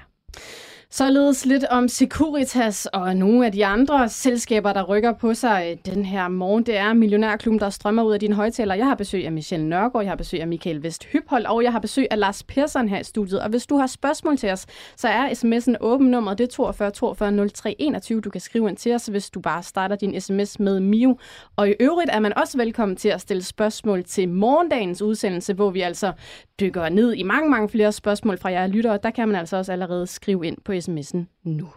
Således 0.92 1.46
lidt 1.46 1.64
om 1.64 1.88
Securitas 1.88 2.86
og 2.86 3.16
nogle 3.16 3.46
af 3.46 3.52
de 3.52 3.66
andre 3.66 4.08
selskaber, 4.08 4.72
der 4.72 4.82
rykker 4.82 5.12
på 5.12 5.34
sig 5.34 5.66
øh, 5.70 5.94
den 5.94 6.04
her 6.04 6.28
morgen. 6.28 6.66
Det 6.66 6.76
er 6.76 6.92
Millionærklubben, 6.92 7.60
der 7.60 7.70
strømmer 7.70 8.02
ud 8.02 8.12
af 8.12 8.20
dine 8.20 8.34
højtaler. 8.34 8.74
Jeg 8.74 8.86
har 8.86 8.94
besøg 8.94 9.26
af 9.26 9.32
Michelle 9.32 9.68
Nørgaard, 9.68 10.04
jeg 10.04 10.10
har 10.10 10.16
besøg 10.16 10.40
af 10.40 10.48
Michael 10.48 10.82
Vest 10.82 11.04
Hyphold, 11.04 11.46
og 11.46 11.62
jeg 11.62 11.72
har 11.72 11.78
besøg 11.78 12.06
af 12.10 12.18
Lars 12.18 12.42
Persson 12.42 12.88
her 12.88 12.98
i 12.98 13.04
studiet. 13.04 13.40
Og 13.40 13.48
hvis 13.48 13.66
du 13.66 13.76
har 13.76 13.86
spørgsmål 13.86 14.36
til 14.36 14.50
os, 14.50 14.66
så 14.96 15.08
er 15.08 15.28
sms'en 15.28 15.74
åben 15.80 16.06
nummer, 16.06 16.34
det 16.34 16.44
er 16.44 16.48
42 16.48 16.90
42 16.90 17.48
03 17.48 17.76
21. 17.78 18.20
Du 18.20 18.30
kan 18.30 18.40
skrive 18.40 18.68
ind 18.68 18.76
til 18.76 18.94
os, 18.94 19.06
hvis 19.06 19.30
du 19.30 19.40
bare 19.40 19.62
starter 19.62 19.96
din 19.96 20.20
sms 20.20 20.60
med 20.60 20.80
Mio. 20.80 21.18
Og 21.56 21.68
i 21.68 21.74
øvrigt 21.80 22.10
er 22.12 22.20
man 22.20 22.38
også 22.38 22.58
velkommen 22.58 22.96
til 22.96 23.08
at 23.08 23.20
stille 23.20 23.42
spørgsmål 23.42 24.04
til 24.04 24.28
morgendagens 24.28 25.02
udsendelse, 25.02 25.54
hvor 25.54 25.70
vi 25.70 25.80
altså 25.80 26.12
dykker 26.60 26.88
ned 26.88 27.12
i 27.12 27.22
mange, 27.22 27.50
mange 27.50 27.68
flere 27.68 27.92
spørgsmål 27.92 28.38
fra 28.38 28.50
jer 28.50 28.66
lyttere. 28.66 28.98
Der 29.02 29.10
kan 29.10 29.28
man 29.28 29.36
altså 29.36 29.56
også 29.56 29.72
allerede 29.72 30.06
skrive 30.06 30.46
ind 30.46 30.56
på 30.64 30.72
sms'en 30.72 31.40
nu. 31.44 31.68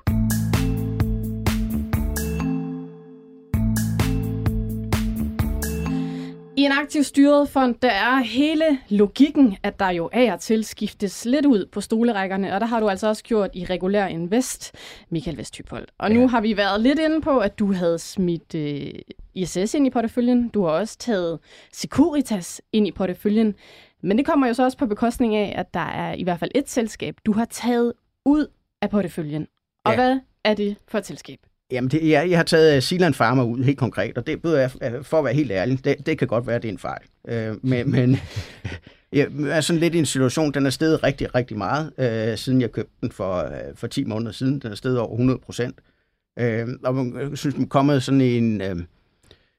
I 6.58 6.65
en 6.65 6.72
aktiv 6.72 7.04
styret 7.04 7.50
fond, 7.50 7.76
der 7.82 7.91
er 7.91 8.24
hele 8.24 8.63
logikken, 8.89 9.58
at 9.63 9.80
der 9.80 9.89
jo 9.89 10.10
af 10.13 10.34
og 10.34 10.39
til 10.39 10.63
skiftes 10.63 11.26
lidt 11.26 11.46
ud 11.46 11.65
på 11.72 11.82
stolerækkerne, 11.82 12.54
og 12.54 12.62
der 12.62 12.67
har 12.67 12.80
du 12.80 12.89
altså 12.89 13.08
også 13.08 13.24
gjort 13.24 13.50
i 13.54 13.65
regulær 13.65 14.08
invest, 14.08 14.76
Michael 15.10 15.38
Vesthypold. 15.38 15.88
Og 15.98 16.12
nu 16.12 16.19
ja. 16.19 16.28
har 16.28 16.41
vi 16.41 16.58
været 16.58 16.82
lidt 16.82 17.00
inde 17.00 17.22
på, 17.22 17.39
at 17.39 17.60
du 17.60 17.74
havde 17.74 18.00
smidt 18.00 18.56
øh, 18.56 18.91
ISS 19.34 19.74
ind 19.74 19.88
i 19.88 19.89
porteføljen. 19.89 20.50
Du 20.50 20.63
har 20.63 20.72
også 20.72 20.98
taget 20.98 21.39
Securitas 21.72 22.62
ind 22.72 22.88
i 22.88 22.91
porteføljen. 22.91 23.56
Men 24.04 24.18
det 24.18 24.26
kommer 24.26 24.48
jo 24.48 24.54
så 24.54 24.63
også 24.63 24.78
på 24.78 24.86
bekostning 24.86 25.36
af, 25.36 25.54
at 25.58 25.74
der 25.74 25.80
er 25.80 26.13
i 26.13 26.24
hvert 26.24 26.39
fald 26.39 26.52
et 26.56 26.70
selskab, 26.70 27.16
du 27.26 27.32
har 27.32 27.46
taget 27.46 27.94
ud 28.26 28.48
af 28.82 28.89
porteføljen. 28.89 29.48
Og 29.86 29.92
ja. 29.92 29.96
hvad 29.96 30.20
er 30.44 30.54
det 30.54 30.76
for 30.88 30.98
et 30.98 31.06
selskab? 31.06 31.39
Jamen, 31.72 31.92
det, 31.92 32.10
jeg, 32.10 32.30
jeg 32.30 32.39
har 32.39 32.44
taget 32.44 32.84
Silan 32.84 33.13
Pharma 33.13 33.44
ud 33.44 33.63
helt 33.63 33.78
konkret, 33.78 34.18
og 34.18 34.28
det 34.28 34.42
bøder 34.42 34.60
jeg, 34.60 34.72
for 35.06 35.18
at 35.18 35.26
være 35.26 35.34
helt 35.34 35.52
ærlig, 35.52 35.86
det, 35.86 36.06
det 36.06 36.18
kan 36.18 36.28
godt 36.28 36.48
være, 36.48 36.56
at 36.56 36.62
det 36.62 36.68
er 36.68 36.74
en 36.74 36.80
fejl. 36.80 37.02
Øh, 37.28 37.56
men 37.66 37.92
men 37.92 38.18
jeg 39.13 39.28
er 39.48 39.62
sådan 39.62 39.80
lidt 39.80 39.96
i 39.96 40.00
en 40.00 40.06
situation, 40.06 40.52
den 40.52 40.66
er 40.66 40.70
steget 40.70 41.04
rigtig, 41.04 41.36
rigtig 41.36 41.58
meget, 41.58 41.94
øh, 41.98 42.38
siden 42.38 42.62
jeg 42.62 42.72
købte 42.72 42.94
den 43.02 43.12
for, 43.12 43.38
øh, 43.38 43.76
for 43.76 43.88
10 43.88 44.04
måneder 44.04 44.32
siden. 44.32 44.60
Den 44.60 44.72
er 44.72 44.76
steget 44.76 45.00
over 45.00 45.12
100 45.12 45.39
procent. 45.39 45.80
Øh, 46.39 46.68
og 46.84 46.96
man 46.96 47.38
synes, 47.38 47.56
man 47.56 47.66
er 47.66 47.70
kommet 47.70 48.04
sådan 48.04 48.22
i 48.22 48.38
en, 48.38 48.62
øh, 48.62 48.76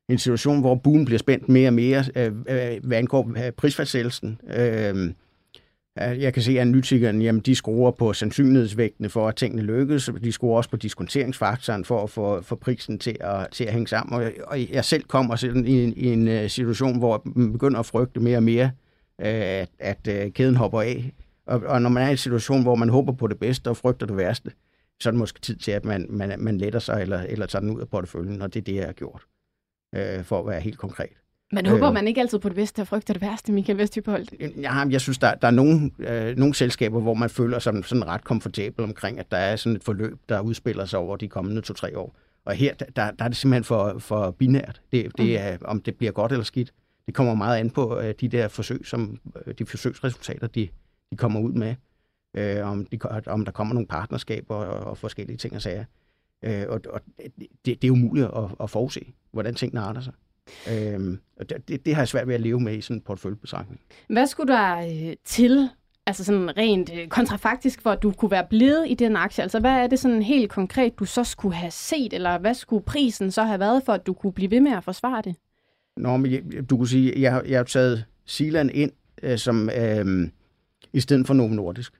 en 0.09 0.19
situation, 0.19 0.61
hvor 0.61 0.75
buen 0.75 1.05
bliver 1.05 1.19
spændt 1.19 1.49
mere 1.49 1.69
og 1.69 1.75
mere, 1.75 2.05
øh, 2.17 2.33
øh 2.49 2.81
hvad 2.83 2.99
angår 2.99 3.47
øh, 3.47 3.53
prisfastsættelsen. 3.53 4.41
Øhm, 4.57 5.15
øh, 6.03 6.21
jeg 6.21 6.35
kan 6.35 6.43
se, 6.43 6.53
at 6.53 6.59
analytikerne 6.59 7.25
jamen, 7.25 7.41
de 7.41 7.55
skruer 7.55 7.91
på 7.91 8.13
sandsynlighedsvægtene 8.13 9.09
for, 9.09 9.29
at 9.29 9.37
tingene 9.37 9.63
lykkes. 9.63 10.11
De 10.25 10.33
skruer 10.33 10.57
også 10.57 10.71
på 10.71 10.77
diskonteringsfaktoren 10.77 11.85
for 11.85 12.03
at 12.03 12.11
få 12.11 12.43
for 12.43 12.57
prisen 12.57 12.99
til 12.99 13.17
at, 13.21 13.49
til 13.53 13.65
at 13.65 13.73
hænge 13.73 13.89
sammen. 13.89 14.21
Og 14.21 14.33
og 14.47 14.73
jeg 14.73 14.85
selv 14.85 15.05
kommer 15.05 15.37
sådan 15.37 15.67
i 15.67 15.85
en, 15.85 15.93
i 15.97 16.13
en 16.13 16.29
øh, 16.29 16.51
situation, 16.51 16.99
hvor 16.99 17.23
man 17.25 17.53
begynder 17.53 17.81
at 17.81 17.87
frygte 17.87 18.21
mere 18.21 18.37
og 18.37 18.43
mere, 18.43 18.71
øh, 19.21 19.27
at, 19.29 19.69
at 19.79 20.09
øh, 20.09 20.33
kæden 20.33 20.57
hopper 20.57 20.81
af. 20.81 21.13
Og, 21.47 21.63
og 21.67 21.83
når 21.83 21.91
man 21.91 22.03
er 22.03 22.09
i 22.09 22.11
en 22.11 22.17
situation, 22.17 22.63
hvor 22.63 22.75
man 22.75 22.89
håber 22.89 23.13
på 23.13 23.27
det 23.27 23.39
bedste 23.39 23.69
og 23.69 23.77
frygter 23.77 24.07
det 24.07 24.17
værste, 24.17 24.51
så 25.01 25.09
er 25.09 25.11
det 25.11 25.19
måske 25.19 25.41
tid 25.41 25.57
til, 25.57 25.71
at 25.71 25.85
man, 25.85 26.07
man, 26.11 26.35
man 26.39 26.59
letter 26.59 26.79
sig 26.79 27.03
eller, 27.03 27.21
eller 27.21 27.47
tager 27.47 27.61
den 27.61 27.71
ud 27.71 27.81
af 27.81 27.89
porteføljen, 27.89 28.43
og 28.43 28.55
det 28.55 28.61
er 28.61 28.65
det, 28.65 28.75
jeg 28.75 28.85
har 28.87 28.93
gjort, 28.93 29.23
øh, 29.95 30.25
for 30.25 30.41
at 30.41 30.47
være 30.47 30.61
helt 30.61 30.79
konkret. 30.79 31.13
Men 31.53 31.67
håber 31.67 31.89
øh, 31.89 31.95
man 31.95 32.09
ikke 32.09 32.21
altid 32.21 32.39
på 32.39 32.49
det 32.49 32.57
bedste 32.57 32.81
og 32.81 32.87
frygter 32.87 33.15
det 33.15 33.23
værste, 33.23 33.53
Michael 33.53 33.79
Vesthypholdt? 33.79 34.35
Ja, 34.63 34.73
jeg 34.73 35.01
synes, 35.01 35.19
der, 35.19 35.35
der 35.35 35.47
er 35.49 35.53
nogle, 35.53 35.91
øh, 35.99 36.37
nogle 36.37 36.55
selskaber, 36.55 37.01
hvor 37.01 37.15
man 37.15 37.31
føler 37.31 37.59
sig 37.59 37.85
sådan 37.85 38.07
ret 38.07 38.25
komfortabel 38.25 38.85
omkring, 38.85 39.19
at 39.19 39.31
der 39.31 39.37
er 39.37 39.57
sådan 39.57 39.77
et 39.77 39.85
forløb, 39.85 40.19
der 40.29 40.41
udspiller 40.41 40.85
sig 40.85 40.99
over 40.99 41.17
de 41.17 41.29
kommende 41.29 41.61
to-tre 41.61 41.99
år. 41.99 42.17
Og 42.45 42.55
her, 42.55 42.75
der, 42.75 42.87
der 43.11 43.13
er 43.19 43.29
det 43.29 43.37
simpelthen 43.37 43.65
for, 43.65 43.99
for 43.99 44.31
binært. 44.31 44.81
Det, 44.93 45.19
det 45.19 45.27
mm. 45.27 45.37
er, 45.39 45.57
om 45.65 45.81
det 45.81 45.97
bliver 45.97 46.13
godt 46.13 46.33
eller 46.33 46.45
skidt. 46.45 46.73
Det 47.07 47.15
kommer 47.15 47.35
meget 47.35 47.61
an 47.61 47.71
på 47.71 48.01
øh, 48.01 48.15
de 48.21 48.29
der 48.29 48.49
forsøg, 48.49 48.87
som 48.87 49.19
øh, 49.47 49.55
de 49.59 49.67
forsøgsresultater, 49.67 50.47
de, 50.47 50.69
de 51.11 51.17
kommer 51.17 51.41
ud 51.41 51.53
med. 51.53 51.75
Øh, 52.37 52.67
om, 52.67 52.87
de, 52.87 52.99
om 53.27 53.45
der 53.45 53.53
kommer 53.53 53.75
nogle 53.75 53.87
partnerskaber 53.87 54.55
og, 54.55 54.91
og 54.91 54.99
forskellige 54.99 55.37
ting 55.37 55.55
og 55.55 55.63
sager. 55.63 55.85
Øh, 56.45 56.65
og, 56.69 56.81
og 56.91 57.01
det, 57.65 57.83
det 57.83 57.85
er 57.85 57.91
umuligt 57.91 58.27
at, 58.27 58.45
at 58.61 58.71
forudse, 58.71 59.13
hvordan 59.33 59.55
tingene 59.55 59.81
arter 59.81 60.01
sig. 60.01 60.13
Øhm, 60.73 61.19
og 61.37 61.49
det, 61.49 61.87
det 61.87 61.95
har 61.95 62.03
jeg 62.03 62.09
svært 62.09 62.29
ved 62.29 62.35
at 62.35 62.41
leve 62.41 62.61
med 62.61 62.77
i 62.77 62.81
sådan 62.81 62.97
en 62.97 63.01
porteføljebetragtning. 63.01 63.81
Hvad 64.09 64.27
skulle 64.27 64.53
der 64.53 64.77
øh, 64.77 65.17
til, 65.25 65.69
altså 66.07 66.25
sådan 66.25 66.57
rent 66.57 66.91
øh, 66.95 67.09
kontrafaktisk, 67.09 67.83
for 67.83 67.91
at 67.91 68.03
du 68.03 68.13
kunne 68.13 68.31
være 68.31 68.47
blevet 68.51 68.87
i 68.89 68.95
den 68.95 69.17
aktie? 69.17 69.43
Altså 69.43 69.61
hvad 69.61 69.71
er 69.71 69.87
det 69.87 69.99
sådan 69.99 70.23
helt 70.23 70.51
konkret, 70.51 70.99
du 70.99 71.05
så 71.05 71.25
skulle 71.25 71.55
have 71.55 71.71
set, 71.71 72.13
eller 72.13 72.39
hvad 72.39 72.55
skulle 72.55 72.85
prisen 72.85 73.31
så 73.31 73.43
have 73.43 73.61
været, 73.61 73.83
for 73.87 73.93
at 73.93 74.07
du 74.07 74.13
kunne 74.13 74.33
blive 74.33 74.51
ved 74.51 74.61
med 74.61 74.73
at 74.73 74.85
forsvare 74.85 75.23
det? 75.23 75.37
Nå, 75.97 76.17
men 76.17 76.33
jeg, 76.33 76.71
du 76.71 76.77
kunne 76.77 76.89
sige, 76.89 77.21
jeg, 77.21 77.43
jeg 77.49 77.59
har 77.59 77.65
taget 77.65 78.05
Silan 78.25 78.71
ind 78.71 78.93
øh, 79.23 79.39
som 79.39 79.71
øh, 79.77 80.29
i 80.93 81.01
stedet 81.01 81.27
for 81.27 81.35
Novo 81.35 81.55
Nordisk. 81.55 81.93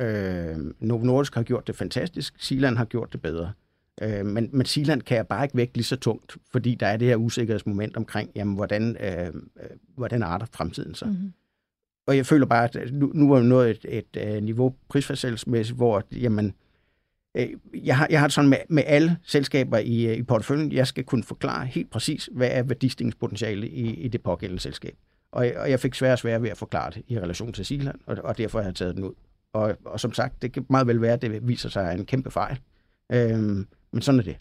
Øh, 0.00 0.56
Novo 0.80 1.04
Nordisk 1.04 1.34
har 1.34 1.42
gjort 1.42 1.66
det 1.66 1.76
fantastisk, 1.76 2.34
Silan 2.38 2.76
har 2.76 2.84
gjort 2.84 3.12
det 3.12 3.22
bedre. 3.22 3.52
Øh, 4.02 4.26
men, 4.26 4.50
men 4.52 4.66
Sealand 4.66 5.02
kan 5.02 5.16
jeg 5.16 5.26
bare 5.26 5.44
ikke 5.44 5.56
vægte 5.56 5.76
lige 5.76 5.84
så 5.84 5.96
tungt, 5.96 6.36
fordi 6.52 6.74
der 6.74 6.86
er 6.86 6.96
det 6.96 7.08
her 7.08 7.16
usikkerhedsmoment 7.16 7.96
omkring, 7.96 8.30
jamen, 8.34 8.54
hvordan, 8.54 8.96
øh, 9.00 9.26
øh 9.26 9.32
hvordan 9.96 10.22
arter 10.22 10.46
fremtiden 10.52 10.94
så. 10.94 11.04
Mm-hmm. 11.04 11.32
Og 12.06 12.16
jeg 12.16 12.26
føler 12.26 12.46
bare, 12.46 12.64
at 12.64 12.92
nu, 12.92 13.10
nu 13.14 13.32
er 13.32 13.40
vi 13.40 13.46
nået 13.46 13.70
et, 13.70 13.84
et, 13.88 14.04
et 14.16 14.36
øh, 14.36 14.42
niveau 14.42 14.74
prisfastsættelsesmæssigt, 14.88 15.76
hvor 15.76 16.02
jamen, 16.12 16.54
øh, 17.34 17.48
jeg, 17.74 17.96
har, 17.96 18.06
jeg 18.10 18.20
har 18.20 18.28
sådan 18.28 18.50
med, 18.50 18.58
med 18.68 18.82
alle 18.86 19.16
selskaber 19.22 19.78
i, 19.78 20.06
øh, 20.06 20.16
i 20.16 20.22
porteføljen, 20.22 20.72
jeg 20.72 20.86
skal 20.86 21.04
kunne 21.04 21.24
forklare 21.24 21.66
helt 21.66 21.90
præcis, 21.90 22.28
hvad 22.32 22.48
er 22.52 22.62
værdistigningspotentiale 22.62 23.68
i, 23.68 23.94
i 23.94 24.08
det 24.08 24.22
pågældende 24.22 24.62
selskab. 24.62 24.96
Og, 25.32 25.46
og 25.56 25.70
jeg 25.70 25.80
fik 25.80 25.94
svært 25.94 26.12
og 26.12 26.18
svært 26.18 26.42
ved 26.42 26.50
at 26.50 26.58
forklare 26.58 26.90
det 26.90 27.02
i 27.08 27.18
relation 27.20 27.52
til 27.52 27.64
Sealand, 27.64 27.98
og, 28.06 28.16
og 28.24 28.38
derfor 28.38 28.58
har 28.58 28.66
jeg 28.66 28.74
taget 28.74 28.94
den 28.94 29.04
ud. 29.04 29.14
Og, 29.52 29.76
og 29.84 30.00
som 30.00 30.12
sagt, 30.12 30.42
det 30.42 30.52
kan 30.52 30.66
meget 30.70 30.86
vel 30.86 31.00
være, 31.00 31.12
at 31.12 31.22
det 31.22 31.48
viser 31.48 31.68
sig 31.68 31.94
en 31.94 32.06
kæmpe 32.06 32.30
fejl. 32.30 32.58
Øhm, 33.12 33.66
men 33.92 34.02
sådan 34.02 34.18
er 34.18 34.24
det. 34.24 34.36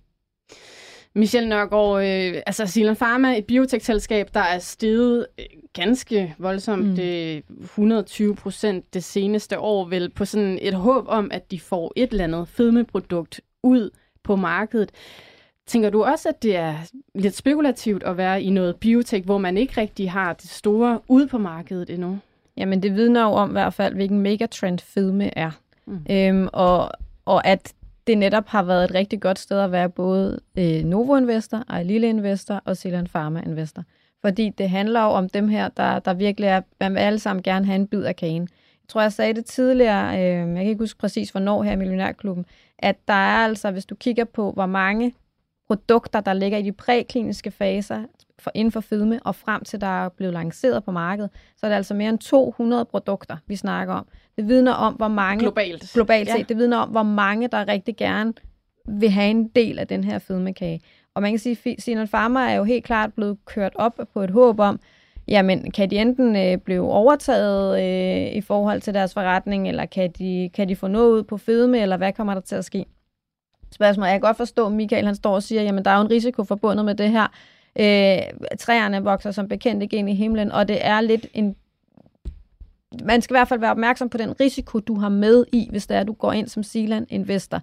Michel 1.17 1.47
Nørgaard, 1.47 2.03
øh, 2.03 2.41
altså 2.45 2.65
Silan 2.65 2.95
Pharma, 2.95 3.37
et 3.37 3.45
biotekselskab, 3.45 4.29
der 4.33 4.39
er 4.39 4.59
steget 4.59 5.27
øh, 5.39 5.45
ganske 5.73 6.35
voldsomt, 6.37 6.85
mm. 6.85 6.95
det 6.95 7.43
120 7.61 8.35
procent 8.35 8.93
det 8.93 9.03
seneste 9.03 9.59
år, 9.59 9.87
vel 9.87 10.09
på 10.09 10.25
sådan 10.25 10.59
et 10.61 10.73
håb 10.73 11.05
om, 11.07 11.31
at 11.33 11.51
de 11.51 11.59
får 11.59 11.93
et 11.95 12.11
eller 12.11 12.23
andet 12.23 12.47
fedmeprodukt 12.47 13.41
ud 13.63 13.89
på 14.23 14.35
markedet. 14.35 14.91
Tænker 15.67 15.89
du 15.89 16.03
også, 16.03 16.29
at 16.29 16.43
det 16.43 16.55
er 16.55 16.75
lidt 17.15 17.35
spekulativt 17.35 18.03
at 18.03 18.17
være 18.17 18.41
i 18.41 18.49
noget 18.49 18.75
biotek, 18.75 19.23
hvor 19.23 19.37
man 19.37 19.57
ikke 19.57 19.81
rigtig 19.81 20.11
har 20.11 20.33
det 20.33 20.49
store 20.49 20.99
ude 21.07 21.27
på 21.27 21.37
markedet 21.37 21.89
endnu? 21.89 22.19
Jamen, 22.57 22.83
det 22.83 22.95
vidner 22.95 23.21
jo 23.21 23.29
om 23.29 23.49
i 23.49 23.51
hvert 23.51 23.73
fald, 23.73 23.95
hvilken 23.95 24.19
megatrend 24.19 24.79
fedme 24.79 25.37
er. 25.37 25.51
Mm. 25.85 26.05
Øhm, 26.09 26.49
og, 26.53 26.91
og 27.25 27.47
at 27.47 27.73
det 28.07 28.17
netop 28.17 28.47
har 28.47 28.63
været 28.63 28.83
et 28.83 28.93
rigtig 28.93 29.21
godt 29.21 29.39
sted 29.39 29.59
at 29.59 29.71
være 29.71 29.89
både 29.89 30.39
øh, 30.57 30.83
Novo 30.83 31.17
Investor, 31.17 31.83
Lille 31.83 32.09
Investor 32.09 32.61
og 32.65 32.77
Zealand 32.77 33.07
Pharma 33.07 33.41
Investor. 33.45 33.83
Fordi 34.21 34.49
det 34.49 34.69
handler 34.69 35.03
jo 35.03 35.09
om 35.09 35.29
dem 35.29 35.47
her, 35.47 35.69
der, 35.69 35.99
der 35.99 36.13
virkelig 36.13 36.47
er, 36.47 36.61
man 36.79 36.93
vil 36.93 36.99
alle 36.99 37.19
sammen 37.19 37.43
gerne 37.43 37.65
have 37.65 37.75
en 37.75 37.87
bid 37.87 38.03
af 38.03 38.15
kagen. 38.15 38.41
Jeg 38.41 38.89
tror, 38.89 39.01
jeg 39.01 39.13
sagde 39.13 39.33
det 39.33 39.45
tidligere, 39.45 40.15
øh, 40.15 40.47
jeg 40.47 40.55
kan 40.55 40.65
ikke 40.65 40.83
huske 40.83 40.99
præcis 40.99 41.29
hvornår 41.29 41.63
her 41.63 41.71
i 41.71 41.75
Millionærklubben, 41.75 42.45
at 42.79 42.95
der 43.07 43.13
er 43.13 43.45
altså, 43.45 43.71
hvis 43.71 43.85
du 43.85 43.95
kigger 43.95 44.23
på, 44.23 44.51
hvor 44.51 44.65
mange 44.65 45.13
produkter, 45.67 46.19
der 46.21 46.33
ligger 46.33 46.57
i 46.57 46.61
de 46.61 46.71
prækliniske 46.71 47.51
faser 47.51 48.03
for, 48.39 48.51
inden 48.53 48.71
for 48.71 48.81
fedme, 48.81 49.19
og 49.23 49.35
frem 49.35 49.63
til 49.63 49.81
der 49.81 50.05
er 50.05 50.09
blevet 50.09 50.33
lanceret 50.33 50.83
på 50.83 50.91
markedet, 50.91 51.29
så 51.57 51.65
er 51.65 51.69
det 51.69 51.75
altså 51.75 51.93
mere 51.93 52.09
end 52.09 52.19
200 52.19 52.85
produkter, 52.85 53.37
vi 53.47 53.55
snakker 53.55 53.93
om. 53.93 54.07
Det 54.37 54.47
vidner 54.47 54.73
om, 54.73 54.93
hvor 54.93 55.07
mange... 55.07 55.39
Globalt. 55.39 55.91
Globalt 55.93 56.29
set. 56.29 56.37
Ja. 56.37 56.43
Det 56.43 56.57
vidner 56.57 56.77
om, 56.77 56.89
hvor 56.89 57.03
mange, 57.03 57.47
der 57.47 57.67
rigtig 57.67 57.97
gerne 57.97 58.33
vil 58.87 59.09
have 59.09 59.29
en 59.29 59.47
del 59.47 59.79
af 59.79 59.87
den 59.87 60.03
her 60.03 60.19
fedmekage. 60.19 60.81
Og 61.15 61.21
man 61.21 61.31
kan 61.31 61.39
sige, 61.39 61.57
at 61.65 61.81
Sinan 61.81 62.07
Pharma 62.07 62.51
er 62.51 62.55
jo 62.55 62.63
helt 62.63 62.85
klart 62.85 63.13
blevet 63.13 63.37
kørt 63.45 63.73
op 63.75 63.99
på 64.13 64.21
et 64.21 64.29
håb 64.29 64.59
om, 64.59 64.79
jamen 65.27 65.71
kan 65.71 65.89
de 65.89 65.97
enten 65.97 66.35
øh, 66.35 66.57
blive 66.57 66.81
overtaget 66.81 67.79
øh, 67.81 68.35
i 68.35 68.41
forhold 68.41 68.81
til 68.81 68.93
deres 68.93 69.13
forretning, 69.13 69.67
eller 69.67 69.85
kan 69.85 70.11
de, 70.11 70.49
kan 70.53 70.69
de 70.69 70.75
få 70.75 70.87
noget 70.87 71.11
ud 71.11 71.23
på 71.23 71.37
fedme, 71.37 71.79
eller 71.79 71.97
hvad 71.97 72.13
kommer 72.13 72.33
der 72.33 72.41
til 72.41 72.55
at 72.55 72.65
ske? 72.65 72.85
Spørgsmål. 73.71 74.05
Jeg 74.05 74.13
kan 74.13 74.21
godt 74.21 74.37
forstå, 74.37 74.65
at 74.65 74.71
Michael 74.71 75.05
han 75.05 75.15
står 75.15 75.33
og 75.33 75.43
siger, 75.43 75.61
jamen 75.61 75.85
der 75.85 75.91
er 75.91 75.95
jo 75.95 76.01
en 76.01 76.11
risiko 76.11 76.43
forbundet 76.43 76.85
med 76.85 76.95
det 76.95 77.11
her. 77.11 77.27
Øh, 77.79 78.17
træerne 78.59 79.03
vokser 79.03 79.31
som 79.31 79.47
bekendt 79.47 79.83
ikke 79.83 79.97
ind 79.97 80.09
i 80.09 80.13
himlen, 80.13 80.51
og 80.51 80.67
det 80.67 80.85
er 80.85 81.01
lidt 81.01 81.27
en 81.33 81.55
man 83.03 83.21
skal 83.21 83.33
i 83.33 83.37
hvert 83.37 83.47
fald 83.47 83.59
være 83.59 83.71
opmærksom 83.71 84.09
på 84.09 84.17
den 84.17 84.39
risiko, 84.39 84.79
du 84.79 84.95
har 84.95 85.09
med 85.09 85.45
i, 85.51 85.67
hvis 85.71 85.87
det 85.87 85.97
er, 85.97 86.01
at 86.01 86.07
du 86.07 86.13
går 86.13 86.31
ind 86.31 86.47
som 86.47 86.63
Sealand-investor, 86.63 87.61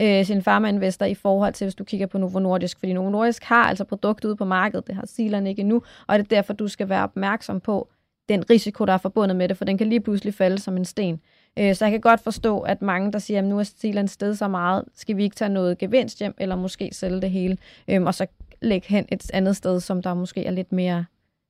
øh, 0.00 0.24
sin 0.24 0.42
pharma-investor 0.42 1.06
i 1.06 1.14
forhold 1.14 1.52
til, 1.52 1.64
hvis 1.64 1.74
du 1.74 1.84
kigger 1.84 2.06
på 2.06 2.18
Novo 2.18 2.38
Nordisk. 2.38 2.78
Fordi 2.78 2.92
Novo 2.92 3.10
Nordisk 3.10 3.44
har 3.44 3.64
altså 3.64 3.84
produktet 3.84 4.28
ude 4.28 4.36
på 4.36 4.44
markedet, 4.44 4.86
det 4.86 4.94
har 4.94 5.06
Sealand 5.06 5.48
ikke 5.48 5.60
endnu, 5.60 5.82
og 6.06 6.18
det 6.18 6.24
er 6.24 6.36
derfor, 6.36 6.52
du 6.52 6.68
skal 6.68 6.88
være 6.88 7.02
opmærksom 7.02 7.60
på 7.60 7.88
den 8.28 8.50
risiko, 8.50 8.84
der 8.84 8.92
er 8.92 8.98
forbundet 8.98 9.36
med 9.36 9.48
det, 9.48 9.56
for 9.56 9.64
den 9.64 9.78
kan 9.78 9.86
lige 9.86 10.00
pludselig 10.00 10.34
falde 10.34 10.58
som 10.58 10.76
en 10.76 10.84
sten. 10.84 11.20
Øh, 11.58 11.74
så 11.74 11.84
jeg 11.84 11.92
kan 11.92 12.00
godt 12.00 12.20
forstå, 12.20 12.60
at 12.60 12.82
mange, 12.82 13.12
der 13.12 13.18
siger, 13.18 13.38
at 13.38 13.44
nu 13.44 13.58
er 13.58 13.62
Sealand 13.62 14.08
sted 14.08 14.34
så 14.34 14.48
meget, 14.48 14.84
skal 14.94 15.16
vi 15.16 15.22
ikke 15.22 15.36
tage 15.36 15.48
noget 15.48 15.78
gevinst 15.78 16.18
hjem, 16.18 16.34
eller 16.38 16.56
måske 16.56 16.90
sælge 16.92 17.20
det 17.20 17.30
hele, 17.30 17.56
øh, 17.88 18.02
og 18.02 18.14
så 18.14 18.26
lægge 18.62 18.86
hen 18.88 19.06
et 19.12 19.30
andet 19.34 19.56
sted, 19.56 19.80
som 19.80 20.02
der 20.02 20.14
måske 20.14 20.44
er 20.44 20.50
lidt 20.50 20.72
mere, 20.72 21.04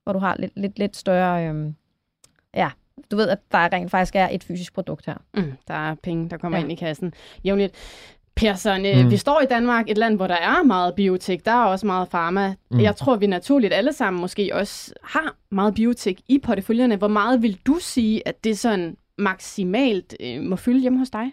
hvor 0.04 0.12
du 0.12 0.18
har 0.18 0.36
lidt, 0.38 0.52
lidt, 0.56 0.78
lidt 0.78 0.96
større, 0.96 1.48
øh, 1.48 1.72
ja, 2.54 2.70
du 3.10 3.16
ved, 3.16 3.28
at 3.28 3.38
der 3.52 3.72
rent 3.72 3.90
faktisk 3.90 4.16
er 4.16 4.28
et 4.28 4.44
fysisk 4.44 4.74
produkt 4.74 5.06
her. 5.06 5.16
Mm, 5.34 5.52
der 5.68 5.74
er 5.74 5.94
penge, 5.94 6.30
der 6.30 6.36
kommer 6.36 6.58
ja. 6.58 6.64
ind 6.64 6.72
i 6.72 6.74
kassen 6.74 7.14
jævnligt. 7.44 7.74
Persson, 8.36 8.86
øh, 8.86 9.04
mm. 9.04 9.10
vi 9.10 9.16
står 9.16 9.40
i 9.40 9.46
Danmark, 9.46 9.90
et 9.90 9.98
land, 9.98 10.16
hvor 10.16 10.26
der 10.26 10.34
er 10.34 10.62
meget 10.62 10.94
biotek, 10.94 11.44
der 11.44 11.50
er 11.50 11.64
også 11.64 11.86
meget 11.86 12.08
farma. 12.08 12.54
Mm. 12.70 12.80
Jeg 12.80 12.96
tror, 12.96 13.16
vi 13.16 13.26
naturligt 13.26 13.72
alle 13.72 13.92
sammen 13.92 14.20
måske 14.20 14.50
også 14.52 14.92
har 15.02 15.36
meget 15.50 15.74
biotek 15.74 16.20
i 16.28 16.38
porteføljerne. 16.38 16.96
Hvor 16.96 17.08
meget 17.08 17.42
vil 17.42 17.58
du 17.66 17.78
sige, 17.80 18.28
at 18.28 18.44
det 18.44 18.58
sådan 18.58 18.96
maksimalt 19.18 20.16
øh, 20.20 20.42
må 20.42 20.56
fylde 20.56 20.80
hjemme 20.80 20.98
hos 20.98 21.10
dig? 21.10 21.32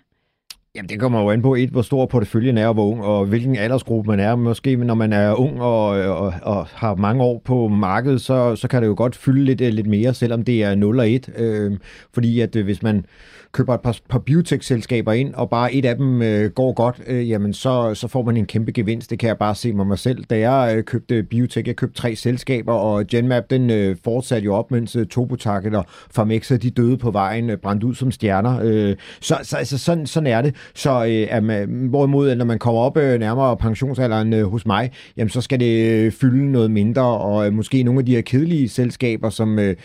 Jamen, 0.76 0.90
det 0.90 1.00
kommer 1.00 1.22
jo 1.22 1.30
an 1.30 1.42
på 1.42 1.56
et, 1.56 1.70
hvor 1.70 1.82
stor 1.82 2.06
porteføljen 2.06 2.58
er, 2.58 2.68
og 2.68 2.74
hvor 2.74 2.88
ung, 2.88 3.04
og 3.04 3.26
hvilken 3.26 3.56
aldersgruppe 3.56 4.12
man 4.12 4.20
er. 4.20 4.36
Måske 4.36 4.76
når 4.76 4.94
man 4.94 5.14
er 5.14 5.34
ung 5.34 5.62
og, 5.62 5.86
og, 5.90 6.34
og 6.42 6.66
har 6.66 6.96
mange 6.96 7.24
år 7.24 7.42
på 7.46 7.68
markedet, 7.68 8.22
så, 8.22 8.56
så 8.56 8.68
kan 8.68 8.82
det 8.82 8.88
jo 8.88 8.94
godt 8.98 9.16
fylde 9.16 9.44
lidt, 9.44 9.74
lidt 9.74 9.88
mere, 9.88 10.14
selvom 10.14 10.44
det 10.44 10.64
er 10.64 10.76
0 10.76 11.00
og 11.00 11.10
1. 11.10 11.30
Øh, 11.38 11.78
fordi 12.14 12.40
at 12.40 12.56
øh, 12.56 12.64
hvis 12.64 12.84
man 12.84 13.06
køber 13.54 13.74
et 13.74 13.82
par, 13.82 13.98
par 14.10 14.20
biotech-selskaber 14.20 15.12
ind, 15.12 15.34
og 15.34 15.50
bare 15.50 15.74
et 15.74 15.86
af 15.86 15.96
dem 15.96 16.22
øh, 16.22 16.52
går 16.52 16.74
godt, 16.74 17.02
øh, 17.08 17.30
jamen 17.30 17.54
så, 17.54 17.96
så 17.96 18.08
får 18.08 18.24
man 18.24 18.38
en 18.38 18.46
kæmpe 18.46 18.72
gevinst. 18.72 19.10
Det 19.10 19.20
kan 19.20 19.28
jeg 19.28 19.38
bare 19.38 19.56
se 19.56 19.74
med 19.74 19.86
mig 19.86 20.00
selv. 20.00 20.24
Da 20.24 20.50
jeg 20.50 20.78
øh, 20.78 20.84
købte 20.84 21.24
biotech, 21.24 21.68
jeg 21.68 21.76
købte 21.76 22.02
tre 22.02 22.16
selskaber, 22.16 22.74
og 22.74 23.08
Genmap, 23.08 23.44
den 23.50 23.70
øh, 23.70 23.96
fortsatte 24.04 24.46
jo 24.46 24.56
op, 24.56 24.72
mens 24.72 24.96
øh, 24.96 25.06
Topotaket 25.06 25.76
og 25.76 25.86
Farmexa, 26.12 26.58
de 26.58 26.70
døde 26.70 26.98
på 26.98 27.12
vejen, 27.12 27.50
øh, 27.50 27.58
brændt 27.58 27.84
ud 27.84 27.96
som 27.96 28.12
stjerner. 28.12 28.60
Øh, 28.64 28.96
så 29.22 29.38
så 29.44 29.58
altså, 29.58 29.78
sådan, 29.78 30.08
sådan 30.08 30.28
er 30.28 30.42
det. 30.42 30.56
Så 30.76 31.06
øh, 31.06 31.28
at 31.30 31.44
man, 31.44 31.70
hvorimod, 31.70 32.36
når 32.36 32.46
man 32.46 32.60
kommer 32.60 32.82
op 32.82 32.98
øh, 32.98 33.20
nærmere 33.20 33.58
pensionsalderen 33.58 34.34
øh, 34.34 34.46
hos 34.46 34.66
mig, 34.66 34.92
jamen 35.18 35.30
så 35.30 35.42
skal 35.42 35.60
det 35.60 35.92
øh, 35.92 36.12
fylde 36.12 36.52
noget 36.52 36.72
mindre, 36.72 37.04
og 37.04 37.46
øh, 37.48 37.54
måske 37.54 37.84
nogle 37.84 38.00
af 38.00 38.06
de 38.06 38.16
her 38.16 38.22
kedelige 38.22 38.70
selskaber, 38.70 39.30
som... 39.30 39.60
Øh, 39.60 39.76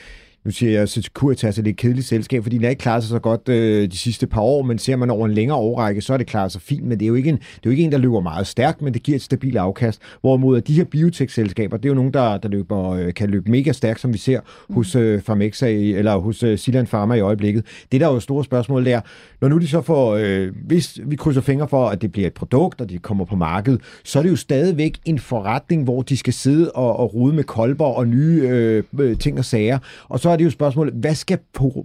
nu 0.48 0.52
siger 0.52 0.72
jeg, 0.72 0.82
at 0.82 0.88
Securitas 0.88 1.58
er 1.58 1.62
det 1.62 1.70
et 1.70 1.76
kedeligt 1.76 2.06
selskab, 2.06 2.42
fordi 2.42 2.56
den 2.56 2.64
er 2.64 2.68
ikke 2.68 2.80
klaret 2.80 3.02
sig 3.02 3.11
så 3.11 3.18
godt 3.18 3.48
øh, 3.48 3.90
de 3.90 3.96
sidste 3.96 4.26
par 4.26 4.40
år, 4.40 4.62
men 4.62 4.78
ser 4.78 4.96
man 4.96 5.11
over 5.11 5.26
en 5.26 5.34
længere 5.34 5.58
årrække, 5.58 6.00
så 6.00 6.12
er 6.12 6.16
det 6.16 6.26
klaret 6.26 6.52
sig 6.52 6.62
fint, 6.62 6.84
men 6.84 7.00
det 7.00 7.04
er 7.04 7.08
jo 7.08 7.14
ikke 7.14 7.28
en, 7.28 7.37
det 7.37 7.42
er 7.42 7.61
jo 7.64 7.70
ikke 7.70 7.82
en 7.82 7.92
der 7.92 7.98
løber 7.98 8.20
meget 8.20 8.46
stærkt, 8.46 8.82
men 8.82 8.94
det 8.94 9.02
giver 9.02 9.16
et 9.16 9.22
stabilt 9.22 9.56
afkast. 9.56 10.00
Hvorimod 10.20 10.56
at 10.56 10.66
de 10.66 10.74
her 10.74 10.84
biotech-selskaber, 10.84 11.76
det 11.76 11.84
er 11.84 11.88
jo 11.88 11.94
nogen, 11.94 12.12
der, 12.12 12.38
der 12.38 12.48
løber, 12.48 12.90
øh, 12.90 13.14
kan 13.14 13.30
løbe 13.30 13.50
mega 13.50 13.72
stærkt, 13.72 14.00
som 14.00 14.12
vi 14.12 14.18
ser 14.18 14.40
hos 14.70 14.96
øh, 14.96 15.22
Pharmexa, 15.22 15.72
eller 15.72 16.16
hos 16.16 16.42
øh, 16.42 16.58
Silan 16.58 16.87
Pharma 16.87 17.14
i 17.14 17.20
øjeblikket. 17.20 17.64
Det 17.92 18.00
der 18.00 18.08
er 18.08 18.12
jo 18.12 18.20
store 18.20 18.44
spørgsmål 18.44 18.84
der, 18.84 19.00
når 19.40 19.48
nu 19.48 19.58
de 19.58 19.68
så 19.68 19.80
får, 19.80 20.14
øh, 20.14 20.52
hvis 20.66 21.00
vi 21.04 21.16
krydser 21.16 21.40
fingre 21.40 21.68
for, 21.68 21.88
at 21.88 22.02
det 22.02 22.12
bliver 22.12 22.26
et 22.26 22.34
produkt, 22.34 22.80
og 22.80 22.90
de 22.90 22.98
kommer 22.98 23.24
på 23.24 23.37
markedet, 23.37 23.80
så 24.04 24.18
er 24.18 24.22
det 24.22 24.30
jo 24.30 24.37
stadigvæk 24.37 24.98
en 25.04 25.18
forretning, 25.18 25.84
hvor 25.84 26.02
de 26.02 26.16
skal 26.16 26.32
sidde 26.32 26.72
og, 26.72 26.96
og 26.96 27.14
rode 27.14 27.34
med 27.34 27.44
kolber 27.44 27.84
og 27.87 28.06
nye 28.06 28.42
øh, 28.48 28.82
øh 28.98 29.18
ting 29.18 29.38
og 29.38 29.44
sager. 29.44 29.78
Og 30.08 30.20
så 30.20 30.30
er 30.30 30.37
det 30.38 30.44
jo 30.44 30.51
spørgsmålet, 30.51 30.94
hvad 30.94 31.14
skal, 31.14 31.38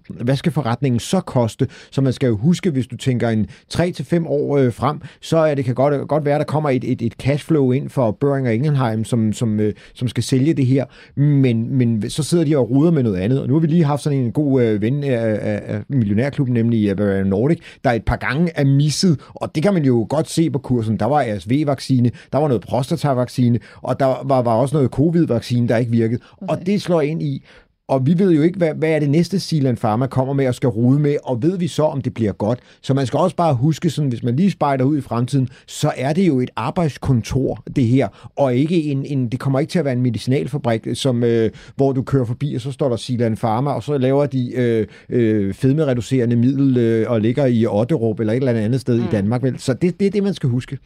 hvad 0.10 0.36
skal 0.36 0.52
forretningen 0.52 1.00
så 1.00 1.22
koste? 1.22 1.68
Så 1.92 2.02
man 2.02 2.13
skal 2.13 2.28
jo 2.28 2.38
huske, 2.38 2.72
hvis 2.72 2.88
du 2.88 2.98
tænker 2.98 3.30
en 3.30 3.48
3-5 3.74 4.28
år 4.28 4.58
øh, 4.58 4.74
frem, 4.74 5.02
så 5.22 5.38
er 5.38 5.56
det 5.56 5.66
kan 5.66 5.76
godt, 5.76 6.08
godt 6.08 6.26
være, 6.26 6.36
at 6.36 6.39
der 6.39 6.46
kommer 6.46 6.70
et, 6.70 6.84
et, 6.84 7.02
et 7.02 7.13
cashflow 7.13 7.72
ind 7.72 7.89
for 7.89 8.12
Børing 8.12 8.48
og 8.48 8.54
Ingenheim, 8.54 9.04
som, 9.04 9.34
som, 9.34 9.60
øh, 9.60 9.74
som 9.94 10.08
skal 10.08 10.24
sælge 10.24 10.54
det 10.54 10.66
her. 10.66 10.86
Men, 11.16 11.78
men 11.78 12.10
så 12.10 12.24
sidder 12.24 12.44
de 12.44 12.58
og 12.58 12.70
ruder 12.70 12.92
med 12.92 13.04
noget 13.04 13.18
andet. 13.18 13.42
Og 13.42 13.48
nu 13.48 13.54
har 13.54 13.60
vi 13.60 13.68
lige 13.68 13.84
haft 13.84 14.02
sådan 14.02 14.20
en 14.20 14.32
god 14.32 14.62
øh, 14.62 14.82
ven 14.82 15.04
af, 15.04 15.39
af, 15.42 15.62
af 15.66 15.82
millionærklubben, 15.89 16.54
nemlig 16.54 16.98
Bavarian 16.98 17.28
Nordic, 17.28 17.60
der 17.84 17.92
et 17.92 18.06
par 18.06 18.16
gange 18.16 18.52
er 18.56 18.66
misset. 18.66 19.20
Og 19.30 19.56
det 19.56 19.63
kan 19.63 19.74
man 19.74 19.86
jo 19.86 20.06
godt 20.10 20.30
se 20.30 20.50
på 20.50 20.60
kursen. 20.60 20.98
Der 21.00 21.06
var 21.06 21.26
RSV-vaccine, 21.38 22.12
der 22.34 22.38
var 22.38 22.48
noget 22.48 22.62
prostatavaccine, 22.62 23.60
og 23.82 24.00
der 24.00 24.06
var, 24.06 24.42
var 24.42 24.54
også 24.54 24.76
noget 24.76 24.92
covid-vaccine, 24.92 25.68
der 25.68 25.78
ikke 25.78 25.92
virkede. 25.92 26.20
Okay. 26.42 26.54
Og 26.54 26.66
det 26.66 26.82
slår 26.82 27.02
ind 27.02 27.24
i, 27.24 27.44
og 27.88 28.06
vi 28.06 28.19
ved 28.19 28.32
jo 28.32 28.41
ikke, 28.41 28.58
hvad, 28.58 28.74
hvad 28.74 28.89
er 28.89 29.00
det 29.00 29.10
næste 29.10 29.39
Silan 29.39 29.76
Pharma 29.76 30.08
kommer 30.08 30.34
med 30.34 30.48
og 30.48 30.56
skal 30.56 30.69
rude 30.69 31.00
med, 31.00 31.17
og 31.24 31.41
ved 31.41 31.58
vi 31.58 31.67
så, 31.67 31.84
om 31.84 32.02
det 32.02 32.13
bliver 32.13 32.32
godt. 32.32 32.60
Så 32.82 32.93
man 32.93 33.06
skal 33.06 33.19
også 33.19 33.36
bare 33.36 33.54
huske, 33.54 33.89
sådan, 33.89 34.10
hvis 34.10 34.24
man 34.24 34.36
lige 34.36 34.52
spejder 34.52 34.86
ud 34.86 34.98
i 34.98 35.02
fremtiden, 35.02 35.50
så 35.67 35.91
er 35.98 36.13
det 36.13 36.28
jo 36.28 36.39
et 36.39 36.50
arbejdskontor, 36.56 37.63
det 37.76 37.88
her, 37.88 38.32
og 38.36 38.56
ikke 38.56 38.84
en, 38.84 39.06
en 39.06 39.28
det 39.28 39.39
kommer 39.39 39.60
ikke 39.60 39.72
til 39.72 39.80
at 39.80 39.86
være 39.86 39.93
en 39.93 40.02
medicinalfabrik, 40.02 40.88
som, 40.93 41.24
øh, 41.24 41.52
hvor 41.76 41.91
du 41.91 42.02
kører 42.02 42.26
forbi, 42.26 42.56
og 42.56 42.62
så 42.62 42.72
står 42.72 42.89
der 42.89 42.96
Silan 42.96 43.38
Pharma, 43.38 43.72
og 43.72 43.84
så 43.84 43.98
laver 43.98 44.26
de 44.26 44.54
øh, 44.56 44.88
øh, 45.10 45.54
fedmereducerende 45.54 46.36
middel 46.36 46.78
øh, 46.78 47.12
og 47.12 47.22
ligger 47.22 47.46
i 47.46 47.65
Otterup 47.65 48.19
eller 48.19 48.34
et 48.34 48.38
eller 48.38 48.54
andet 48.54 48.82
sted 48.82 48.98
mm. 48.98 49.04
i 49.04 49.08
Danmark. 49.12 49.43
Vel? 49.43 49.60
Så 49.60 49.74
det, 49.74 50.00
det 50.00 50.08
er 50.08 50.12
det, 50.12 50.24
man 50.24 50.34
skal 50.34 50.50
huske. 50.50 50.78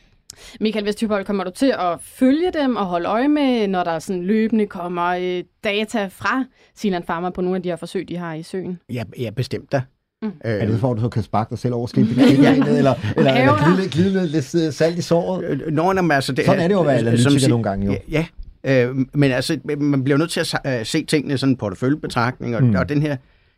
Michael 0.61 0.85
Vesthybold, 0.85 1.25
kommer 1.25 1.43
du 1.43 1.51
til 1.51 1.73
at 1.79 2.01
følge 2.01 2.51
dem 2.53 2.75
og 2.75 2.85
holde 2.85 3.09
øje 3.09 3.27
med, 3.27 3.67
når 3.67 3.83
der 3.83 3.99
sådan 3.99 4.23
løbende 4.23 4.67
kommer 4.67 5.07
øh, 5.07 5.43
data 5.63 6.07
fra 6.11 6.43
Silan 6.75 7.03
Pharma 7.03 7.29
på 7.29 7.41
nogle 7.41 7.55
af 7.55 7.63
de 7.63 7.69
her 7.69 7.75
forsøg, 7.75 8.09
de 8.09 8.17
har 8.17 8.33
i 8.33 8.43
søen? 8.43 8.79
Ja, 8.93 9.03
ja 9.19 9.29
bestemt 9.29 9.71
da. 9.71 9.81
Mm. 10.21 10.27
Øh, 10.27 10.33
er 10.51 10.65
det 10.65 10.79
for, 10.79 10.91
at 10.91 10.97
du 10.97 11.01
så 11.01 11.09
kan 11.09 11.23
sparke 11.23 11.49
dig 11.49 11.59
selv 11.59 11.73
over 11.73 11.87
skibet? 11.87 12.17
eller, 12.31 12.51
eller, 12.51 12.93
eller, 13.17 13.33
eller 13.33 13.75
glide, 13.75 13.89
glide 13.89 14.27
lidt 14.27 14.55
øh, 14.55 14.73
salt 14.73 14.97
i 14.97 15.01
såret? 15.01 15.45
Øh, 15.45 15.73
Nå, 15.73 15.93
men 15.93 16.11
altså, 16.11 16.33
det, 16.33 16.45
Sådan 16.45 16.61
er 16.61 16.67
det 16.67 16.75
jo 16.75 16.79
at 16.79 16.87
være 16.87 16.97
analytiker 16.97 17.49
nogle 17.49 17.63
gange. 17.63 17.85
Jo. 17.85 17.91
Ja, 18.11 18.25
ja. 18.63 18.85
Øh, 18.85 18.95
men 19.13 19.31
altså, 19.31 19.59
man 19.77 20.03
bliver 20.03 20.17
nødt 20.17 20.31
til 20.31 20.47
at 20.63 20.87
se 20.87 21.05
tingene 21.05 21.37
sådan 21.37 21.53
en 21.53 21.57
porteføljebetragtning, 21.57 22.55
og, 22.55 22.63
mm. 22.63 22.75
og 22.75 22.89
den 22.89 23.01
her 23.01 23.17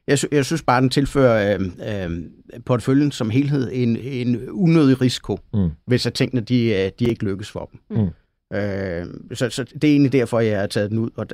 jeg, 0.10 0.19
jeg 0.32 0.45
synes 0.45 0.62
bare, 0.62 0.82
den 0.82 0.89
tilfører 0.89 1.58
øh, 1.60 2.12
øh, 2.12 2.22
porteføljen 2.65 3.12
som 3.12 3.30
helhed 3.30 3.69
en, 3.74 3.98
en 3.98 4.50
unødig 4.50 5.02
risiko, 5.02 5.39
mm. 5.54 5.69
hvis 5.86 6.06
at 6.06 6.13
tingene 6.13 6.41
de, 6.41 6.65
øh, 6.65 6.91
de 7.00 7.06
ikke 7.10 7.24
lykkes 7.24 7.52
for 7.52 7.69
dem. 7.72 7.98
Mm. 7.98 8.10
Øh, 8.58 9.06
så, 9.34 9.50
så 9.50 9.63
det 9.63 9.84
er 9.84 9.91
egentlig 9.91 10.12
derfor, 10.12 10.39
jeg 10.39 10.60
har 10.60 10.67
taget 10.67 10.89
den 10.89 10.98
ud. 10.98 11.10
Og 11.15 11.26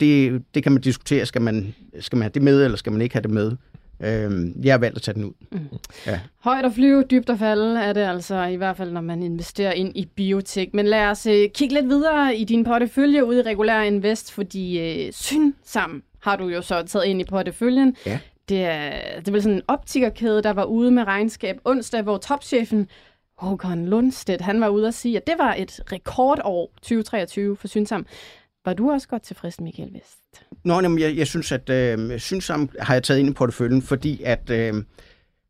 det, 0.00 0.42
det 0.54 0.62
kan 0.62 0.72
man 0.72 0.80
diskutere. 0.80 1.26
Skal 1.26 1.42
man, 1.42 1.74
skal 2.00 2.16
man 2.16 2.22
have 2.22 2.30
det 2.34 2.42
med, 2.42 2.64
eller 2.64 2.76
skal 2.76 2.92
man 2.92 3.02
ikke 3.02 3.14
have 3.14 3.22
det 3.22 3.30
med? 3.30 3.52
Øh, 4.00 4.64
jeg 4.66 4.72
har 4.72 4.78
valgt 4.78 4.96
at 4.96 5.02
tage 5.02 5.14
den 5.14 5.24
ud. 5.24 5.32
Mm. 5.52 5.58
Ja. 6.06 6.20
Højt 6.40 6.64
at 6.64 6.72
flyve, 6.72 7.04
dybt 7.10 7.30
at 7.30 7.38
falde 7.38 7.80
er 7.80 7.92
det 7.92 8.00
altså, 8.00 8.44
i 8.44 8.56
hvert 8.56 8.76
fald 8.76 8.92
når 8.92 9.00
man 9.00 9.22
investerer 9.22 9.72
ind 9.72 9.92
i 9.96 10.08
biotek. 10.16 10.74
Men 10.74 10.86
lad 10.86 11.06
os 11.06 11.26
uh, 11.26 11.32
kigge 11.54 11.74
lidt 11.74 11.88
videre 11.88 12.36
i 12.36 12.44
din 12.44 12.64
portefølje 12.64 13.24
ude 13.24 13.38
i 13.38 13.42
regulær 13.42 13.82
invest, 13.82 14.32
fordi 14.32 14.80
uh, 15.06 15.12
Synsam 15.12 16.02
har 16.22 16.36
du 16.36 16.48
jo 16.48 16.62
så 16.62 16.82
taget 16.82 17.04
ind 17.04 17.20
i 17.20 17.24
porteføljen. 17.24 17.96
Ja. 18.06 18.18
Det 18.48 18.64
er, 18.64 19.20
det 19.20 19.34
er 19.34 19.40
sådan 19.40 19.56
en 19.56 19.62
optikerkæde, 19.68 20.42
der 20.42 20.50
var 20.50 20.64
ude 20.64 20.90
med 20.90 21.04
regnskab 21.04 21.56
onsdag, 21.64 22.02
hvor 22.02 22.18
topchefen 22.18 22.88
Håkon 23.38 23.86
Lundstedt, 23.86 24.40
han 24.40 24.60
var 24.60 24.68
ude 24.68 24.86
og 24.86 24.94
sige, 24.94 25.16
at 25.16 25.26
det 25.26 25.34
var 25.38 25.54
et 25.54 25.80
rekordår 25.92 26.72
2023 26.82 27.56
for 27.56 27.68
Synsam. 27.68 28.06
Var 28.64 28.72
du 28.72 28.90
også 28.90 29.08
godt 29.08 29.22
tilfreds, 29.22 29.60
Michael 29.60 29.94
Vest? 29.94 30.44
Nå, 30.64 30.80
jamen, 30.80 30.98
jeg, 30.98 31.16
jeg 31.16 31.26
synes, 31.26 31.52
at 31.52 31.70
øh, 31.70 32.18
Synsam 32.18 32.68
har 32.78 32.94
jeg 32.94 33.02
taget 33.02 33.20
ind 33.20 33.28
i 33.28 33.32
porteføljen, 33.32 33.82
fordi 33.82 34.22
at, 34.22 34.50
øh, 34.50 34.74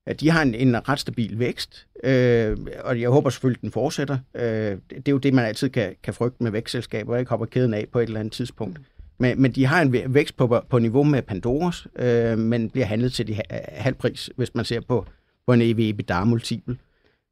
at 0.06 0.20
de 0.20 0.30
har 0.30 0.42
en, 0.42 0.54
en 0.54 0.88
ret 0.88 1.00
stabil 1.00 1.38
vækst, 1.38 1.86
øh, 2.04 2.56
og 2.84 3.00
jeg 3.00 3.10
håber 3.10 3.30
selvfølgelig, 3.30 3.58
at 3.58 3.62
den 3.62 3.72
fortsætter. 3.72 4.18
Øh, 4.34 4.42
det 4.90 5.08
er 5.08 5.12
jo 5.12 5.18
det, 5.18 5.34
man 5.34 5.44
altid 5.44 5.68
kan, 5.68 5.94
kan 6.02 6.14
frygte 6.14 6.42
med 6.42 6.50
vækstselskaber, 6.50 7.16
ikke 7.16 7.28
hopper 7.28 7.46
kæden 7.46 7.74
af 7.74 7.86
på 7.92 7.98
et 7.98 8.06
eller 8.06 8.20
andet 8.20 8.32
tidspunkt. 8.32 8.80
Men, 9.22 9.42
men 9.42 9.52
de 9.52 9.66
har 9.66 9.82
en 9.82 10.14
vækst 10.14 10.36
på, 10.36 10.60
på 10.70 10.78
niveau 10.78 11.02
med 11.02 11.22
Pandoras, 11.22 11.86
øh, 11.98 12.38
men 12.38 12.70
bliver 12.70 12.86
handlet 12.86 13.12
til 13.12 13.26
de 13.26 13.40
halv 13.68 13.94
pris, 13.94 14.30
hvis 14.36 14.54
man 14.54 14.64
ser 14.64 14.80
på, 14.80 15.06
på 15.46 15.52
en 15.52 15.62
EV-EBITDA-multiple. 15.62 16.76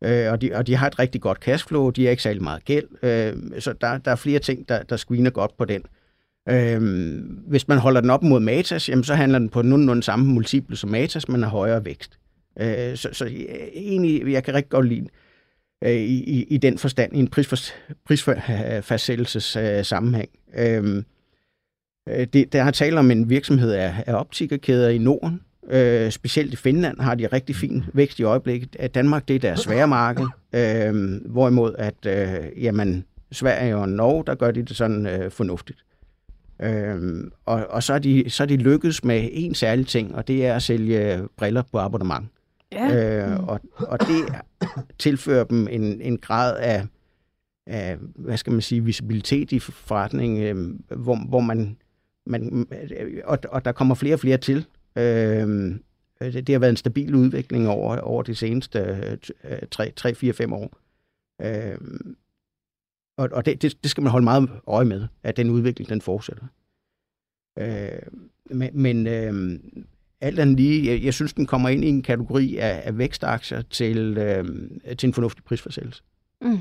Øh, 0.05 0.33
og, 0.33 0.41
de, 0.41 0.53
og 0.55 0.67
de 0.67 0.77
har 0.77 0.87
et 0.87 0.99
rigtig 0.99 1.21
godt 1.21 1.39
cashflow, 1.39 1.91
de 1.91 2.05
har 2.05 2.11
ikke 2.11 2.23
særlig 2.23 2.43
meget 2.43 2.65
gæld, 2.65 2.87
øh, 3.03 3.61
så 3.61 3.73
der, 3.81 3.99
der 3.99 4.11
er 4.11 4.17
flere 4.17 4.39
ting, 4.39 4.69
der, 4.69 4.83
der 4.83 4.97
screener 4.97 5.31
godt 5.31 5.57
på 5.57 5.65
den. 5.65 5.83
Øh, 6.49 6.81
hvis 7.49 7.69
man 7.69 7.79
holder 7.79 8.01
den 8.01 8.11
op 8.11 8.23
mod 8.23 8.41
Matas, 8.41 8.89
jamen, 8.89 9.05
så 9.05 9.15
handler 9.15 9.39
den 9.39 9.49
på 9.49 9.63
nogenlunde 9.63 10.03
samme 10.03 10.27
multiple 10.27 10.77
som 10.77 10.91
Matas, 10.91 11.29
men 11.29 11.43
har 11.43 11.51
højere 11.51 11.85
vækst. 11.85 12.19
Øh, 12.61 12.97
så, 12.97 13.09
så 13.13 13.27
egentlig, 13.75 14.33
jeg 14.33 14.45
kan 14.45 14.55
rigtig 14.55 14.71
godt 14.71 14.87
lide 14.87 15.07
øh, 15.85 15.91
i, 15.91 16.25
i, 16.25 16.45
i 16.45 16.57
den 16.57 16.79
forstand, 16.79 17.17
i 17.17 17.19
en 17.19 17.29
prisfastsættelses 18.05 19.57
øh, 19.57 19.85
sammenhæng. 19.85 20.31
Øh, 20.57 21.03
det, 22.33 22.53
der 22.53 22.63
har 22.63 22.71
talt 22.71 22.99
om 22.99 23.11
en 23.11 23.29
virksomhed 23.29 23.73
af, 23.73 24.05
af 24.07 24.15
optikerkæder 24.15 24.89
i 24.89 24.99
Norden. 24.99 25.41
Øh, 25.71 26.11
specielt 26.11 26.53
i 26.53 26.57
Finland 26.57 27.01
har 27.01 27.15
de 27.15 27.27
rigtig 27.27 27.57
fin 27.57 27.85
vækst 27.93 28.19
i 28.19 28.23
øjeblikket. 28.23 28.77
At 28.79 28.95
Danmark 28.95 29.29
det 29.29 29.37
er 29.37 29.41
deres 29.41 29.61
svære 29.61 29.89
marked, 29.89 30.27
øh, 30.55 31.21
hvorimod 31.27 31.75
at 31.79 32.07
øh, 32.07 32.65
jamen, 32.65 33.05
Sverige 33.33 33.77
og 33.77 33.89
Norge, 33.89 34.25
der 34.27 34.35
gør 34.35 34.51
de 34.51 34.63
det 34.63 34.77
sådan 34.77 35.07
øh, 35.07 35.31
fornuftigt. 35.31 35.79
Øh, 36.63 37.25
og, 37.47 37.67
og 37.71 37.83
så 37.83 37.95
er, 37.95 37.99
de, 37.99 38.25
så 38.31 38.43
er 38.43 38.47
de 38.47 38.57
lykkedes 38.57 39.05
med 39.05 39.29
en 39.33 39.55
særlig 39.55 39.87
ting, 39.87 40.15
og 40.15 40.29
det 40.29 40.47
er 40.47 40.55
at 40.55 40.63
sælge 40.63 41.29
briller 41.37 41.63
på 41.73 41.79
abonnement. 41.79 42.27
Ja. 42.73 43.27
Øh, 43.27 43.49
og, 43.49 43.61
og 43.77 44.01
det 44.01 44.35
tilfører 44.99 45.45
dem 45.45 45.69
en, 45.71 46.01
en 46.01 46.19
grad 46.19 46.57
af, 46.57 46.87
af, 47.67 47.97
hvad 48.17 48.37
skal 48.37 48.53
man 48.53 48.63
sige, 48.63 48.85
visibilitet 48.85 49.53
i 49.53 49.59
forretningen, 49.59 50.43
øh, 50.43 50.99
hvor, 50.99 51.29
hvor 51.29 51.41
man 51.41 51.77
man, 52.27 52.49
mm, 52.53 52.69
og, 53.25 53.39
og 53.49 53.65
der 53.65 53.73
kommer 53.73 53.95
flere 53.95 54.15
og 54.15 54.21
flere 54.21 54.37
til. 54.37 54.67
Øhm, 54.97 55.83
øh, 56.23 56.33
det 56.33 56.49
har 56.49 56.59
været 56.59 56.71
en 56.71 56.77
stabil 56.77 57.15
udvikling 57.15 57.69
over, 57.69 57.97
over 57.97 58.23
de 58.23 58.35
seneste 58.35 58.79
øh, 59.45 59.59
3-4-5 59.77 60.55
år. 60.55 60.79
Øh, 61.43 61.79
og 63.17 63.29
og 63.33 63.47
det, 63.47 63.63
det, 63.63 63.83
det 63.83 63.91
skal 63.91 64.03
man 64.03 64.11
holde 64.11 64.25
meget 64.25 64.51
øje 64.67 64.85
med, 64.85 65.07
at 65.23 65.37
den 65.37 65.51
udvikling 65.51 65.89
den 65.89 66.01
fortsætter. 66.01 66.45
Øh, 67.59 68.03
men 68.51 68.71
men 68.73 69.07
øh, 69.07 69.61
alt 70.21 70.39
andet 70.39 70.57
lige, 70.57 70.93
jeg, 70.93 71.05
jeg 71.05 71.15
synes, 71.15 71.33
den 71.33 71.47
kommer 71.47 71.69
ind 71.69 71.85
i 71.85 71.89
en 71.89 72.03
kategori 72.03 72.57
af, 72.57 72.83
af 72.85 72.99
vækstaktier 72.99 73.63
til, 73.63 74.19
øh, 74.19 74.45
til 74.99 75.07
en 75.07 75.15
fornuftig 75.15 75.45
prisforsættelse. 75.45 76.03
Mm. 76.41 76.59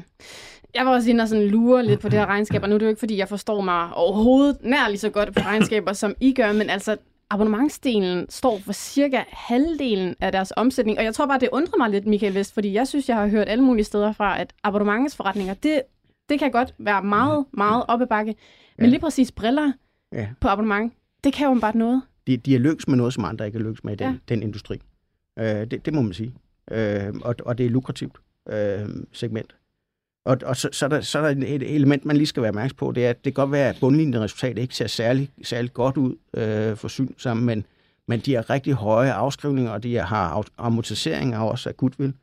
Jeg 0.76 0.86
var 0.86 0.92
også 0.92 1.10
inde 1.10 1.22
og 1.22 1.28
sådan 1.28 1.48
lure 1.48 1.86
lidt 1.86 2.00
på 2.00 2.10
det 2.10 2.20
her 2.20 2.26
regnskab, 2.26 2.64
og 2.64 2.70
nu 2.70 2.76
er 2.76 2.80
det 2.80 2.86
jo 2.86 2.90
ikke, 2.90 3.00
fordi 3.00 3.18
jeg 3.18 3.30
forstår 3.30 3.62
mig 3.62 3.94
overhovedet 3.94 4.58
nær 4.62 4.88
lige 4.88 5.00
så 5.00 5.10
godt 5.10 5.36
på 5.36 5.42
regnskaber, 5.52 5.94
som 5.94 6.16
I 6.20 6.34
gør, 6.34 6.54
men 6.54 6.70
altså 6.70 6.98
abonnementsdelen 7.30 8.26
står 8.30 8.60
for 8.60 8.74
cirka 8.74 9.24
halvdelen 9.32 10.16
af 10.20 10.32
deres 10.32 10.54
omsætning, 10.56 10.98
og 10.98 11.04
jeg 11.04 11.14
tror 11.14 11.26
bare, 11.26 11.40
det 11.40 11.50
undrer 11.52 11.78
mig 11.78 11.90
lidt, 11.90 12.06
Michael 12.06 12.36
Vest, 12.36 12.54
fordi 12.54 12.74
jeg 12.74 12.88
synes, 12.88 13.10
jeg 13.10 13.18
har 13.18 13.28
hørt 13.28 13.50
alle 13.50 13.64
mulige 13.64 13.86
steder 13.86 14.12
fra, 14.12 14.42
at 14.42 14.54
abonnementsforretninger, 14.64 15.54
det, 15.54 15.82
det 16.30 16.40
kan 16.40 16.52
godt 16.52 16.74
være 16.78 17.04
meget, 17.04 17.46
meget 17.54 17.84
oppe 17.88 18.08
bakke, 18.08 18.36
men 18.78 18.86
ja. 18.86 18.90
lige 18.90 19.00
præcis 19.00 19.32
briller 19.32 19.72
ja. 20.14 20.28
på 20.42 20.48
abonnement, 20.48 20.94
det 21.24 21.34
kan 21.34 21.48
jo 21.48 21.60
bare 21.62 21.78
noget. 21.78 22.02
De, 22.28 22.38
de 22.38 22.56
er 22.56 22.60
lykkes 22.60 22.88
med 22.88 22.98
noget, 22.98 23.14
som 23.14 23.26
andre 23.26 23.46
ikke 23.46 23.60
er 23.60 23.64
lykkes 23.64 23.84
med 23.84 23.94
i 23.94 23.96
den, 23.96 24.12
ja. 24.12 24.18
den 24.30 24.44
industri. 24.44 24.82
Øh, 25.40 25.46
det, 25.46 25.86
det 25.86 25.94
må 25.94 26.02
man 26.02 26.14
sige. 26.14 26.34
Øh, 26.72 27.14
og, 27.22 27.36
og 27.46 27.58
det 27.58 27.66
er 27.66 27.70
lukrativt 27.70 28.18
øh, 28.50 28.90
segment. 29.12 29.56
Og, 30.30 30.38
og 30.46 30.58
så, 30.58 30.70
så, 30.72 30.86
er 30.86 30.90
der, 30.90 31.02
så 31.02 31.20
er 31.20 31.34
der 31.34 31.46
et 31.48 31.76
element, 31.76 32.06
man 32.06 32.18
lige 32.18 32.28
skal 32.28 32.44
være 32.44 32.50
opmærksom 32.50 32.76
på, 32.76 32.92
det 32.92 33.06
er, 33.06 33.10
at 33.10 33.26
det 33.26 33.36
kan 33.36 33.44
godt 33.44 33.52
være, 33.52 33.70
at 33.70 33.78
bundlinjen 33.80 34.22
resultat 34.22 34.58
ikke 34.58 34.76
ser 34.76 34.88
særlig, 34.88 35.30
særlig 35.44 35.74
godt 35.74 35.98
ud 35.98 36.16
øh, 36.34 36.78
for 36.78 36.88
syn 36.88 37.14
sammen, 37.18 37.46
men, 37.46 37.66
men 38.08 38.20
de 38.20 38.34
har 38.34 38.50
rigtig 38.50 38.74
høje 38.74 39.14
afskrivninger, 39.14 39.72
og 39.72 39.84
de 39.84 39.96
har 39.96 40.46
amortiseringer 40.58 41.40
også 41.40 41.70
af 41.70 41.78
goodwill. 41.78 42.14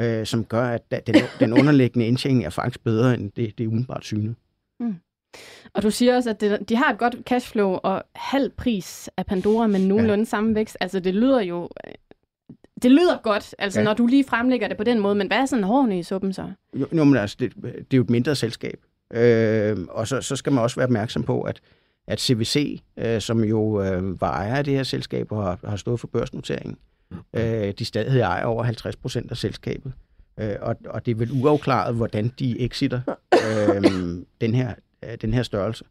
øh, 0.00 0.26
som 0.26 0.44
gør, 0.44 0.64
at 0.64 1.06
den, 1.06 1.14
den 1.40 1.52
underliggende 1.52 2.06
indtjening 2.06 2.44
er 2.44 2.50
faktisk 2.50 2.84
bedre, 2.84 3.14
end 3.14 3.32
det, 3.36 3.58
det 3.58 3.66
umiddelbart 3.66 4.04
synet. 4.04 4.34
Mm. 4.80 4.96
Og 5.74 5.82
du 5.82 5.90
siger 5.90 6.16
også, 6.16 6.30
at 6.30 6.40
det, 6.40 6.68
de 6.68 6.76
har 6.76 6.92
et 6.92 6.98
godt 6.98 7.16
cashflow 7.26 7.70
og 7.82 8.02
halv 8.14 8.50
pris 8.50 9.10
af 9.16 9.26
Pandora, 9.26 9.66
men 9.66 9.88
nogenlunde 9.88 10.20
ja. 10.20 10.24
samme 10.24 10.54
vækst. 10.54 10.76
Altså, 10.80 11.00
det 11.00 11.14
lyder 11.14 11.40
jo... 11.40 11.68
Det 12.82 12.90
lyder 12.90 13.18
godt, 13.22 13.54
altså, 13.58 13.80
ja. 13.80 13.84
når 13.84 13.94
du 13.94 14.06
lige 14.06 14.24
fremlægger 14.24 14.68
det 14.68 14.76
på 14.76 14.84
den 14.84 15.00
måde, 15.00 15.14
men 15.14 15.26
hvad 15.26 15.36
er 15.36 15.46
sådan 15.46 15.64
hårene 15.64 15.98
i 15.98 16.02
suppen 16.02 16.32
så? 16.32 16.50
Jo, 16.74 16.86
jo 16.92 17.04
men 17.04 17.16
altså, 17.16 17.36
det, 17.40 17.54
det 17.62 17.74
er 17.92 17.96
jo 17.96 18.02
et 18.02 18.10
mindre 18.10 18.34
selskab. 18.34 18.80
Øh, 19.12 19.76
og 19.88 20.08
så, 20.08 20.20
så 20.20 20.36
skal 20.36 20.52
man 20.52 20.62
også 20.62 20.76
være 20.76 20.86
opmærksom 20.86 21.22
på, 21.22 21.42
at, 21.42 21.60
at 22.06 22.20
CVC, 22.20 22.82
øh, 22.96 23.20
som 23.20 23.44
jo 23.44 23.82
øh, 23.82 24.20
var 24.20 24.32
ejer 24.32 24.54
af 24.54 24.64
det 24.64 24.74
her 24.74 24.82
selskab 24.82 25.32
og 25.32 25.42
har, 25.42 25.58
har 25.64 25.76
stået 25.76 26.00
for 26.00 26.06
børsnoteringen, 26.06 26.76
øh, 27.32 27.72
de 27.78 27.84
stadig 27.84 28.20
ejer 28.20 28.44
over 28.44 28.62
50 28.62 28.96
procent 28.96 29.30
af 29.30 29.36
selskabet. 29.36 29.92
Øh, 30.40 30.56
og, 30.60 30.76
og 30.86 31.06
det 31.06 31.12
er 31.12 31.16
vel 31.16 31.30
uafklaret, 31.32 31.94
hvordan 31.94 32.32
de 32.38 32.60
exiter 32.60 33.00
øh, 33.34 33.82
den, 34.40 34.54
her, 34.54 34.74
øh, 35.04 35.16
den 35.22 35.34
her 35.34 35.42
størrelse. 35.42 35.84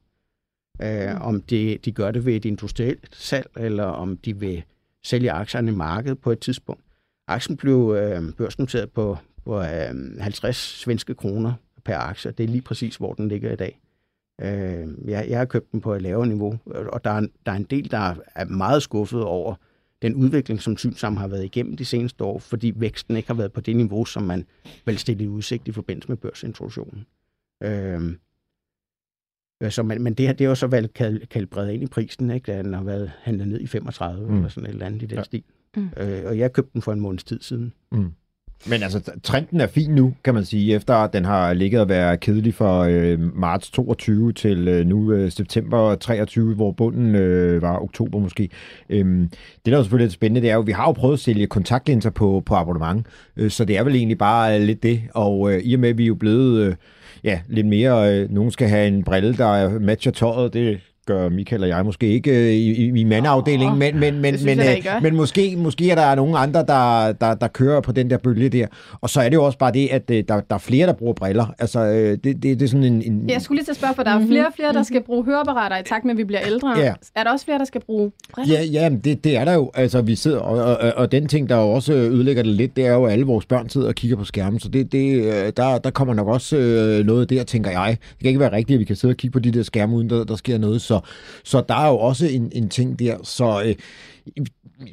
Øh, 0.82 1.22
om 1.22 1.42
det, 1.42 1.86
de 1.86 1.92
gør 1.92 2.12
det 2.12 2.26
ved 2.26 2.36
et 2.36 2.46
industrielt 2.46 3.10
salg, 3.12 3.50
eller 3.58 3.84
om 3.84 4.18
de 4.18 4.40
vil 4.40 4.64
sælge 5.04 5.32
aktierne 5.32 5.72
i 5.72 5.76
markedet 5.76 6.20
på 6.20 6.32
et 6.32 6.40
tidspunkt. 6.40 6.84
Aktien 7.28 7.58
blev 7.58 7.96
øh, 7.98 8.34
børsnoteret 8.34 8.92
på, 8.92 9.18
på 9.46 9.60
øh, 9.60 10.20
50 10.20 10.56
svenske 10.56 11.16
kroner 11.16 11.54
per 11.86 11.98
aktie. 11.98 12.32
Det 12.32 12.44
er 12.44 12.48
lige 12.48 12.62
præcis, 12.62 12.96
hvor 12.96 13.14
den 13.14 13.28
ligger 13.28 13.52
i 13.52 13.56
dag. 13.56 13.80
Øh, 14.42 15.10
jeg, 15.10 15.26
jeg 15.30 15.38
har 15.38 15.46
købt 15.46 15.72
den 15.72 15.82
på 15.82 15.94
et 15.94 16.02
lavere 16.02 16.28
niveau, 16.28 16.60
og 16.66 17.04
der 17.04 17.10
er, 17.10 17.28
der 17.46 17.52
er 17.52 17.56
en 17.56 17.64
del, 17.64 17.92
der 17.92 18.16
er 18.36 18.46
meget 18.46 18.84
skuffet 18.84 19.24
over 19.24 19.56
den 20.02 20.16
udvikling, 20.16 20.62
som 20.62 20.78
Synsam 20.78 21.18
har 21.18 21.28
været 21.28 21.46
igennem 21.46 21.78
de 21.78 21.86
seneste 21.86 22.24
år, 22.24 22.40
fordi 22.40 22.74
væksten 22.76 23.18
ikke 23.18 23.28
har 23.28 23.36
været 23.36 23.54
på 23.54 23.62
det 23.62 23.76
niveau, 23.76 24.06
som 24.06 24.24
man 24.24 24.46
vel 24.86 24.98
stillede 24.98 25.24
i 25.24 25.28
udsigt 25.28 25.68
i 25.68 25.72
forbindelse 25.72 26.10
med 26.10 26.18
børsintroduktionen. 26.18 27.06
Øh, 27.64 28.02
så 29.70 29.84
man, 29.84 30.02
men 30.02 30.14
det 30.14 30.26
her, 30.26 30.34
det 30.34 30.46
er 30.46 30.50
jo 30.50 30.56
så 30.56 30.68
valgt 30.68 30.94
kal, 30.94 31.28
kalibreret 31.28 31.74
ind 31.74 31.84
i 31.84 31.88
prisen, 31.88 32.32
ikke? 32.32 32.52
da 32.52 32.64
den 32.64 32.74
har 32.74 32.84
været 32.84 33.12
handlet 33.22 33.48
ned 33.48 33.60
i 33.60 33.68
35 33.68 34.28
mm. 34.28 34.36
eller 34.36 34.50
sådan 34.50 34.66
et 34.66 34.74
eller 34.74 34.86
andet 34.86 35.02
i 35.02 35.06
den 35.06 35.18
ja. 35.18 35.24
stil. 35.24 35.44
Mm. 35.78 35.90
Øh, 35.98 36.22
og 36.26 36.38
jeg 36.38 36.54
købte 36.54 36.72
den 36.74 36.82
for 36.82 36.94
en 36.94 37.00
måneds 37.00 37.24
tid 37.24 37.42
siden. 37.42 37.74
Mm. 37.92 38.12
Men 38.68 38.84
altså, 38.84 39.12
trenden 39.24 39.62
er 39.62 39.68
fin 39.68 39.92
nu, 39.92 40.14
kan 40.24 40.34
man 40.34 40.46
sige, 40.46 40.76
efter 40.76 40.96
at 40.96 41.14
den 41.14 41.26
har 41.26 41.54
ligget 41.54 41.82
og 41.82 41.90
været 41.90 42.20
kedelig 42.20 42.54
fra 42.54 42.90
øh, 42.90 43.36
marts 43.36 43.70
22 43.70 44.34
til 44.34 44.68
øh, 44.68 44.86
nu 44.86 45.12
øh, 45.12 45.32
september 45.32 45.96
23, 45.96 46.56
hvor 46.56 46.72
bunden 46.72 47.16
øh, 47.16 47.62
var 47.62 47.80
oktober 47.80 48.20
måske. 48.20 48.50
Øhm, 48.90 49.30
det, 49.66 49.72
der 49.72 49.78
er 49.78 49.82
selvfølgelig 49.82 50.06
lidt 50.06 50.14
spændende, 50.14 50.42
det 50.42 50.50
er 50.50 50.56
jo, 50.56 50.62
vi 50.62 50.72
har 50.72 50.86
jo 50.86 50.92
prøvet 50.92 51.14
at 51.14 51.20
sælge 51.20 51.48
kontaktlinser 51.48 52.10
på, 52.10 52.44
på 52.46 52.56
abonnement, 52.56 53.06
øh, 53.38 53.52
så 53.52 53.66
det 53.66 53.78
er 53.78 53.84
vel 53.84 53.96
egentlig 53.96 54.18
bare 54.18 54.60
øh, 54.60 54.62
lidt 54.62 54.84
det. 54.84 55.02
Og 55.14 55.54
øh, 55.54 55.62
i 55.64 55.74
og 55.74 55.80
med, 55.80 55.90
at 55.90 55.98
vi 55.98 56.04
er 56.04 56.08
jo 56.08 56.16
blevet... 56.16 56.68
Øh, 56.68 56.76
ja, 57.24 57.40
lidt 57.48 57.68
mere, 57.68 58.14
øh, 58.14 58.32
nogen 58.32 58.52
skal 58.52 58.68
have 58.68 58.88
en 58.88 59.04
brille, 59.04 59.38
der 59.38 59.80
matcher 59.80 60.12
tøjet, 60.12 60.54
det 60.54 60.80
gør 61.06 61.30
Michael 61.30 61.64
og 61.64 61.70
jeg 61.70 61.86
måske 61.86 62.08
ikke 62.08 62.32
øh, 62.32 62.54
i, 62.54 62.72
i, 62.72 63.00
i 63.00 63.04
mandafdelingen, 63.04 63.72
oh, 63.72 63.78
men, 63.78 64.00
men, 64.00 64.22
men, 64.22 64.36
men, 64.46 64.58
jeg, 64.58 64.84
øh, 64.96 65.04
men 65.04 65.16
måske, 65.16 65.56
måske 65.58 65.92
er 65.92 65.96
der 65.96 66.16
nogle 66.16 66.38
andre, 66.38 66.66
der, 66.68 67.12
der, 67.12 67.34
der 67.34 67.48
kører 67.48 67.82
på 67.82 67.92
den 67.92 68.10
der 68.10 68.18
bølge 68.18 68.50
der. 68.50 68.68
Og 69.02 69.10
så 69.10 69.22
er 69.22 69.30
det 69.30 69.36
jo 69.36 69.44
også 69.44 69.58
bare 69.58 69.72
det, 69.72 69.88
at 69.92 70.12
øh, 70.12 70.24
der, 70.28 70.42
der 70.42 70.56
er 70.56 70.60
flere, 70.60 70.88
der 70.88 70.94
bruger 70.94 71.14
briller. 71.14 71.54
Altså, 71.60 71.86
det, 71.90 72.24
det, 72.24 72.44
det 72.44 72.62
er 72.62 72.68
sådan 72.68 72.84
en, 72.84 73.02
en... 73.02 73.30
Jeg 73.30 73.42
skulle 73.42 73.58
lige 73.58 73.66
til 73.66 73.72
at 73.72 73.78
spørge, 73.78 73.94
for 73.96 74.04
der 74.04 74.12
er 74.12 74.16
mm-hmm. 74.16 74.32
flere 74.32 74.48
og 74.48 74.54
flere, 74.56 74.74
der 74.74 74.84
skal 74.84 75.04
bruge 75.04 75.26
høreapparater 75.26 75.78
i 75.78 75.84
takt 75.84 76.06
med, 76.06 76.12
at 76.12 76.18
vi 76.18 76.24
bliver 76.24 76.42
ældre. 76.46 76.80
Ja. 76.80 76.94
Er 77.16 77.24
der 77.24 77.32
også 77.32 77.46
flere, 77.46 77.60
der 77.60 77.66
skal 77.66 77.82
bruge 77.82 78.12
briller? 78.34 78.56
Ja, 78.56 78.64
ja 78.82 78.90
det, 78.90 79.24
det 79.24 79.38
er 79.38 79.46
der 79.46 79.54
jo. 79.54 79.72
Altså, 79.74 80.02
vi 80.02 80.16
sidder, 80.16 80.40
og, 80.40 80.78
og, 80.78 80.94
og 80.96 81.12
den 81.12 81.28
ting, 81.28 81.50
der 81.50 81.56
jo 81.56 81.72
også 81.72 81.94
ødelægger 81.94 82.44
det 82.44 82.52
lidt, 82.52 82.76
det 82.76 82.86
er 82.86 82.94
jo, 82.94 83.06
at 83.06 83.12
alle 83.12 83.26
vores 83.26 83.46
børn 83.46 83.70
sidder 83.70 83.88
og 83.88 83.96
kigger 83.96 84.18
på 84.18 84.24
skærmen. 84.24 84.60
Så 84.60 84.70
det, 84.70 84.92
det, 84.92 85.58
der, 85.58 85.78
der 85.78 85.90
kommer 85.90 86.14
nok 86.14 86.28
også 86.28 86.56
noget 87.06 87.30
der, 87.30 87.44
tænker 87.44 87.72
jeg. 87.72 87.98
Det 88.00 88.20
kan 88.20 88.28
ikke 88.28 88.40
være 88.40 88.52
rigtigt, 88.52 88.76
at 88.76 88.80
vi 88.80 88.86
kan 88.86 88.96
sidde 88.96 89.12
og 89.12 89.18
kigge 89.18 89.34
på 89.34 89.40
de 89.40 89.52
der 89.52 89.64
skærme, 89.64 89.96
uden 89.96 90.10
der, 90.10 90.24
der 90.24 90.36
sker 90.36 90.58
noget. 90.58 90.82
Så 90.82 90.93
så 90.94 91.00
så 91.44 91.64
der 91.70 91.76
er 91.76 91.88
jo 91.88 91.98
også 91.98 92.26
en, 92.26 92.52
en 92.56 92.70
ting 92.70 93.00
der. 93.00 93.18
Så 93.24 93.64
øh, 93.66 93.76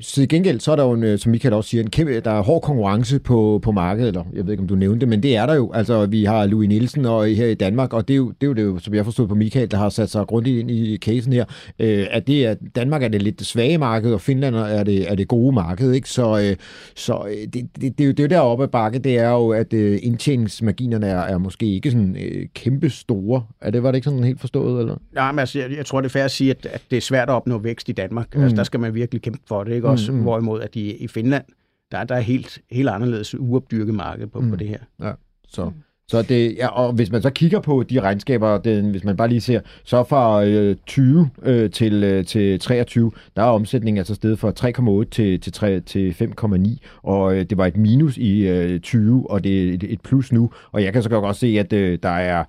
så 0.01 0.22
i 0.22 0.26
gengæld, 0.26 0.61
så 0.61 0.72
er 0.72 0.76
der 0.76 0.84
jo, 0.84 0.93
en, 0.93 1.03
øh, 1.03 1.18
som 1.18 1.30
Michael 1.30 1.55
også 1.55 1.70
siger, 1.70 1.82
en 1.82 1.91
kæmpe, 1.91 2.20
der 2.20 2.30
er 2.30 2.43
hård 2.43 2.62
konkurrence 2.62 3.18
på, 3.18 3.61
på 3.62 3.72
markedet, 3.72 4.09
eller 4.09 4.24
jeg 4.32 4.45
ved 4.45 4.53
ikke, 4.53 4.61
om 4.61 4.68
du 4.68 4.74
nævnte 4.74 5.01
det, 5.01 5.09
men 5.09 5.22
det 5.22 5.36
er 5.36 5.47
der 5.47 5.55
jo. 5.55 5.72
Altså, 5.72 6.07
vi 6.07 6.24
har 6.24 6.47
Louis 6.47 6.68
Nielsen 6.68 7.05
og 7.05 7.26
her 7.26 7.47
i 7.47 7.55
Danmark, 7.55 7.93
og 7.93 8.09
det 8.09 8.14
er 8.14 8.18
jo 8.18 8.32
det, 8.41 8.59
er 8.59 8.62
jo, 8.62 8.74
det 8.74 8.84
som 8.84 8.95
jeg 8.95 9.05
forstod 9.05 9.28
på 9.28 9.34
Michael, 9.34 9.70
der 9.70 9.76
har 9.76 9.88
sat 9.88 10.11
sig 10.11 10.26
grundigt 10.26 10.59
ind 10.59 10.70
i 10.70 10.97
casen 10.97 11.32
her, 11.32 11.45
øh, 11.78 12.07
at 12.11 12.26
det 12.26 12.47
er, 12.47 12.55
Danmark 12.76 13.03
er 13.03 13.09
det 13.09 13.22
lidt 13.22 13.47
svage 13.47 13.78
marked, 13.78 14.12
og 14.12 14.20
Finland 14.20 14.57
er 14.57 14.84
det, 14.84 15.11
er 15.11 15.14
det 15.14 15.28
gode 15.28 15.53
marked, 15.53 15.93
ikke? 15.93 16.11
Så, 16.11 16.38
øh, 16.38 16.57
så 16.97 17.26
øh, 17.30 17.47
det, 17.53 17.68
det, 17.80 17.99
det, 17.99 18.01
er 18.01 18.07
jo, 18.07 18.12
det 18.12 18.20
er 18.20 18.28
deroppe 18.28 18.64
af 18.64 18.70
bakke, 18.70 18.99
det 18.99 19.18
er 19.18 19.30
jo, 19.30 19.49
at 19.49 19.72
øh, 19.72 19.99
indtjeningsmarginerne 20.03 21.07
er, 21.07 21.20
er 21.20 21.38
måske 21.38 21.66
ikke 21.66 21.91
sådan 21.91 22.16
øh, 22.20 22.47
kæmpe 22.55 22.91
store. 22.91 23.43
Er 23.61 23.70
det, 23.70 23.82
var 23.82 23.91
det 23.91 23.97
ikke 23.97 24.05
sådan 24.05 24.24
helt 24.24 24.41
forstået, 24.41 24.80
eller? 24.80 24.97
Nej, 25.12 25.32
men 25.32 25.38
altså, 25.38 25.59
jeg, 25.59 25.70
jeg 25.76 25.86
tror, 25.86 26.01
det 26.01 26.09
er 26.09 26.12
fair 26.12 26.24
at 26.24 26.30
sige, 26.30 26.51
at, 26.51 26.66
at 26.66 26.82
det 26.91 26.97
er 26.97 27.01
svært 27.01 27.28
at 27.28 27.32
opnå 27.32 27.59
vækst 27.59 27.88
i 27.88 27.93
Danmark. 27.93 28.36
Mm. 28.36 28.43
Altså, 28.43 28.57
der 28.57 28.64
skal 28.64 28.80
man 28.80 28.95
virkelig 28.95 29.22
kæmpe 29.22 29.41
for 29.49 29.64
det, 29.64 29.80
ikke? 29.81 29.89
Også 29.89 30.12
mm. 30.12 30.22
hvorimod 30.22 30.61
at 30.61 30.76
i, 30.76 30.97
i 30.97 31.09
Finland, 31.09 31.45
der, 31.93 32.05
der 32.05 32.14
er 32.14 32.20
helt, 32.20 32.59
helt 32.70 32.89
anderledes 32.89 33.35
uopdyrket 33.35 33.95
marked 33.95 34.26
på, 34.26 34.41
mm. 34.41 34.51
på 34.51 34.57
det 34.57 34.68
her. 34.68 34.78
Ja, 35.03 35.12
så... 35.49 35.64
Mm. 35.64 35.72
Så 36.09 36.22
det, 36.22 36.57
ja, 36.57 36.66
og 36.66 36.93
hvis 36.93 37.12
man 37.12 37.22
så 37.22 37.31
kigger 37.31 37.61
på 37.61 37.83
de 37.83 38.01
regnskaber, 38.01 38.59
den, 38.59 38.91
hvis 38.91 39.05
man 39.05 39.16
bare 39.16 39.28
lige 39.28 39.41
ser, 39.41 39.61
så 39.85 40.05
fra 40.05 40.45
øh, 40.45 40.76
20 40.87 41.31
øh, 41.43 41.70
til, 41.70 42.05
øh, 42.05 42.24
til 42.24 42.61
23, 42.61 43.12
der 43.37 43.43
er 43.43 43.47
omsætningen 43.47 43.99
altså 43.99 44.14
stedet 44.14 44.39
fra 44.39 45.03
3,8 45.05 45.09
til, 45.11 45.41
til, 45.41 45.53
3, 45.53 45.81
til 45.81 46.11
5,9, 46.43 46.76
og 47.03 47.37
øh, 47.37 47.45
det 47.45 47.59
var 47.59 47.66
et 47.66 47.76
minus 47.76 48.16
i 48.16 48.49
øh, 48.49 48.81
20, 48.81 49.31
og 49.31 49.45
det 49.45 49.68
er 49.68 49.74
et, 49.74 49.83
et 49.83 50.01
plus 50.01 50.33
nu, 50.33 50.51
og 50.72 50.83
jeg 50.83 50.93
kan 50.93 51.03
så 51.03 51.09
godt 51.09 51.37
se, 51.37 51.47
at 51.47 51.72
øh, 51.72 51.99
der 52.03 52.09
er 52.09 52.45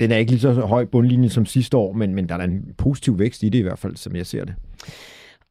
den 0.00 0.12
er 0.12 0.16
ikke 0.16 0.30
lige 0.30 0.40
så 0.40 0.52
høj 0.52 0.84
bundlinje 0.84 1.28
som 1.28 1.46
sidste 1.46 1.76
år, 1.76 1.92
men, 1.92 2.14
men 2.14 2.28
der 2.28 2.34
er 2.34 2.44
en 2.44 2.74
positiv 2.78 3.18
vækst 3.18 3.42
i 3.42 3.48
det 3.48 3.58
i 3.58 3.62
hvert 3.62 3.78
fald, 3.78 3.96
som 3.96 4.16
jeg 4.16 4.26
ser 4.26 4.44
det. 4.44 4.54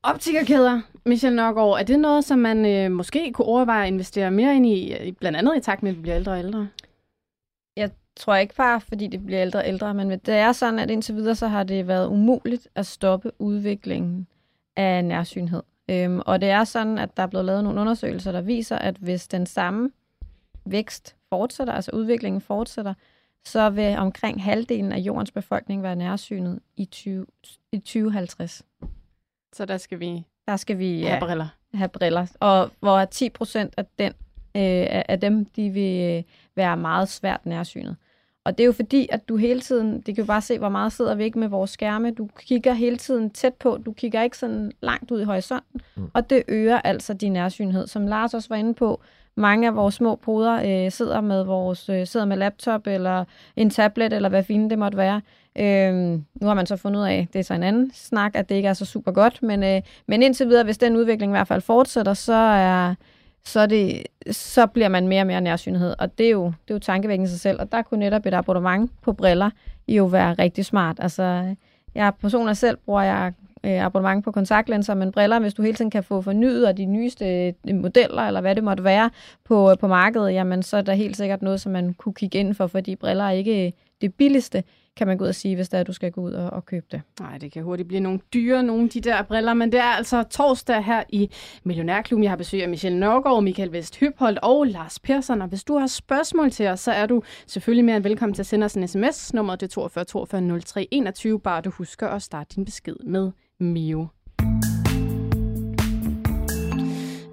Optikerkæder, 0.08 0.82
Michel 1.06 1.36
Nørgaard, 1.36 1.80
er 1.80 1.84
det 1.84 2.00
noget, 2.00 2.24
som 2.24 2.40
man 2.40 2.66
øh, 2.66 2.92
måske 2.92 3.32
kunne 3.34 3.46
overveje 3.46 3.88
at 3.88 3.94
investere 3.94 4.32
mere 4.32 4.56
ind 4.56 4.66
i, 4.66 4.94
øh, 4.94 5.14
blandt 5.14 5.38
andet 5.38 5.58
i 5.58 5.60
takt 5.60 5.84
med, 5.84 5.92
at 5.92 5.98
vi 5.98 6.02
bliver 6.02 6.16
ældre 6.16 6.32
og 6.32 6.40
ældre? 6.40 6.68
Jeg 7.76 7.92
tror 8.16 8.36
ikke 8.36 8.56
bare, 8.56 8.82
fordi 8.82 9.08
det 9.08 9.26
bliver 9.26 9.42
ældre 9.42 9.60
og 9.60 9.68
ældre, 9.68 9.94
men 9.94 10.10
det 10.10 10.28
er 10.28 10.52
sådan, 10.52 10.80
at 10.80 10.90
indtil 10.90 11.16
videre, 11.16 11.36
så 11.36 11.48
har 11.48 11.64
det 11.64 11.88
været 11.88 12.08
umuligt 12.08 12.68
at 12.76 12.86
stoppe 12.86 13.32
udviklingen 13.40 14.28
af 14.76 15.06
nærsynhed. 15.06 15.64
Øhm, 15.90 16.22
og 16.26 16.42
det 16.42 16.50
er 16.50 16.64
sådan, 16.64 16.98
at 16.98 17.18
der 17.18 17.24
er 17.24 17.28
blevet 17.28 17.46
lavet 17.46 17.64
nogle 17.64 17.82
undersøgelser, 17.82 18.32
der 18.32 18.42
viser, 18.42 18.76
at 18.76 18.96
hvis 18.96 19.28
den 19.28 19.46
samme 19.46 19.92
vækst 20.66 21.16
fortsætter, 21.30 21.74
altså 21.74 21.92
udviklingen 21.94 22.42
fortsætter, 22.42 22.94
så 23.46 23.70
vil 23.70 23.98
omkring 23.98 24.44
halvdelen 24.44 24.92
af 24.92 24.98
jordens 24.98 25.32
befolkning 25.32 25.84
være 25.84 25.96
nærsynet 25.96 26.60
i, 26.78 26.86
20, 26.86 27.26
i 27.72 27.78
2050. 27.78 28.64
Så 29.58 29.66
der 29.66 29.78
skal 29.78 30.00
vi, 30.00 30.26
der 30.48 30.56
skal 30.56 30.80
vi 30.80 31.02
have 31.02 31.14
ja, 31.14 31.20
briller. 31.20 31.48
Have 31.74 31.90
briller. 31.90 32.28
Og 32.40 32.72
hvor 32.80 33.06
10 33.06 33.30
procent 33.30 33.74
af, 33.78 33.86
den, 34.00 34.12
øh, 34.56 35.04
af 35.10 35.20
dem, 35.20 35.46
de 35.46 35.70
vil 35.70 36.18
øh, 36.18 36.24
være 36.56 36.78
meget 36.78 37.10
svært 37.10 37.46
nærsynet. 37.46 37.96
Og 38.46 38.58
det 38.58 38.64
er 38.64 38.66
jo 38.66 38.72
fordi, 38.72 39.08
at 39.12 39.30
du 39.30 39.38
hele 39.38 39.62
tiden, 39.62 39.96
det 39.96 40.16
kan 40.16 40.24
jo 40.24 40.26
bare 40.26 40.42
se, 40.42 40.60
hvor 40.60 40.70
meget 40.70 40.94
sidder 40.94 41.16
vi 41.16 41.24
ikke 41.24 41.40
med 41.40 41.48
vores 41.48 41.72
skærme. 41.72 42.12
Du 42.12 42.30
kigger 42.40 42.74
hele 42.74 42.98
tiden 42.98 43.30
tæt 43.30 43.54
på, 43.54 43.80
du 43.86 43.92
kigger 43.92 44.22
ikke 44.22 44.38
sådan 44.38 44.72
langt 44.82 45.12
ud 45.12 45.22
i 45.22 45.24
horisonten. 45.24 45.82
Mm. 45.96 46.12
Og 46.14 46.30
det 46.30 46.44
øger 46.48 46.82
altså 46.82 47.14
din 47.14 47.34
nærsynhed. 47.34 47.88
Som 47.88 48.08
Lars 48.08 48.34
også 48.34 48.50
var 48.50 48.56
inde 48.56 48.74
på, 48.74 49.02
mange 49.38 49.68
af 49.68 49.76
vores 49.76 49.96
små 49.96 50.16
poder 50.16 50.86
øh, 50.86 50.92
sidder 50.92 51.22
med 51.22 51.44
vores 51.44 51.90
øh, 51.90 52.08
sidder 52.08 52.26
med 52.26 52.38
laptop 52.38 52.88
eller 52.88 53.26
en 53.56 53.70
tablet 53.70 54.14
eller 54.14 54.30
hvad 54.30 54.44
fint 54.44 54.70
det 54.70 54.80
måtte 54.80 54.98
være. 54.98 55.22
Øh, 55.60 55.94
nu 56.42 56.48
har 56.48 56.54
man 56.54 56.66
så 56.66 56.76
fundet 56.76 57.00
ud 57.00 57.06
af, 57.06 57.28
det 57.34 57.40
er 57.40 57.44
så 57.44 57.54
en 57.54 57.64
anden 57.64 57.92
snak, 57.94 58.32
at 58.36 58.50
det 58.50 58.56
ikke 58.56 58.68
er 58.68 58.74
så 58.74 58.86
super 58.86 59.12
godt, 59.12 59.44
men, 59.44 59.64
øh, 59.64 59.82
men 60.08 60.24
indtil 60.24 60.48
videre, 60.48 60.64
hvis 60.64 60.78
den 60.78 60.96
udvikling 60.96 61.32
i 61.32 61.36
hvert 61.36 61.48
fald 61.48 61.62
fortsætter, 61.62 62.14
så 62.14 62.34
er 62.34 62.96
så, 63.46 63.66
det, 63.66 64.04
så 64.32 64.66
bliver 64.66 64.90
man 64.90 65.08
mere 65.08 65.22
og 65.22 65.28
mere 65.28 65.42
nærsynhed, 65.42 65.96
og 66.00 66.18
det 66.18 66.26
er 66.26 66.32
jo, 66.32 66.46
det 66.46 66.74
er 66.74 66.76
jo 66.76 66.80
tankevækkende 66.80 67.30
sig 67.30 67.40
selv, 67.40 67.60
og 67.62 67.72
der 67.72 67.82
kunne 67.82 68.00
netop 68.00 68.26
et 68.26 68.34
abonnement 68.34 68.92
på 69.02 69.14
briller 69.14 69.50
jo 69.88 70.06
være 70.06 70.34
rigtig 70.34 70.66
smart. 70.66 70.98
Altså, 71.00 71.56
jeg 71.96 72.14
personligt 72.22 72.58
selv 72.58 72.78
bruger 72.86 73.02
jeg 73.02 73.34
øh, 73.64 73.86
abonnement 73.86 74.24
på 74.24 74.32
kontaktlinser, 74.32 74.94
men 74.94 75.12
briller, 75.12 75.40
hvis 75.40 75.54
du 75.54 75.62
hele 75.62 75.76
tiden 75.76 75.92
kan 75.92 76.04
få 76.04 76.22
fornyet 76.22 76.68
og 76.68 76.78
de 76.78 76.86
nyeste 76.86 77.48
øh, 77.48 77.76
modeller, 77.76 78.22
eller 78.22 78.42
hvad 78.42 78.56
det 78.56 78.64
måtte 78.64 78.84
være 78.84 79.10
på, 79.46 79.72
øh, 79.72 79.78
på 79.78 79.88
markedet, 79.88 80.34
jamen 80.34 80.64
så 80.64 80.78
er 80.78 80.82
der 80.82 80.94
helt 80.94 81.18
sikkert 81.18 81.42
noget, 81.42 81.62
som 81.62 81.72
man 81.72 81.94
kunne 81.94 82.14
kigge 82.14 82.40
ind 82.40 82.54
for, 82.54 82.68
fordi 82.68 82.96
briller 82.96 83.24
er 83.24 83.32
ikke 83.32 83.66
øh, 83.66 83.72
det 84.02 84.14
billigste, 84.14 84.64
kan 84.98 85.08
man 85.08 85.18
gå 85.18 85.24
ud 85.24 85.30
og 85.30 85.36
sige, 85.36 85.56
hvis 85.56 85.70
der 85.70 85.78
er, 85.78 85.84
du 85.84 85.94
skal 85.94 86.12
gå 86.12 86.22
ud 86.22 86.32
og, 86.32 86.50
og 86.50 86.66
købe 86.66 86.86
det. 86.92 87.02
Nej, 87.20 87.38
det 87.38 87.52
kan 87.52 87.64
hurtigt 87.64 87.88
blive 87.88 88.00
nogle 88.00 88.20
dyre, 88.34 88.64
nogle 88.64 88.84
af 88.84 88.90
de 88.90 89.02
der 89.02 89.22
briller, 89.22 89.54
men 89.54 89.72
det 89.72 89.80
er 89.80 89.84
altså 89.84 90.24
torsdag 90.24 90.84
her 90.84 91.04
i 91.10 91.30
Millionærklubben. 91.64 92.24
Jeg 92.24 92.32
har 92.32 92.38
besøg 92.38 92.64
af 92.64 92.70
Michelle 92.70 93.00
Nørgaard, 93.00 93.44
Michael 93.44 93.74
Vest 93.74 93.96
Hypholdt 93.96 94.40
og 94.42 94.68
Lars 94.68 95.00
Persson, 95.00 95.42
og 95.42 95.48
hvis 95.48 95.64
du 95.64 95.78
har 95.78 95.88
spørgsmål 95.88 96.52
til 96.52 96.68
os, 96.68 96.80
så 96.80 96.92
er 96.92 97.06
du 97.06 97.22
selvfølgelig 97.48 97.86
mere 97.86 97.96
end 97.96 98.04
velkommen 98.04 98.34
til 98.34 98.42
at 98.42 98.46
sende 98.46 98.66
os 98.66 98.74
en 98.74 98.88
sms. 98.88 99.34
Nummeret 99.34 99.64
er 99.64 99.68
42 99.68 100.04
42 100.04 100.60
03 100.60 100.88
21, 100.92 101.40
bare 101.40 101.62
du 101.62 101.70
husker 101.70 102.08
at 102.08 102.22
starte 102.22 102.56
din 102.56 102.66
besked 102.66 102.96
med 103.04 103.32
Mio. 103.60 104.08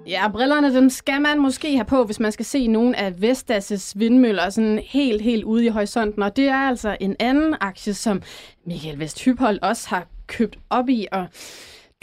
Ja, 0.07 0.27
brillerne 0.31 0.73
dem 0.73 0.89
skal 0.89 1.21
man 1.21 1.39
måske 1.39 1.75
have 1.75 1.85
på, 1.85 2.03
hvis 2.03 2.19
man 2.19 2.31
skal 2.31 2.45
se 2.45 2.67
nogle 2.67 2.99
af 2.99 3.09
Vestas' 3.11 3.93
vindmøller 3.95 4.49
sådan 4.49 4.79
helt, 4.85 5.21
helt 5.21 5.43
ude 5.43 5.65
i 5.65 5.67
horisonten. 5.67 6.23
Og 6.23 6.35
det 6.35 6.47
er 6.47 6.67
altså 6.67 6.97
en 6.99 7.15
anden 7.19 7.55
aktie, 7.61 7.93
som 7.93 8.21
Michael 8.65 8.99
Vesthyphold 8.99 9.59
også 9.61 9.89
har 9.89 10.07
købt 10.27 10.59
op 10.69 10.89
i. 10.89 11.07
Og 11.11 11.27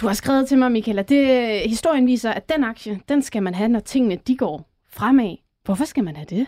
du 0.01 0.07
har 0.07 0.15
skrevet 0.15 0.49
til 0.49 0.59
mig, 0.59 0.73
Michael, 0.73 0.99
at 0.99 1.09
det, 1.09 1.61
historien 1.61 2.07
viser, 2.07 2.31
at 2.31 2.49
den 2.49 2.65
aktie, 2.65 3.01
den 3.09 3.23
skal 3.23 3.43
man 3.43 3.55
have, 3.55 3.69
når 3.69 3.81
tingene 3.81 4.19
de 4.27 4.37
går 4.37 4.69
fremad. 4.91 5.37
Hvorfor 5.65 5.85
skal 5.85 6.05
man 6.05 6.17
have 6.17 6.27
det? 6.31 6.47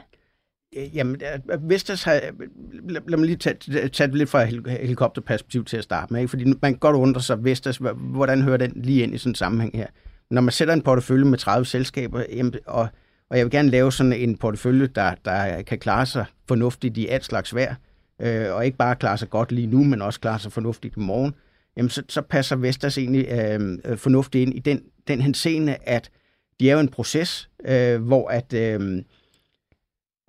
Jamen, 0.94 1.14
øh, 1.14 1.54
øh, 1.54 1.70
Vestas 1.70 2.02
har... 2.02 2.20
Lad, 2.88 3.00
lad 3.08 3.18
mig 3.18 3.26
lige 3.26 3.36
tage, 3.36 3.88
tage 3.88 4.08
det 4.08 4.16
lidt 4.16 4.30
fra 4.30 4.44
helikopterperspektiv 4.44 5.64
til 5.64 5.76
at 5.76 5.84
starte 5.84 6.12
med, 6.12 6.20
ikke? 6.20 6.28
fordi 6.28 6.44
man 6.44 6.72
kan 6.72 6.78
godt 6.78 6.96
undre 6.96 7.20
sig, 7.20 7.44
Vestas, 7.44 7.80
hvordan 7.96 8.42
hører 8.42 8.56
den 8.56 8.72
lige 8.74 9.02
ind 9.02 9.14
i 9.14 9.18
sådan 9.18 9.30
en 9.30 9.34
sammenhæng 9.34 9.76
her? 9.76 9.86
Når 10.30 10.40
man 10.40 10.52
sætter 10.52 10.74
en 10.74 10.82
portefølje 10.82 11.24
med 11.24 11.38
30 11.38 11.66
selskaber, 11.66 12.24
jamen, 12.32 12.54
og, 12.66 12.88
og 13.30 13.38
jeg 13.38 13.44
vil 13.44 13.50
gerne 13.50 13.70
lave 13.70 13.92
sådan 13.92 14.12
en 14.12 14.36
portefølje, 14.36 14.86
der, 14.86 15.14
der 15.24 15.62
kan 15.62 15.78
klare 15.78 16.06
sig 16.06 16.24
fornuftigt 16.48 16.96
i 16.96 17.06
alt 17.06 17.24
slags 17.24 17.54
vejr, 17.54 17.74
øh, 18.20 18.54
og 18.54 18.66
ikke 18.66 18.78
bare 18.78 18.96
klare 18.96 19.18
sig 19.18 19.30
godt 19.30 19.52
lige 19.52 19.66
nu, 19.66 19.84
men 19.84 20.02
også 20.02 20.20
klare 20.20 20.38
sig 20.38 20.52
fornuftigt 20.52 20.96
i 20.96 21.00
morgen, 21.00 21.34
jamen 21.76 21.90
så, 21.90 22.02
så 22.08 22.22
passer 22.22 22.56
Vestas 22.56 22.98
egentlig 22.98 23.26
øh, 23.28 23.78
øh 23.84 23.98
fornuftigt 23.98 24.42
ind 24.42 24.54
i 24.54 24.58
den, 24.58 24.82
den 25.08 25.20
henseende, 25.20 25.76
at 25.82 26.10
de 26.60 26.70
er 26.70 26.74
jo 26.74 26.80
en 26.80 26.88
proces, 26.88 27.50
øh, 27.64 28.02
hvor 28.02 28.28
at... 28.28 28.52
Øh, 28.52 29.02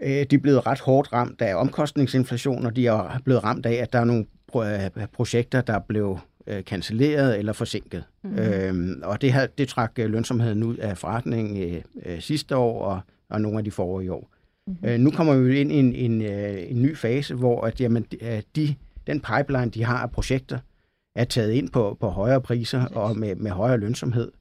øh, 0.02 0.26
de 0.30 0.36
er 0.36 0.40
blevet 0.42 0.66
ret 0.66 0.80
hårdt 0.80 1.14
ramt 1.14 1.42
af 1.42 1.56
omkostningsinflation, 1.56 2.66
og 2.66 2.76
de 2.76 2.88
er 2.88 3.20
blevet 3.24 3.44
ramt 3.44 3.66
af, 3.66 3.74
at 3.74 3.94
der 3.94 4.00
er 4.00 4.06
nogle 4.06 4.26
øh, 4.56 5.08
projekter, 5.14 5.62
der 5.62 5.80
blev 5.80 6.20
øh, 6.48 6.64
cancelleret 6.64 7.40
eller 7.40 7.54
forsinket. 7.54 8.04
Mm-hmm. 8.24 8.40
Øhm, 8.40 9.02
og 9.04 9.22
det, 9.22 9.34
her, 9.34 9.46
det 9.46 9.68
trak 9.68 9.92
lønsomheden 9.98 10.64
ud 10.64 10.78
af 10.78 10.98
forretningen 10.98 11.84
øh, 12.06 12.20
sidste 12.20 12.56
år 12.56 12.86
og, 12.86 13.00
og 13.30 13.42
nogle 13.42 13.58
af 13.58 13.64
de 13.64 13.72
forrige 13.72 14.14
år. 14.14 14.30
Mm-hmm. 14.68 14.90
Øh, 14.90 15.00
nu 15.00 15.12
kommer 15.12 15.36
vi 15.38 15.60
ind 15.60 15.72
i 15.72 15.76
en, 15.76 15.94
en, 15.94 16.22
en 16.22 16.82
ny 16.82 16.98
fase, 16.98 17.36
hvor 17.36 17.62
at, 17.62 17.82
jamen, 17.82 18.06
de, 18.56 18.76
den 19.08 19.22
pipeline, 19.22 19.70
de 19.70 19.84
har 19.84 19.98
af 19.98 20.12
projekter, 20.12 20.60
er 21.16 21.24
taget 21.24 21.52
ind 21.52 21.70
på, 21.70 21.98
på 22.00 22.10
højere 22.10 22.42
priser 22.42 22.86
og 22.86 23.18
med, 23.18 23.36
med 23.36 23.52
højere 23.52 23.78
lønsomhed. 23.78 24.32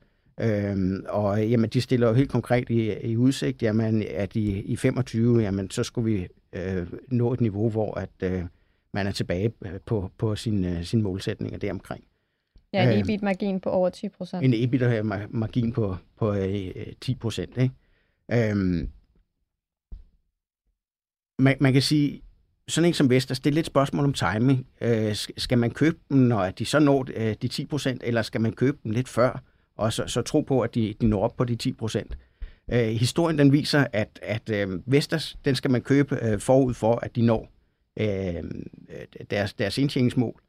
Øhm, 0.41 1.05
og 1.09 1.49
jamen, 1.49 1.71
de 1.71 1.81
stiller 1.81 2.09
jo 2.09 2.15
helt 2.15 2.31
konkret 2.31 2.71
i, 2.71 2.93
i 2.93 3.17
udsigt, 3.17 3.63
jamen, 3.63 4.05
at 4.11 4.37
i, 4.37 4.61
i 4.61 4.77
25, 4.77 5.41
jamen, 5.41 5.71
så 5.71 5.83
skulle 5.83 6.13
vi 6.13 6.27
øh, 6.53 6.87
nå 7.09 7.33
et 7.33 7.41
niveau, 7.41 7.71
hvor 7.71 7.95
at, 7.95 8.33
øh, 8.33 8.43
man 8.95 9.07
er 9.07 9.13
tilbage 9.13 9.53
øh, 9.65 9.81
på, 9.87 10.11
på 10.19 10.37
sin, 10.37 10.65
øh, 10.65 10.85
sin 10.85 11.03
målsætninger 11.03 11.59
deromkring. 11.59 12.05
Ja, 12.73 12.83
en 12.83 12.89
øhm, 12.89 13.01
EBIT-margin 13.01 13.61
på 13.61 13.71
over 13.71 13.91
10 13.91 14.09
procent. 14.09 14.45
En 14.45 14.55
EBIT-margin 14.55 15.73
på, 15.73 15.97
på 16.19 16.35
øh, 16.35 16.73
10 17.01 17.15
procent. 17.15 17.57
Ikke? 17.57 18.51
Øhm, 18.51 18.91
man, 21.39 21.57
man 21.61 21.73
kan 21.73 21.83
sige, 21.83 22.23
sådan 22.69 22.89
en 22.89 22.95
som 22.95 23.11
Vestas, 23.11 23.41
det 23.41 23.51
er 23.51 23.55
lidt 23.55 23.67
spørgsmål 23.67 24.05
om 24.05 24.13
timing. 24.13 24.67
Øh, 24.81 25.17
skal 25.37 25.59
man 25.59 25.71
købe 25.71 25.99
dem, 26.11 26.19
når 26.19 26.51
de 26.51 26.65
så 26.65 26.79
når 26.79 27.07
øh, 27.15 27.35
de 27.43 27.49
10 27.49 27.67
procent, 27.67 28.03
eller 28.05 28.23
skal 28.23 28.41
man 28.41 28.53
købe 28.53 28.79
dem 28.85 28.91
lidt 28.91 29.09
før? 29.09 29.43
og 29.77 29.93
så, 29.93 30.07
så 30.07 30.23
tro 30.23 30.41
på, 30.41 30.61
at 30.61 30.75
de, 30.75 30.95
de 31.01 31.07
når 31.07 31.23
op 31.23 31.37
på 31.37 31.45
de 31.45 31.57
10 31.57 31.73
procent. 31.73 32.19
Øh, 32.73 32.89
historien 32.89 33.39
den 33.39 33.53
viser, 33.53 33.87
at, 33.93 34.19
at 34.23 34.51
øh, 34.51 34.93
Vestas, 34.93 35.37
den 35.45 35.55
skal 35.55 35.71
man 35.71 35.83
købe 35.83 36.19
øh, 36.23 36.41
forud 36.41 36.75
for, 36.75 36.95
at 36.97 37.17
de 37.17 37.23
når 37.23 37.51
øh, 37.97 38.43
deres, 39.31 39.55
deres 39.55 39.79
indtjeningsmål. 39.79 40.41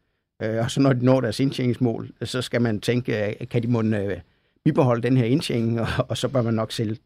Øh, 0.42 0.58
og 0.58 0.72
så 0.72 0.82
når 0.82 0.94
de 0.94 1.06
når 1.06 1.22
deres 1.22 1.40
indtjeningsmål, 1.40 2.12
så 2.24 2.42
skal 2.42 2.62
man 2.62 2.80
tænke, 2.80 3.28
øh, 3.28 3.48
kan 3.48 3.64
de 3.64 3.68
måtte 3.68 3.98
øh, 3.98 4.18
bibeholde 4.66 5.04
den 5.04 5.18
her 5.18 5.26
indtjening, 5.26 5.80
og, 5.82 5.88
og 6.10 6.18
så 6.18 6.28
bør 6.28 6.42
man 6.42 6.54
nok 6.54 6.72
sælge. 6.72 6.98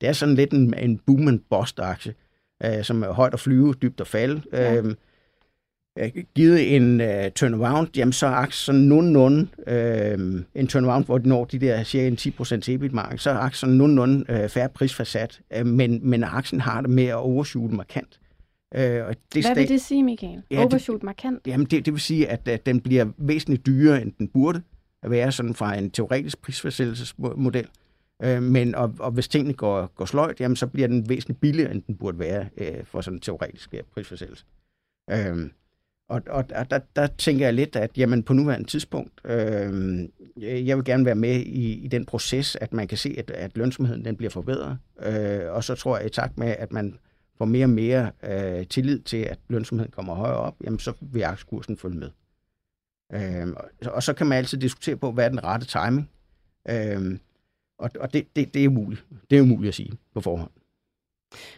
Det 0.00 0.08
er 0.08 0.12
sådan 0.12 0.34
lidt 0.34 0.52
en, 0.52 0.74
en 0.78 0.98
boom 0.98 1.28
and 1.28 1.40
bust 1.50 1.80
aktie, 1.80 2.14
øh, 2.64 2.84
som 2.84 3.02
er 3.02 3.12
højt 3.12 3.34
at 3.34 3.40
flyve, 3.40 3.74
dybt 3.74 4.00
at 4.00 4.06
falde. 4.06 4.42
Ja. 4.52 4.76
Øh, 4.76 4.94
øh, 5.98 6.10
givet 6.34 6.76
en 6.76 7.00
øh, 7.00 7.30
turnaround, 7.30 7.88
jamen 7.96 8.12
så 8.12 8.26
er 8.26 8.30
aktien 8.30 8.88
nogenlunde, 8.88 9.48
øh, 9.66 10.44
en 10.54 10.66
turnaround, 10.66 11.04
hvor 11.04 11.18
de 11.18 11.28
når 11.28 11.44
de 11.44 11.58
der 11.58 11.82
cirka 11.82 12.16
10% 12.16 12.70
EBIT-marked, 12.70 13.18
så 13.18 13.30
er 13.30 13.34
aktien 13.34 13.78
nogenlunde 13.78 14.24
øh, 14.28 14.48
færre 14.48 14.68
prisfasat, 14.68 15.40
øh, 15.56 15.66
men, 15.66 16.00
men 16.02 16.24
aktien 16.24 16.60
har 16.60 16.80
det 16.80 16.90
med 16.90 17.04
at 17.04 17.14
overshoot 17.14 17.70
markant. 17.70 18.20
Øh, 18.74 19.06
og 19.06 19.14
det 19.34 19.44
Hvad 19.44 19.54
vil 19.54 19.68
det 19.68 19.80
sige, 19.80 20.02
Michael? 20.02 20.42
Ja, 20.50 20.64
overshoot 20.64 21.02
markant? 21.02 21.46
Jamen 21.46 21.66
det, 21.66 21.86
det 21.86 21.92
vil 21.92 22.00
sige, 22.00 22.28
at, 22.28 22.48
at 22.48 22.66
den 22.66 22.80
bliver 22.80 23.06
væsentligt 23.16 23.66
dyrere, 23.66 24.02
end 24.02 24.12
den 24.18 24.28
burde 24.28 24.62
at 25.02 25.10
være 25.10 25.32
sådan 25.32 25.54
fra 25.54 25.74
en 25.74 25.90
teoretisk 25.90 26.42
prisfastsættelsesmodel. 26.42 27.68
Øh, 28.22 28.42
men 28.42 28.74
og, 28.74 28.94
og 28.98 29.10
hvis 29.10 29.28
tingene 29.28 29.54
går, 29.54 29.86
går 29.86 30.04
sløjt, 30.04 30.40
jamen 30.40 30.56
så 30.56 30.66
bliver 30.66 30.88
den 30.88 31.08
væsentligt 31.08 31.40
billigere, 31.40 31.70
end 31.70 31.82
den 31.82 31.96
burde 31.96 32.18
være 32.18 32.48
øh, 32.56 32.84
for 32.84 33.00
sådan 33.00 33.16
en 33.16 33.20
teoretisk 33.20 33.74
prisfastsættelse. 33.94 34.44
Øh, 35.10 35.50
og, 36.08 36.22
og 36.30 36.50
der, 36.50 36.78
der 36.96 37.06
tænker 37.06 37.44
jeg 37.44 37.54
lidt, 37.54 37.76
at 37.76 37.98
jamen, 37.98 38.22
på 38.22 38.32
nuværende 38.32 38.68
tidspunkt, 38.68 39.20
øh, 39.24 40.08
jeg 40.36 40.76
vil 40.76 40.84
gerne 40.84 41.04
være 41.04 41.14
med 41.14 41.36
i, 41.36 41.84
i 41.84 41.88
den 41.88 42.06
proces, 42.06 42.56
at 42.56 42.72
man 42.72 42.88
kan 42.88 42.98
se, 42.98 43.14
at, 43.18 43.30
at 43.30 43.56
lønsomheden 43.56 44.04
den 44.04 44.16
bliver 44.16 44.30
forbedret. 44.30 44.78
Øh, 45.02 45.52
og 45.52 45.64
så 45.64 45.74
tror 45.74 45.96
jeg 45.96 46.06
i 46.06 46.10
takt 46.10 46.38
med, 46.38 46.54
at 46.58 46.72
man 46.72 46.98
får 47.38 47.44
mere 47.44 47.64
og 47.64 47.70
mere 47.70 48.10
øh, 48.22 48.66
tillid 48.66 49.00
til, 49.00 49.16
at 49.16 49.38
lønsomheden 49.48 49.92
kommer 49.92 50.14
højere 50.14 50.36
op, 50.36 50.56
jamen 50.64 50.78
så 50.78 50.92
vil 51.00 51.22
aktiekursen 51.22 51.76
følge 51.76 51.98
med. 51.98 52.10
Øh, 53.12 53.48
og, 53.56 53.92
og 53.92 54.02
så 54.02 54.12
kan 54.12 54.26
man 54.26 54.38
altid 54.38 54.58
diskutere 54.58 54.96
på, 54.96 55.12
hvad 55.12 55.24
er 55.24 55.28
den 55.28 55.44
rette 55.44 55.66
timing. 55.66 56.10
Øh, 56.68 57.18
og 57.78 57.90
og 58.00 58.12
det, 58.12 58.36
det, 58.36 58.54
det 58.54 58.64
er 58.64 58.68
umuligt. 58.68 59.04
Det 59.30 59.38
er 59.38 59.42
umuligt 59.42 59.68
at 59.68 59.74
sige 59.74 59.92
på 60.14 60.20
forhånd. 60.20 60.50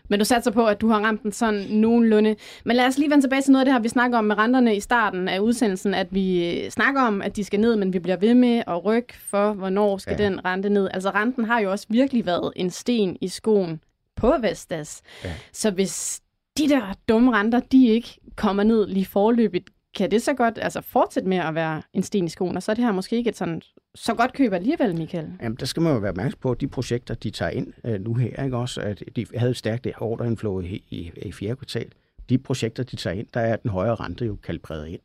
Men 0.08 0.18
du 0.18 0.24
satser 0.24 0.50
på, 0.50 0.66
at 0.66 0.80
du 0.80 0.88
har 0.88 1.00
ramt 1.00 1.22
den 1.22 1.32
sådan 1.32 1.66
nogenlunde. 1.70 2.36
Men 2.64 2.76
lad 2.76 2.86
os 2.86 2.98
lige 2.98 3.10
vende 3.10 3.24
tilbage 3.24 3.42
til 3.42 3.52
noget 3.52 3.60
af 3.60 3.64
det 3.64 3.74
her, 3.74 3.80
vi 3.80 3.88
snakker 3.88 4.18
om 4.18 4.24
med 4.24 4.38
renterne 4.38 4.76
i 4.76 4.80
starten 4.80 5.28
af 5.28 5.38
udsendelsen, 5.38 5.94
at 5.94 6.06
vi 6.10 6.54
øh, 6.64 6.70
snakker 6.70 7.02
om, 7.02 7.22
at 7.22 7.36
de 7.36 7.44
skal 7.44 7.60
ned, 7.60 7.76
men 7.76 7.92
vi 7.92 7.98
bliver 7.98 8.16
ved 8.16 8.34
med 8.34 8.62
at 8.66 8.84
rykke 8.84 9.14
for, 9.18 9.52
hvornår 9.52 9.98
skal 9.98 10.16
ja. 10.18 10.24
den 10.24 10.44
rente 10.44 10.68
ned. 10.68 10.88
Altså 10.94 11.10
renten 11.10 11.44
har 11.44 11.60
jo 11.60 11.70
også 11.70 11.86
virkelig 11.88 12.26
været 12.26 12.52
en 12.56 12.70
sten 12.70 13.16
i 13.20 13.28
skoen 13.28 13.80
på 14.20 14.34
Vestas. 14.40 15.02
Ja. 15.24 15.34
Så 15.52 15.70
hvis 15.70 16.22
de 16.58 16.68
der 16.68 16.94
dumme 17.08 17.32
renter, 17.32 17.60
de 17.60 17.88
ikke 17.88 18.20
kommer 18.36 18.62
ned 18.62 18.86
lige 18.86 19.06
forløbigt, 19.06 19.70
kan 19.94 20.10
det 20.10 20.22
så 20.22 20.34
godt 20.34 20.58
altså 20.62 20.80
fortsætte 20.80 21.28
med 21.28 21.38
at 21.38 21.54
være 21.54 21.82
en 21.92 22.02
sten 22.02 22.24
i 22.24 22.28
skoen, 22.28 22.56
og 22.56 22.62
så 22.62 22.72
er 22.72 22.74
det 22.74 22.84
her 22.84 22.92
måske 22.92 23.16
ikke 23.16 23.30
et 23.30 23.36
sådan 23.36 23.62
så 23.94 24.14
godt 24.14 24.32
køb 24.32 24.52
alligevel, 24.52 24.96
Michael? 24.96 25.32
Jamen, 25.42 25.56
der 25.56 25.66
skal 25.66 25.82
man 25.82 25.92
jo 25.92 25.98
være 25.98 26.10
opmærksom 26.10 26.38
på, 26.40 26.50
at 26.50 26.60
de 26.60 26.68
projekter, 26.68 27.14
de 27.14 27.30
tager 27.30 27.50
ind 27.50 27.72
øh, 27.84 28.00
nu 28.00 28.14
her, 28.14 28.44
ikke 28.44 28.56
også, 28.56 28.80
at 28.80 29.02
de 29.16 29.26
havde 29.34 29.54
stærkt 29.54 29.88
ordreinflow 29.98 30.60
i, 30.60 30.84
i, 30.90 31.12
i 31.16 31.32
fjerde 31.32 31.56
kvartal. 31.56 31.92
De 32.28 32.38
projekter, 32.38 32.82
de 32.82 32.96
tager 32.96 33.14
ind, 33.14 33.26
der 33.34 33.40
er 33.40 33.56
den 33.56 33.70
højere 33.70 33.94
rente 33.94 34.24
jo 34.24 34.36
kalibreret 34.42 34.88
ind. 34.88 35.00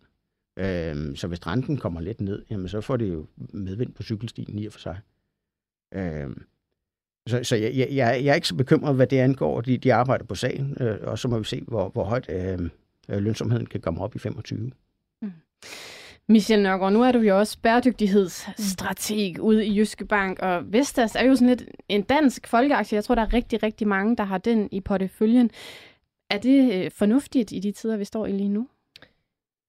Øh, 0.59 1.17
så 1.17 1.27
hvis 1.27 1.47
renten 1.47 1.77
kommer 1.77 2.01
lidt 2.01 2.21
ned, 2.21 2.43
jamen, 2.49 2.67
så 2.67 2.81
får 2.81 2.97
det 2.97 3.09
jo 3.09 3.25
medvind 3.37 3.93
på 3.93 4.03
cykelstien 4.03 4.59
i 4.59 4.65
og 4.65 4.73
for 4.73 4.79
sig. 4.79 4.99
Øh, 5.93 6.29
så, 7.27 7.43
så 7.43 7.55
jeg, 7.55 7.75
jeg, 7.75 7.89
jeg 7.95 8.25
er 8.25 8.33
ikke 8.33 8.47
så 8.47 8.55
bekymret, 8.55 8.95
hvad 8.95 9.07
det 9.07 9.17
angår. 9.17 9.61
De, 9.61 9.77
de 9.77 9.93
arbejder 9.93 10.25
på 10.25 10.35
sagen, 10.35 10.77
øh, 10.79 10.97
og 11.01 11.19
så 11.19 11.27
må 11.27 11.37
vi 11.37 11.45
se, 11.45 11.61
hvor, 11.67 11.89
hvor 11.89 12.03
højt 12.03 12.29
øh, 12.29 12.69
lønsomheden 13.07 13.65
kan 13.65 13.81
komme 13.81 14.01
op 14.01 14.15
i 14.15 14.19
25. 14.19 14.71
Mm. 15.21 15.31
Michelle 16.27 16.63
Nørgaard, 16.63 16.93
nu 16.93 17.03
er 17.03 17.11
du 17.11 17.19
jo 17.19 17.39
også 17.39 17.57
bæredygtighedsstrateg 17.61 19.39
ude 19.39 19.65
i 19.65 19.77
Jyske 19.77 20.05
Bank, 20.05 20.39
og 20.39 20.73
Vestas 20.73 21.15
er 21.15 21.23
jo 21.23 21.35
sådan 21.35 21.47
lidt 21.47 21.63
en 21.89 22.01
dansk 22.01 22.47
folkeaktie. 22.47 22.95
Jeg 22.95 23.03
tror, 23.03 23.15
der 23.15 23.21
er 23.21 23.33
rigtig, 23.33 23.63
rigtig 23.63 23.87
mange, 23.87 24.15
der 24.15 24.23
har 24.23 24.37
den 24.37 24.69
i 24.71 24.81
porteføljen. 24.81 25.51
Er 26.29 26.37
det 26.37 26.73
øh, 26.73 26.91
fornuftigt 26.91 27.51
i 27.51 27.59
de 27.59 27.71
tider, 27.71 27.97
vi 27.97 28.05
står 28.05 28.25
i 28.25 28.31
lige 28.31 28.49
nu? 28.49 28.67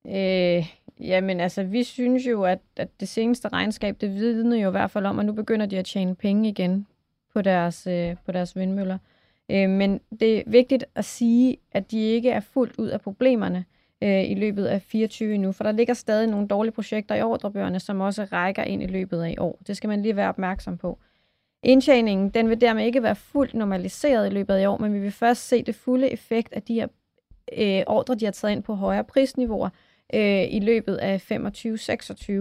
Øh, 0.06 0.66
jamen 1.00 1.40
altså, 1.40 1.62
vi 1.62 1.84
synes 1.84 2.26
jo, 2.26 2.44
at, 2.44 2.58
at 2.76 3.00
det 3.00 3.08
seneste 3.08 3.48
regnskab, 3.48 4.00
det 4.00 4.14
vidner 4.14 4.56
jo 4.56 4.68
i 4.68 4.70
hvert 4.70 4.90
fald 4.90 5.06
om, 5.06 5.18
at 5.18 5.26
nu 5.26 5.32
begynder 5.32 5.66
de 5.66 5.78
at 5.78 5.84
tjene 5.84 6.14
penge 6.14 6.48
igen 6.48 6.86
på 7.36 7.42
deres, 7.42 7.86
øh, 7.86 8.16
på 8.26 8.32
deres 8.32 8.56
vindmøller. 8.56 8.98
Øh, 9.50 9.70
men 9.70 10.00
det 10.20 10.38
er 10.38 10.42
vigtigt 10.46 10.84
at 10.94 11.04
sige, 11.04 11.56
at 11.72 11.90
de 11.90 11.98
ikke 12.00 12.30
er 12.30 12.40
fuldt 12.40 12.74
ud 12.78 12.88
af 12.88 13.00
problemerne 13.00 13.64
øh, 14.02 14.30
i 14.30 14.34
løbet 14.34 14.64
af 14.64 14.82
24 14.82 15.38
nu, 15.38 15.52
for 15.52 15.64
der 15.64 15.72
ligger 15.72 15.94
stadig 15.94 16.26
nogle 16.26 16.48
dårlige 16.48 16.72
projekter 16.72 17.14
i 17.14 17.22
ordrebøgerne, 17.22 17.80
som 17.80 18.00
også 18.00 18.24
rækker 18.24 18.62
ind 18.62 18.82
i 18.82 18.86
løbet 18.86 19.22
af 19.22 19.30
i 19.30 19.38
år. 19.38 19.58
Det 19.66 19.76
skal 19.76 19.88
man 19.88 20.02
lige 20.02 20.16
være 20.16 20.28
opmærksom 20.28 20.78
på. 20.78 20.98
Indtjeningen 21.62 22.30
den 22.30 22.48
vil 22.48 22.60
dermed 22.60 22.84
ikke 22.84 23.02
være 23.02 23.16
fuldt 23.16 23.54
normaliseret 23.54 24.26
i 24.26 24.34
løbet 24.34 24.54
af 24.54 24.62
i 24.62 24.66
år, 24.66 24.78
men 24.78 24.94
vi 24.94 24.98
vil 24.98 25.12
først 25.12 25.48
se 25.48 25.62
det 25.62 25.74
fulde 25.74 26.12
effekt 26.12 26.52
af 26.52 26.62
de 26.62 26.74
her 26.74 26.86
øh, 27.58 27.82
ordre, 27.86 28.14
de 28.14 28.24
har 28.24 28.32
taget 28.32 28.52
ind 28.52 28.62
på 28.62 28.74
højere 28.74 29.04
prisniveauer 29.04 29.68
øh, 30.14 30.54
i 30.54 30.60
løbet 30.60 30.96
af 30.96 31.32
25-26. 31.32 32.32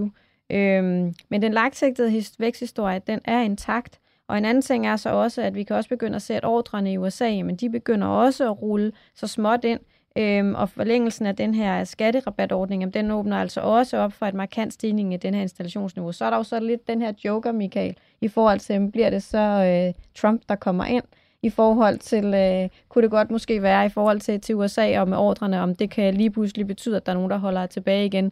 Øhm, 0.52 1.14
men 1.30 1.42
den 1.42 1.54
langsigtede 1.54 2.24
væksthistorie, 2.40 3.02
den 3.08 3.20
er 3.26 3.42
intakt. 3.42 4.00
Og 4.28 4.38
en 4.38 4.46
anden 4.46 4.62
ting 4.62 4.88
er 4.88 4.96
så 4.96 5.10
også, 5.10 5.42
at 5.42 5.56
vi 5.56 5.64
kan 5.64 5.76
også 5.76 5.90
begynde 5.90 6.16
at 6.16 6.22
se, 6.22 6.36
at 6.36 6.46
ordrene 6.46 6.94
i 6.94 6.98
USA, 6.98 7.44
men 7.44 7.56
de 7.56 7.70
begynder 7.70 8.08
også 8.08 8.52
at 8.52 8.62
rulle 8.62 8.92
så 9.16 9.28
småt 9.28 9.64
ind 9.64 9.80
Øhm, 10.18 10.56
og 10.56 10.70
forlængelsen 10.70 11.26
af 11.26 11.36
den 11.36 11.54
her 11.54 11.84
skatterabatordning, 11.84 12.82
jamen, 12.82 12.94
den 12.94 13.12
åbner 13.12 13.38
altså 13.38 13.62
også 13.62 13.98
op 13.98 14.14
for 14.14 14.26
et 14.26 14.34
markant 14.34 14.74
stigning 14.74 15.14
i 15.14 15.18
den 15.18 15.34
her 15.34 15.42
installationsniveau. 15.42 16.12
Så 16.12 16.26
er 16.26 16.30
der 16.30 16.38
jo 16.38 16.44
så 16.44 16.60
lidt 16.60 16.88
den 16.88 17.02
her 17.02 17.14
joker, 17.26 17.52
Michael, 17.52 17.98
i 18.22 18.28
forhold 18.28 18.60
til, 18.60 18.92
bliver 18.92 19.10
det 19.10 19.24
så 19.24 19.38
øh, 19.38 20.04
Trump, 20.16 20.42
der 20.50 20.56
kommer 20.56 20.86
ind? 20.86 21.04
I 21.46 21.50
forhold 21.50 21.98
til, 21.98 22.26
øh, 22.26 22.70
kunne 22.90 23.02
det 23.02 23.12
godt 23.12 23.32
måske 23.32 23.62
være 23.62 23.86
i 23.86 23.90
forhold 23.90 24.20
til, 24.20 24.42
til 24.42 24.56
USA 24.56 25.00
og 25.00 25.08
med 25.08 25.18
ordrene, 25.18 25.62
om 25.62 25.76
det 25.76 25.90
kan 25.90 26.14
lige 26.14 26.32
pludselig 26.32 26.68
betyde, 26.68 26.96
at 26.96 27.06
der 27.06 27.12
er 27.12 27.16
nogen, 27.16 27.32
der 27.32 27.38
holder 27.38 27.66
tilbage 27.66 28.06
igen. 28.06 28.32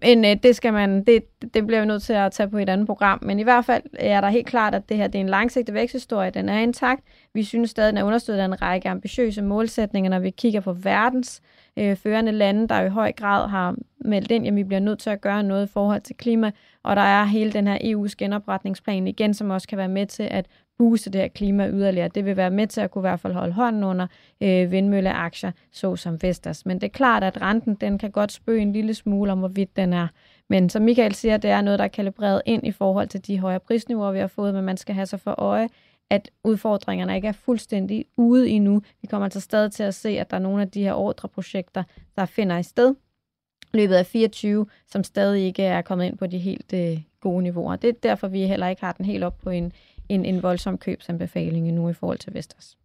Men 0.00 0.24
øh, 0.24 0.36
det 0.42 0.56
skal 0.56 0.72
man, 0.72 1.04
det, 1.04 1.24
det 1.54 1.66
bliver 1.66 1.80
vi 1.80 1.86
nødt 1.86 2.02
til 2.02 2.12
at 2.12 2.32
tage 2.32 2.48
på 2.48 2.58
et 2.58 2.68
andet 2.68 2.86
program. 2.86 3.18
Men 3.22 3.38
i 3.38 3.42
hvert 3.42 3.64
fald 3.64 3.82
er 3.94 4.20
der 4.20 4.28
helt 4.28 4.46
klart, 4.46 4.74
at 4.74 4.88
det 4.88 4.96
her 4.96 5.06
det 5.06 5.14
er 5.14 5.20
en 5.20 5.28
langsigtet 5.28 5.74
væksthistorie. 5.74 6.30
Den 6.30 6.48
er 6.48 6.58
intakt. 6.58 7.02
Vi 7.34 7.42
synes 7.42 7.70
stadig, 7.70 7.92
den 7.92 7.98
er 7.98 8.04
understøttet 8.04 8.42
af 8.42 8.44
en 8.44 8.62
række 8.62 8.88
ambitiøse 8.88 9.42
målsætninger, 9.42 10.10
når 10.10 10.18
vi 10.18 10.30
kigger 10.30 10.60
på 10.60 10.72
verdens 10.72 11.40
øh, 11.76 11.96
førende 11.96 12.32
lande, 12.32 12.68
der 12.68 12.82
i 12.82 12.88
høj 12.88 13.12
grad 13.12 13.48
har 13.48 13.74
meldt 14.04 14.30
ind, 14.30 14.46
at 14.46 14.56
vi 14.56 14.64
bliver 14.64 14.80
nødt 14.80 14.98
til 14.98 15.10
at 15.10 15.20
gøre 15.20 15.42
noget 15.42 15.66
i 15.66 15.72
forhold 15.72 16.00
til 16.00 16.16
klima. 16.16 16.50
Og 16.82 16.96
der 16.96 17.02
er 17.02 17.24
hele 17.24 17.52
den 17.52 17.66
her 17.66 17.78
EU's 17.78 18.14
genopretningsplan 18.18 19.06
igen, 19.06 19.34
som 19.34 19.50
også 19.50 19.68
kan 19.68 19.78
være 19.78 19.88
med 19.88 20.06
til 20.06 20.28
at 20.30 20.46
booste 20.78 21.10
det 21.10 21.20
her 21.20 21.28
klima 21.28 21.68
yderligere. 21.68 22.08
Det 22.08 22.24
vil 22.24 22.36
være 22.36 22.50
med 22.50 22.66
til 22.66 22.80
at 22.80 22.90
kunne 22.90 23.00
i 23.00 23.08
hvert 23.08 23.20
fald 23.20 23.32
holde 23.32 23.52
hånden 23.52 23.84
under 23.84 24.06
øh, 24.40 24.70
vindmølleaktier, 24.70 25.52
såsom 25.72 26.22
Vestas. 26.22 26.66
Men 26.66 26.80
det 26.80 26.86
er 26.86 26.92
klart, 26.92 27.24
at 27.24 27.42
renten 27.42 27.74
den 27.74 27.98
kan 27.98 28.10
godt 28.10 28.32
spøge 28.32 28.62
en 28.62 28.72
lille 28.72 28.94
smule 28.94 29.32
om, 29.32 29.38
hvorvidt 29.38 29.76
den 29.76 29.92
er. 29.92 30.08
Men 30.48 30.68
som 30.68 30.82
Michael 30.82 31.14
siger, 31.14 31.36
det 31.36 31.50
er 31.50 31.60
noget, 31.60 31.78
der 31.78 31.84
er 31.84 31.88
kalibreret 31.88 32.42
ind 32.46 32.66
i 32.66 32.72
forhold 32.72 33.08
til 33.08 33.26
de 33.26 33.38
højere 33.38 33.60
prisniveauer, 33.60 34.12
vi 34.12 34.18
har 34.18 34.26
fået, 34.26 34.54
men 34.54 34.64
man 34.64 34.76
skal 34.76 34.94
have 34.94 35.06
sig 35.06 35.20
for 35.20 35.34
øje, 35.38 35.68
at 36.10 36.30
udfordringerne 36.44 37.16
ikke 37.16 37.28
er 37.28 37.32
fuldstændig 37.32 38.04
ude 38.16 38.48
endnu. 38.48 38.82
Vi 39.02 39.06
kommer 39.06 39.26
altså 39.26 39.40
stadig 39.40 39.72
til 39.72 39.82
at 39.82 39.94
se, 39.94 40.08
at 40.08 40.30
der 40.30 40.36
er 40.36 40.40
nogle 40.40 40.62
af 40.62 40.70
de 40.70 40.82
her 40.82 40.92
ordreprojekter, 40.92 41.82
der 42.16 42.26
finder 42.26 42.58
i 42.58 42.62
sted 42.62 42.94
løbet 43.74 43.94
af 43.94 44.06
24, 44.06 44.66
som 44.86 45.04
stadig 45.04 45.42
ikke 45.42 45.62
er 45.62 45.82
kommet 45.82 46.06
ind 46.06 46.18
på 46.18 46.26
de 46.26 46.38
helt 46.38 46.72
øh, 46.72 47.00
gode 47.20 47.42
niveauer. 47.42 47.76
Det 47.76 47.88
er 47.88 47.92
derfor, 48.02 48.28
vi 48.28 48.46
heller 48.46 48.68
ikke 48.68 48.84
har 48.84 48.92
den 48.92 49.04
helt 49.04 49.24
op 49.24 49.38
på 49.38 49.50
en, 49.50 49.72
en, 50.12 50.24
en 50.24 50.42
voldsom 50.42 50.78
købsanbefaling 50.78 51.72
nu 51.72 51.88
i 51.88 51.92
forhold 51.92 52.18
til 52.18 52.34
Vestas. 52.34 52.76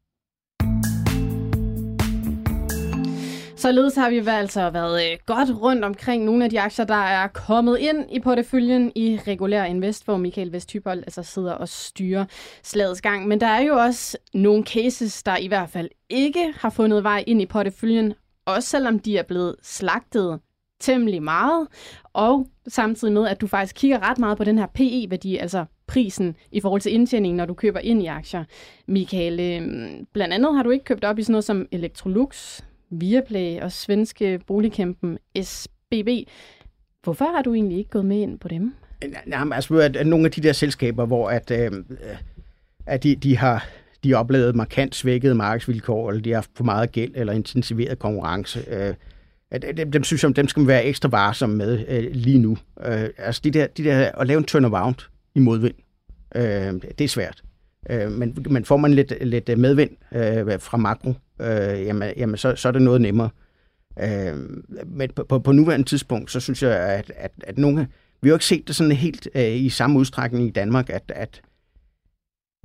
Således 3.57 3.95
har 3.95 4.09
vi 4.09 4.23
altså 4.27 4.69
været 4.69 5.11
øh, 5.11 5.17
godt 5.25 5.61
rundt 5.61 5.85
omkring 5.85 6.23
nogle 6.23 6.43
af 6.43 6.49
de 6.49 6.61
aktier, 6.61 6.85
der 6.85 6.95
er 6.95 7.27
kommet 7.27 7.77
ind 7.79 8.05
i 8.11 8.19
porteføljen 8.19 8.91
i 8.95 9.19
regulær 9.27 9.63
invest, 9.63 10.05
hvor 10.05 10.17
Michael 10.17 10.51
Vesthybold 10.51 10.99
altså 10.99 11.23
sidder 11.23 11.53
og 11.53 11.69
styrer 11.69 12.25
slagets 12.63 13.01
gang. 13.01 13.27
Men 13.27 13.41
der 13.41 13.47
er 13.47 13.61
jo 13.61 13.75
også 13.75 14.17
nogle 14.33 14.63
cases, 14.63 15.23
der 15.23 15.37
i 15.37 15.47
hvert 15.47 15.69
fald 15.69 15.89
ikke 16.09 16.53
har 16.57 16.69
fundet 16.69 17.03
vej 17.03 17.23
ind 17.27 17.41
i 17.41 17.45
porteføljen, 17.45 18.13
også 18.45 18.69
selvom 18.69 18.99
de 18.99 19.17
er 19.17 19.23
blevet 19.23 19.55
slagtet 19.61 20.39
temmelig 20.79 21.23
meget, 21.23 21.67
og 22.13 22.47
samtidig 22.67 23.13
med, 23.13 23.27
at 23.27 23.41
du 23.41 23.47
faktisk 23.47 23.75
kigger 23.75 24.09
ret 24.09 24.17
meget 24.17 24.37
på 24.37 24.43
den 24.43 24.57
her 24.57 24.65
PE-værdi, 24.65 25.37
altså 25.37 25.65
prisen 25.87 26.35
i 26.51 26.59
forhold 26.59 26.81
til 26.81 26.93
indtjeningen, 26.93 27.37
når 27.37 27.45
du 27.45 27.53
køber 27.53 27.79
ind 27.79 28.03
i 28.03 28.05
aktier. 28.05 28.43
Michael, 28.87 29.39
øh, 29.39 29.89
blandt 30.13 30.33
andet 30.33 30.55
har 30.55 30.63
du 30.63 30.69
ikke 30.69 30.85
købt 30.85 31.03
op 31.03 31.19
i 31.19 31.23
sådan 31.23 31.31
noget 31.31 31.43
som 31.43 31.67
Electrolux, 31.71 32.61
Viaplay 32.89 33.61
og 33.61 33.71
svenske 33.71 34.39
boligkæmpen 34.47 35.17
SBB. 35.43 36.09
Hvorfor 37.03 37.25
har 37.25 37.41
du 37.41 37.53
egentlig 37.53 37.77
ikke 37.77 37.89
gået 37.89 38.05
med 38.05 38.19
ind 38.19 38.39
på 38.39 38.47
dem? 38.47 38.73
Øh, 39.03 39.09
Jamen, 39.27 39.53
altså, 39.53 39.79
at 39.79 40.07
nogle 40.07 40.25
af 40.25 40.31
de 40.31 40.41
der 40.41 40.53
selskaber, 40.53 41.05
hvor 41.05 41.29
at, 41.29 41.51
øh, 41.51 41.71
at 42.85 43.03
de, 43.03 43.15
de 43.15 43.37
har 43.37 43.67
de 44.03 44.11
har 44.11 44.17
oplevet 44.17 44.55
markant 44.55 44.95
svækkede 44.95 45.35
markedsvilkår, 45.35 46.09
eller 46.09 46.21
de 46.21 46.29
har 46.29 46.37
haft 46.37 46.49
for 46.55 46.63
meget 46.63 46.91
gæld 46.91 47.11
eller 47.15 47.33
intensiveret 47.33 47.99
konkurrence. 47.99 48.65
Øh, 48.69 48.93
dem, 49.77 49.91
dem 49.91 50.03
synes 50.03 50.23
jeg, 50.23 50.35
dem 50.35 50.47
skal 50.47 50.59
man 50.59 50.67
være 50.67 50.85
ekstra 50.85 51.09
varsom 51.09 51.49
med 51.49 51.85
øh, 51.87 52.11
lige 52.11 52.39
nu. 52.39 52.57
Øh, 52.85 53.09
altså 53.17 53.41
de 53.43 53.51
der, 53.51 53.67
de 53.67 53.83
der, 53.83 54.11
at 54.11 54.27
lave 54.27 54.37
en 54.37 54.43
turnaround 54.43 54.95
i 55.37 55.39
modvind, 55.39 55.75
øh, 56.35 56.73
det 56.97 57.01
er 57.01 57.07
svært. 57.07 57.43
Øh, 57.89 58.11
men, 58.11 58.37
men 58.49 58.65
får 58.65 58.77
man 58.77 58.93
lidt, 58.93 59.13
lidt 59.21 59.49
øh, 59.49 59.57
medvind 59.57 59.91
øh, 60.11 60.59
fra 60.59 60.77
makro, 60.77 61.13
øh, 61.41 61.85
jamen, 61.85 62.13
jamen 62.17 62.37
så, 62.37 62.55
så 62.55 62.67
er 62.67 62.71
det 62.71 62.81
noget 62.81 63.01
nemmere. 63.01 63.29
Øh, 63.99 64.35
men 64.85 65.09
på, 65.15 65.23
på, 65.23 65.39
på 65.39 65.51
nuværende 65.51 65.85
tidspunkt, 65.87 66.31
så 66.31 66.39
synes 66.39 66.63
jeg, 66.63 66.71
at, 66.71 67.11
at, 67.15 67.31
at 67.43 67.57
nogle... 67.57 67.87
Vi 68.21 68.29
har 68.29 68.31
jo 68.31 68.35
ikke 68.35 68.45
set 68.45 68.67
det 68.67 68.75
sådan 68.75 68.91
helt 68.91 69.29
øh, 69.35 69.55
i 69.55 69.69
samme 69.69 69.99
udstrækning 69.99 70.47
i 70.47 70.51
Danmark, 70.51 70.89
at, 70.89 71.11
at, 71.15 71.41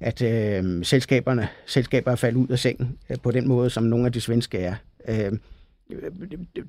at 0.01 0.23
øh, 0.23 0.85
selskaberne, 0.85 1.49
selskaber 1.67 2.13
er 2.13 2.17
faldet 2.17 2.39
ud 2.39 2.49
af 2.49 2.59
sengen 2.59 2.99
øh, 3.11 3.17
på 3.23 3.31
den 3.31 3.49
måde, 3.49 3.71
som 3.71 3.85
nogle 3.85 4.07
af 4.07 4.13
de 4.13 4.21
svenske 4.21 4.59
er. 4.59 4.75
Øh, 5.09 5.33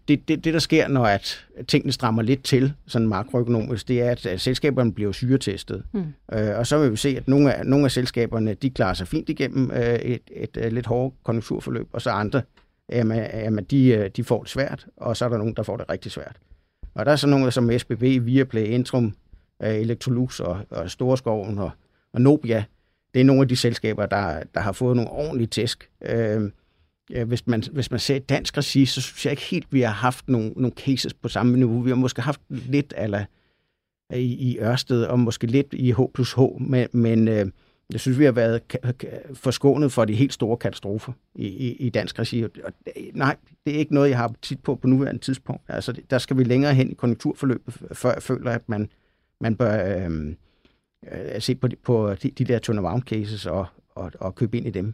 det, 0.08 0.28
det, 0.28 0.44
det, 0.44 0.54
der 0.54 0.60
sker, 0.60 0.88
når 0.88 1.06
at 1.06 1.46
tingene 1.68 1.92
strammer 1.92 2.22
lidt 2.22 2.44
til, 2.44 2.74
sådan 2.88 3.08
makroøkonomisk, 3.08 3.88
det 3.88 4.02
er, 4.02 4.12
at, 4.12 4.26
at 4.26 4.42
selskaberne 4.42 4.94
bliver 4.94 5.12
syretestet. 5.12 5.84
Mm. 5.92 6.14
Øh, 6.34 6.58
og 6.58 6.68
så 6.68 6.78
vil 6.80 6.92
vi 6.92 6.96
se, 6.96 7.10
at 7.10 7.28
nogle 7.28 7.54
af, 7.54 7.66
nogle 7.66 7.86
af 7.86 7.92
selskaberne, 7.92 8.54
de 8.54 8.70
klarer 8.70 8.94
sig 8.94 9.08
fint 9.08 9.30
igennem 9.30 9.72
øh, 9.72 9.96
et, 9.96 10.22
et, 10.32 10.58
et 10.58 10.74
lidt 10.74 10.86
hårdt 10.86 11.16
konjunkturforløb, 11.24 11.88
og 11.94 12.02
så 12.02 12.10
andre, 12.10 12.42
jamen, 12.92 13.18
jamen 13.18 13.64
de, 13.64 13.88
øh, 13.88 14.10
de 14.16 14.24
får 14.24 14.42
det 14.42 14.50
svært, 14.50 14.88
og 14.98 15.18
så 15.18 15.26
er 15.26 15.30
der 15.30 15.38
nogen, 15.38 15.54
der 15.54 15.64
får 15.64 15.78
det 15.78 15.90
rigtig 15.90 16.12
svært. 16.12 16.36
Og 16.96 17.06
der 17.06 17.12
er 17.12 17.16
så 17.16 17.28
nogle 17.28 17.52
som 17.52 17.80
SBB, 17.80 18.02
Viaplay, 18.02 18.66
Intrum, 18.66 19.14
øh, 19.64 19.76
Electrolux 19.76 20.40
og, 20.40 20.60
og 20.70 20.92
Storskoven 20.92 21.60
og, 21.60 21.72
og 22.14 22.22
Nobia. 22.22 22.64
Det 23.14 23.20
er 23.20 23.26
nogle 23.26 23.42
af 23.42 23.48
de 23.48 23.56
selskaber, 23.56 24.06
der, 24.06 24.44
der 24.54 24.60
har 24.60 24.72
fået 24.72 24.96
nogle 24.96 25.12
ordentlige 25.12 25.48
tæsk. 25.48 25.90
Øh, 26.06 26.52
hvis 27.26 27.48
man, 27.48 27.64
hvis 27.72 27.92
man 27.92 28.00
ser 28.00 28.20
dansk 28.20 28.58
regi, 28.58 28.86
så 28.86 29.02
synes 29.02 29.26
jeg 29.26 29.32
ikke 29.32 29.44
helt, 29.44 29.68
vi 29.72 29.82
har 29.82 29.92
haft 29.92 30.30
nogle, 30.30 30.50
nogle 30.50 30.72
cases 30.72 31.14
på 31.14 31.28
samme 31.28 31.58
niveau. 31.58 31.82
Vi 31.82 31.90
har 31.90 31.96
måske 31.96 32.22
haft 32.22 32.42
lidt 32.50 32.94
eller 32.98 33.26
i, 34.14 34.52
i 34.52 34.60
Ørsted, 34.60 35.04
og 35.04 35.20
måske 35.20 35.48
lidt 35.48 35.68
i 35.74 35.92
H 35.92 36.00
plus 36.14 36.34
H, 36.34 36.40
men, 36.60 36.88
men 36.92 37.28
øh, 37.28 37.46
jeg 37.92 38.00
synes, 38.00 38.20
vi 38.20 38.26
har 38.26 38.32
været 38.32 38.62
forskånet 39.34 39.92
for 39.92 40.06
de 40.06 40.16
helt 40.16 40.34
store 40.34 40.58
katastrofer 40.58 41.14
i, 41.36 41.48
i, 41.48 41.74
i 41.74 41.90
dansk 41.90 42.20
regi. 42.20 42.44
Og 42.44 42.52
nej, 43.14 43.36
det 43.66 43.76
er 43.76 43.80
ikke 43.80 43.94
noget, 43.94 44.10
jeg 44.10 44.18
har 44.18 44.34
tit 44.42 44.64
på 44.64 44.76
på 44.76 44.88
nuværende 44.88 45.22
tidspunkt. 45.22 45.62
Altså, 45.68 46.02
der 46.10 46.18
skal 46.18 46.38
vi 46.38 46.44
længere 46.44 46.74
hen 46.74 46.92
i 46.92 46.94
konjunkturforløbet, 46.94 47.74
før 47.92 48.14
jeg 48.14 48.24
føler, 48.24 48.52
at 48.52 48.70
man, 48.70 48.90
man 49.42 49.56
bør 49.56 50.06
øh, 50.06 50.36
øh, 51.12 51.42
se 51.42 51.56
på 51.56 51.68
de, 51.68 51.76
på 51.76 52.16
de, 52.16 52.32
de 52.32 52.46
der 52.46 52.60
turnaround 52.60 53.04
cases 53.04 53.46
og, 53.46 53.66
og, 53.90 54.12
og 54.20 54.36
købe 54.36 54.58
ind 54.58 54.68
i 54.68 54.72
dem. 54.72 54.94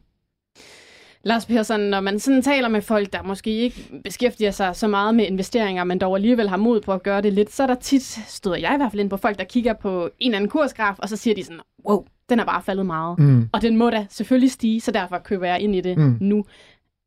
Lars 1.24 1.46
Persson, 1.46 1.80
når 1.80 2.00
man 2.00 2.20
sådan 2.20 2.42
taler 2.42 2.68
med 2.68 2.82
folk, 2.82 3.14
der 3.14 3.24
måske 3.24 3.50
ikke 3.52 4.02
beskæftiger 4.04 4.52
sig 4.52 4.76
så 4.76 4.88
meget 4.88 5.16
med 5.16 5.26
investeringer, 5.26 5.84
men 5.84 6.00
dog 6.00 6.16
alligevel 6.16 6.50
har 6.50 6.58
mod 6.58 6.82
på 6.82 6.94
at 6.94 7.04
gøre 7.04 7.22
det 7.22 7.34
lidt, 7.34 7.52
så 7.52 7.64
er 7.64 7.68
der 7.68 7.76
tit, 7.76 8.04
støder 8.28 8.58
jeg 8.58 8.74
i 8.74 8.78
hvert 8.78 8.92
fald 8.92 9.00
ind 9.00 9.10
på 9.10 9.18
folk, 9.18 9.38
der 9.38 9.44
kigger 9.44 9.74
på 9.74 10.10
en 10.20 10.32
eller 10.32 10.38
anden 10.38 10.50
kursgraf, 10.50 10.96
og 11.00 11.10
så 11.10 11.16
siger 11.16 11.36
de 11.36 11.44
sådan, 11.44 11.60
wow, 11.88 12.06
den 12.30 12.40
er 12.40 12.46
bare 12.46 12.62
faldet 12.62 12.86
meget. 12.86 13.20
Mm. 13.20 13.50
Og 13.54 13.62
den 13.62 13.78
må 13.78 13.90
da 13.90 14.06
selvfølgelig 14.10 14.52
stige, 14.52 14.82
så 14.82 14.92
derfor 14.92 15.18
køber 15.18 15.48
jeg 15.48 15.60
ind 15.60 15.76
i 15.76 15.82
det 15.82 15.98
mm. 15.98 16.18
nu. 16.20 16.46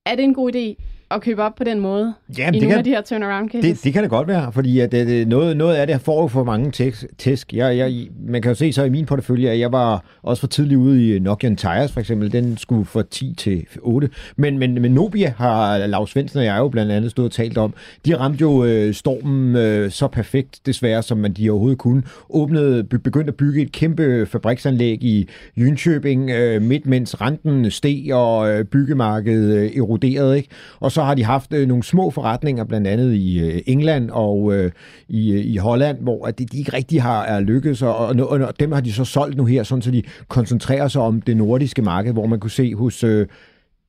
Er 0.06 0.14
det 0.14 0.24
en 0.24 0.34
god 0.34 0.54
idé 0.54 0.82
at 1.14 1.22
købe 1.22 1.42
op 1.42 1.54
på 1.54 1.64
den 1.64 1.80
måde 1.80 2.14
Jamen, 2.38 2.54
i 2.54 2.58
nogle 2.58 2.70
kan, 2.70 2.78
af 2.78 2.84
de 2.84 2.90
her 2.90 3.00
turnaround 3.00 3.50
cases? 3.50 3.78
Det, 3.78 3.84
det 3.84 3.92
kan 3.92 4.02
det 4.02 4.10
godt 4.10 4.28
være, 4.28 4.52
fordi 4.52 4.80
at 4.80 4.92
det, 4.92 5.06
det, 5.06 5.28
noget, 5.28 5.56
noget 5.56 5.74
af 5.74 5.86
det 5.86 6.00
får 6.00 6.28
for 6.28 6.44
mange 6.44 6.70
tæsk. 6.70 7.04
tæsk. 7.18 7.52
Jeg, 7.52 7.76
jeg, 7.76 8.08
man 8.28 8.42
kan 8.42 8.50
jo 8.50 8.54
se 8.54 8.72
så 8.72 8.84
i 8.84 8.90
min 8.90 9.06
portefølje, 9.06 9.50
at 9.50 9.58
jeg 9.58 9.72
var 9.72 10.04
også 10.22 10.40
for 10.40 10.46
tidligt 10.46 10.78
ude 10.78 11.16
i 11.16 11.18
Nokian 11.18 11.56
Tires 11.56 11.92
for 11.92 12.00
eksempel. 12.00 12.32
Den 12.32 12.56
skulle 12.56 12.84
fra 12.84 13.02
10 13.10 13.34
til 13.36 13.66
8. 13.80 14.10
Men, 14.36 14.58
men, 14.58 14.74
men 14.74 14.92
Nobia 14.92 15.34
har 15.36 15.86
Lars 15.86 16.10
Svendsen 16.10 16.38
og 16.38 16.44
jeg 16.44 16.58
jo 16.58 16.68
blandt 16.68 16.92
andet 16.92 17.10
stået 17.10 17.26
og 17.26 17.32
talt 17.32 17.58
om. 17.58 17.74
De 18.06 18.18
ramte 18.18 18.40
jo 18.40 18.64
øh, 18.64 18.94
stormen 18.94 19.56
øh, 19.56 19.90
så 19.90 20.08
perfekt, 20.08 20.60
desværre, 20.66 21.02
som 21.02 21.18
man 21.18 21.32
de 21.32 21.50
overhovedet 21.50 21.78
kunne. 21.78 22.02
Åbnede, 22.30 22.84
begyndte 22.84 23.28
at 23.28 23.36
bygge 23.36 23.62
et 23.62 23.72
kæmpe 23.72 24.26
fabriksanlæg 24.26 25.04
i 25.04 25.28
Jönköping, 25.58 26.30
øh, 26.30 26.62
midt 26.62 26.86
mens 26.86 27.20
renten 27.20 27.70
steg 27.70 28.14
og 28.14 28.50
øh, 28.50 28.64
byggemarkedet 28.64 29.56
øh, 29.56 29.76
eroderede. 29.76 30.36
Ikke? 30.36 30.48
Og 30.80 30.92
så 30.92 31.01
så 31.02 31.06
har 31.06 31.14
de 31.14 31.24
haft 31.24 31.52
øh, 31.52 31.68
nogle 31.68 31.82
små 31.82 32.10
forretninger, 32.10 32.64
blandt 32.64 32.86
andet 32.86 33.14
i 33.14 33.40
øh, 33.40 33.60
England 33.66 34.10
og 34.10 34.54
øh, 34.54 34.70
i, 35.08 35.32
øh, 35.32 35.44
i 35.44 35.56
Holland, 35.56 35.98
hvor 36.00 36.26
de, 36.26 36.44
de 36.46 36.58
ikke 36.58 36.72
rigtig 36.72 37.02
har 37.02 37.24
er 37.24 37.40
lykkedes, 37.40 37.82
og, 37.82 37.96
og, 37.96 38.28
og 38.28 38.60
dem 38.60 38.72
har 38.72 38.80
de 38.80 38.92
så 38.92 39.04
solgt 39.04 39.36
nu 39.36 39.44
her, 39.44 39.62
sådan 39.62 39.82
så 39.82 39.90
de 39.90 40.02
koncentrerer 40.28 40.88
sig 40.88 41.02
om 41.02 41.20
det 41.20 41.36
nordiske 41.36 41.82
marked, 41.82 42.12
hvor 42.12 42.26
man 42.26 42.40
kunne 42.40 42.50
se 42.50 42.74
hos 42.74 43.04
øh, 43.04 43.26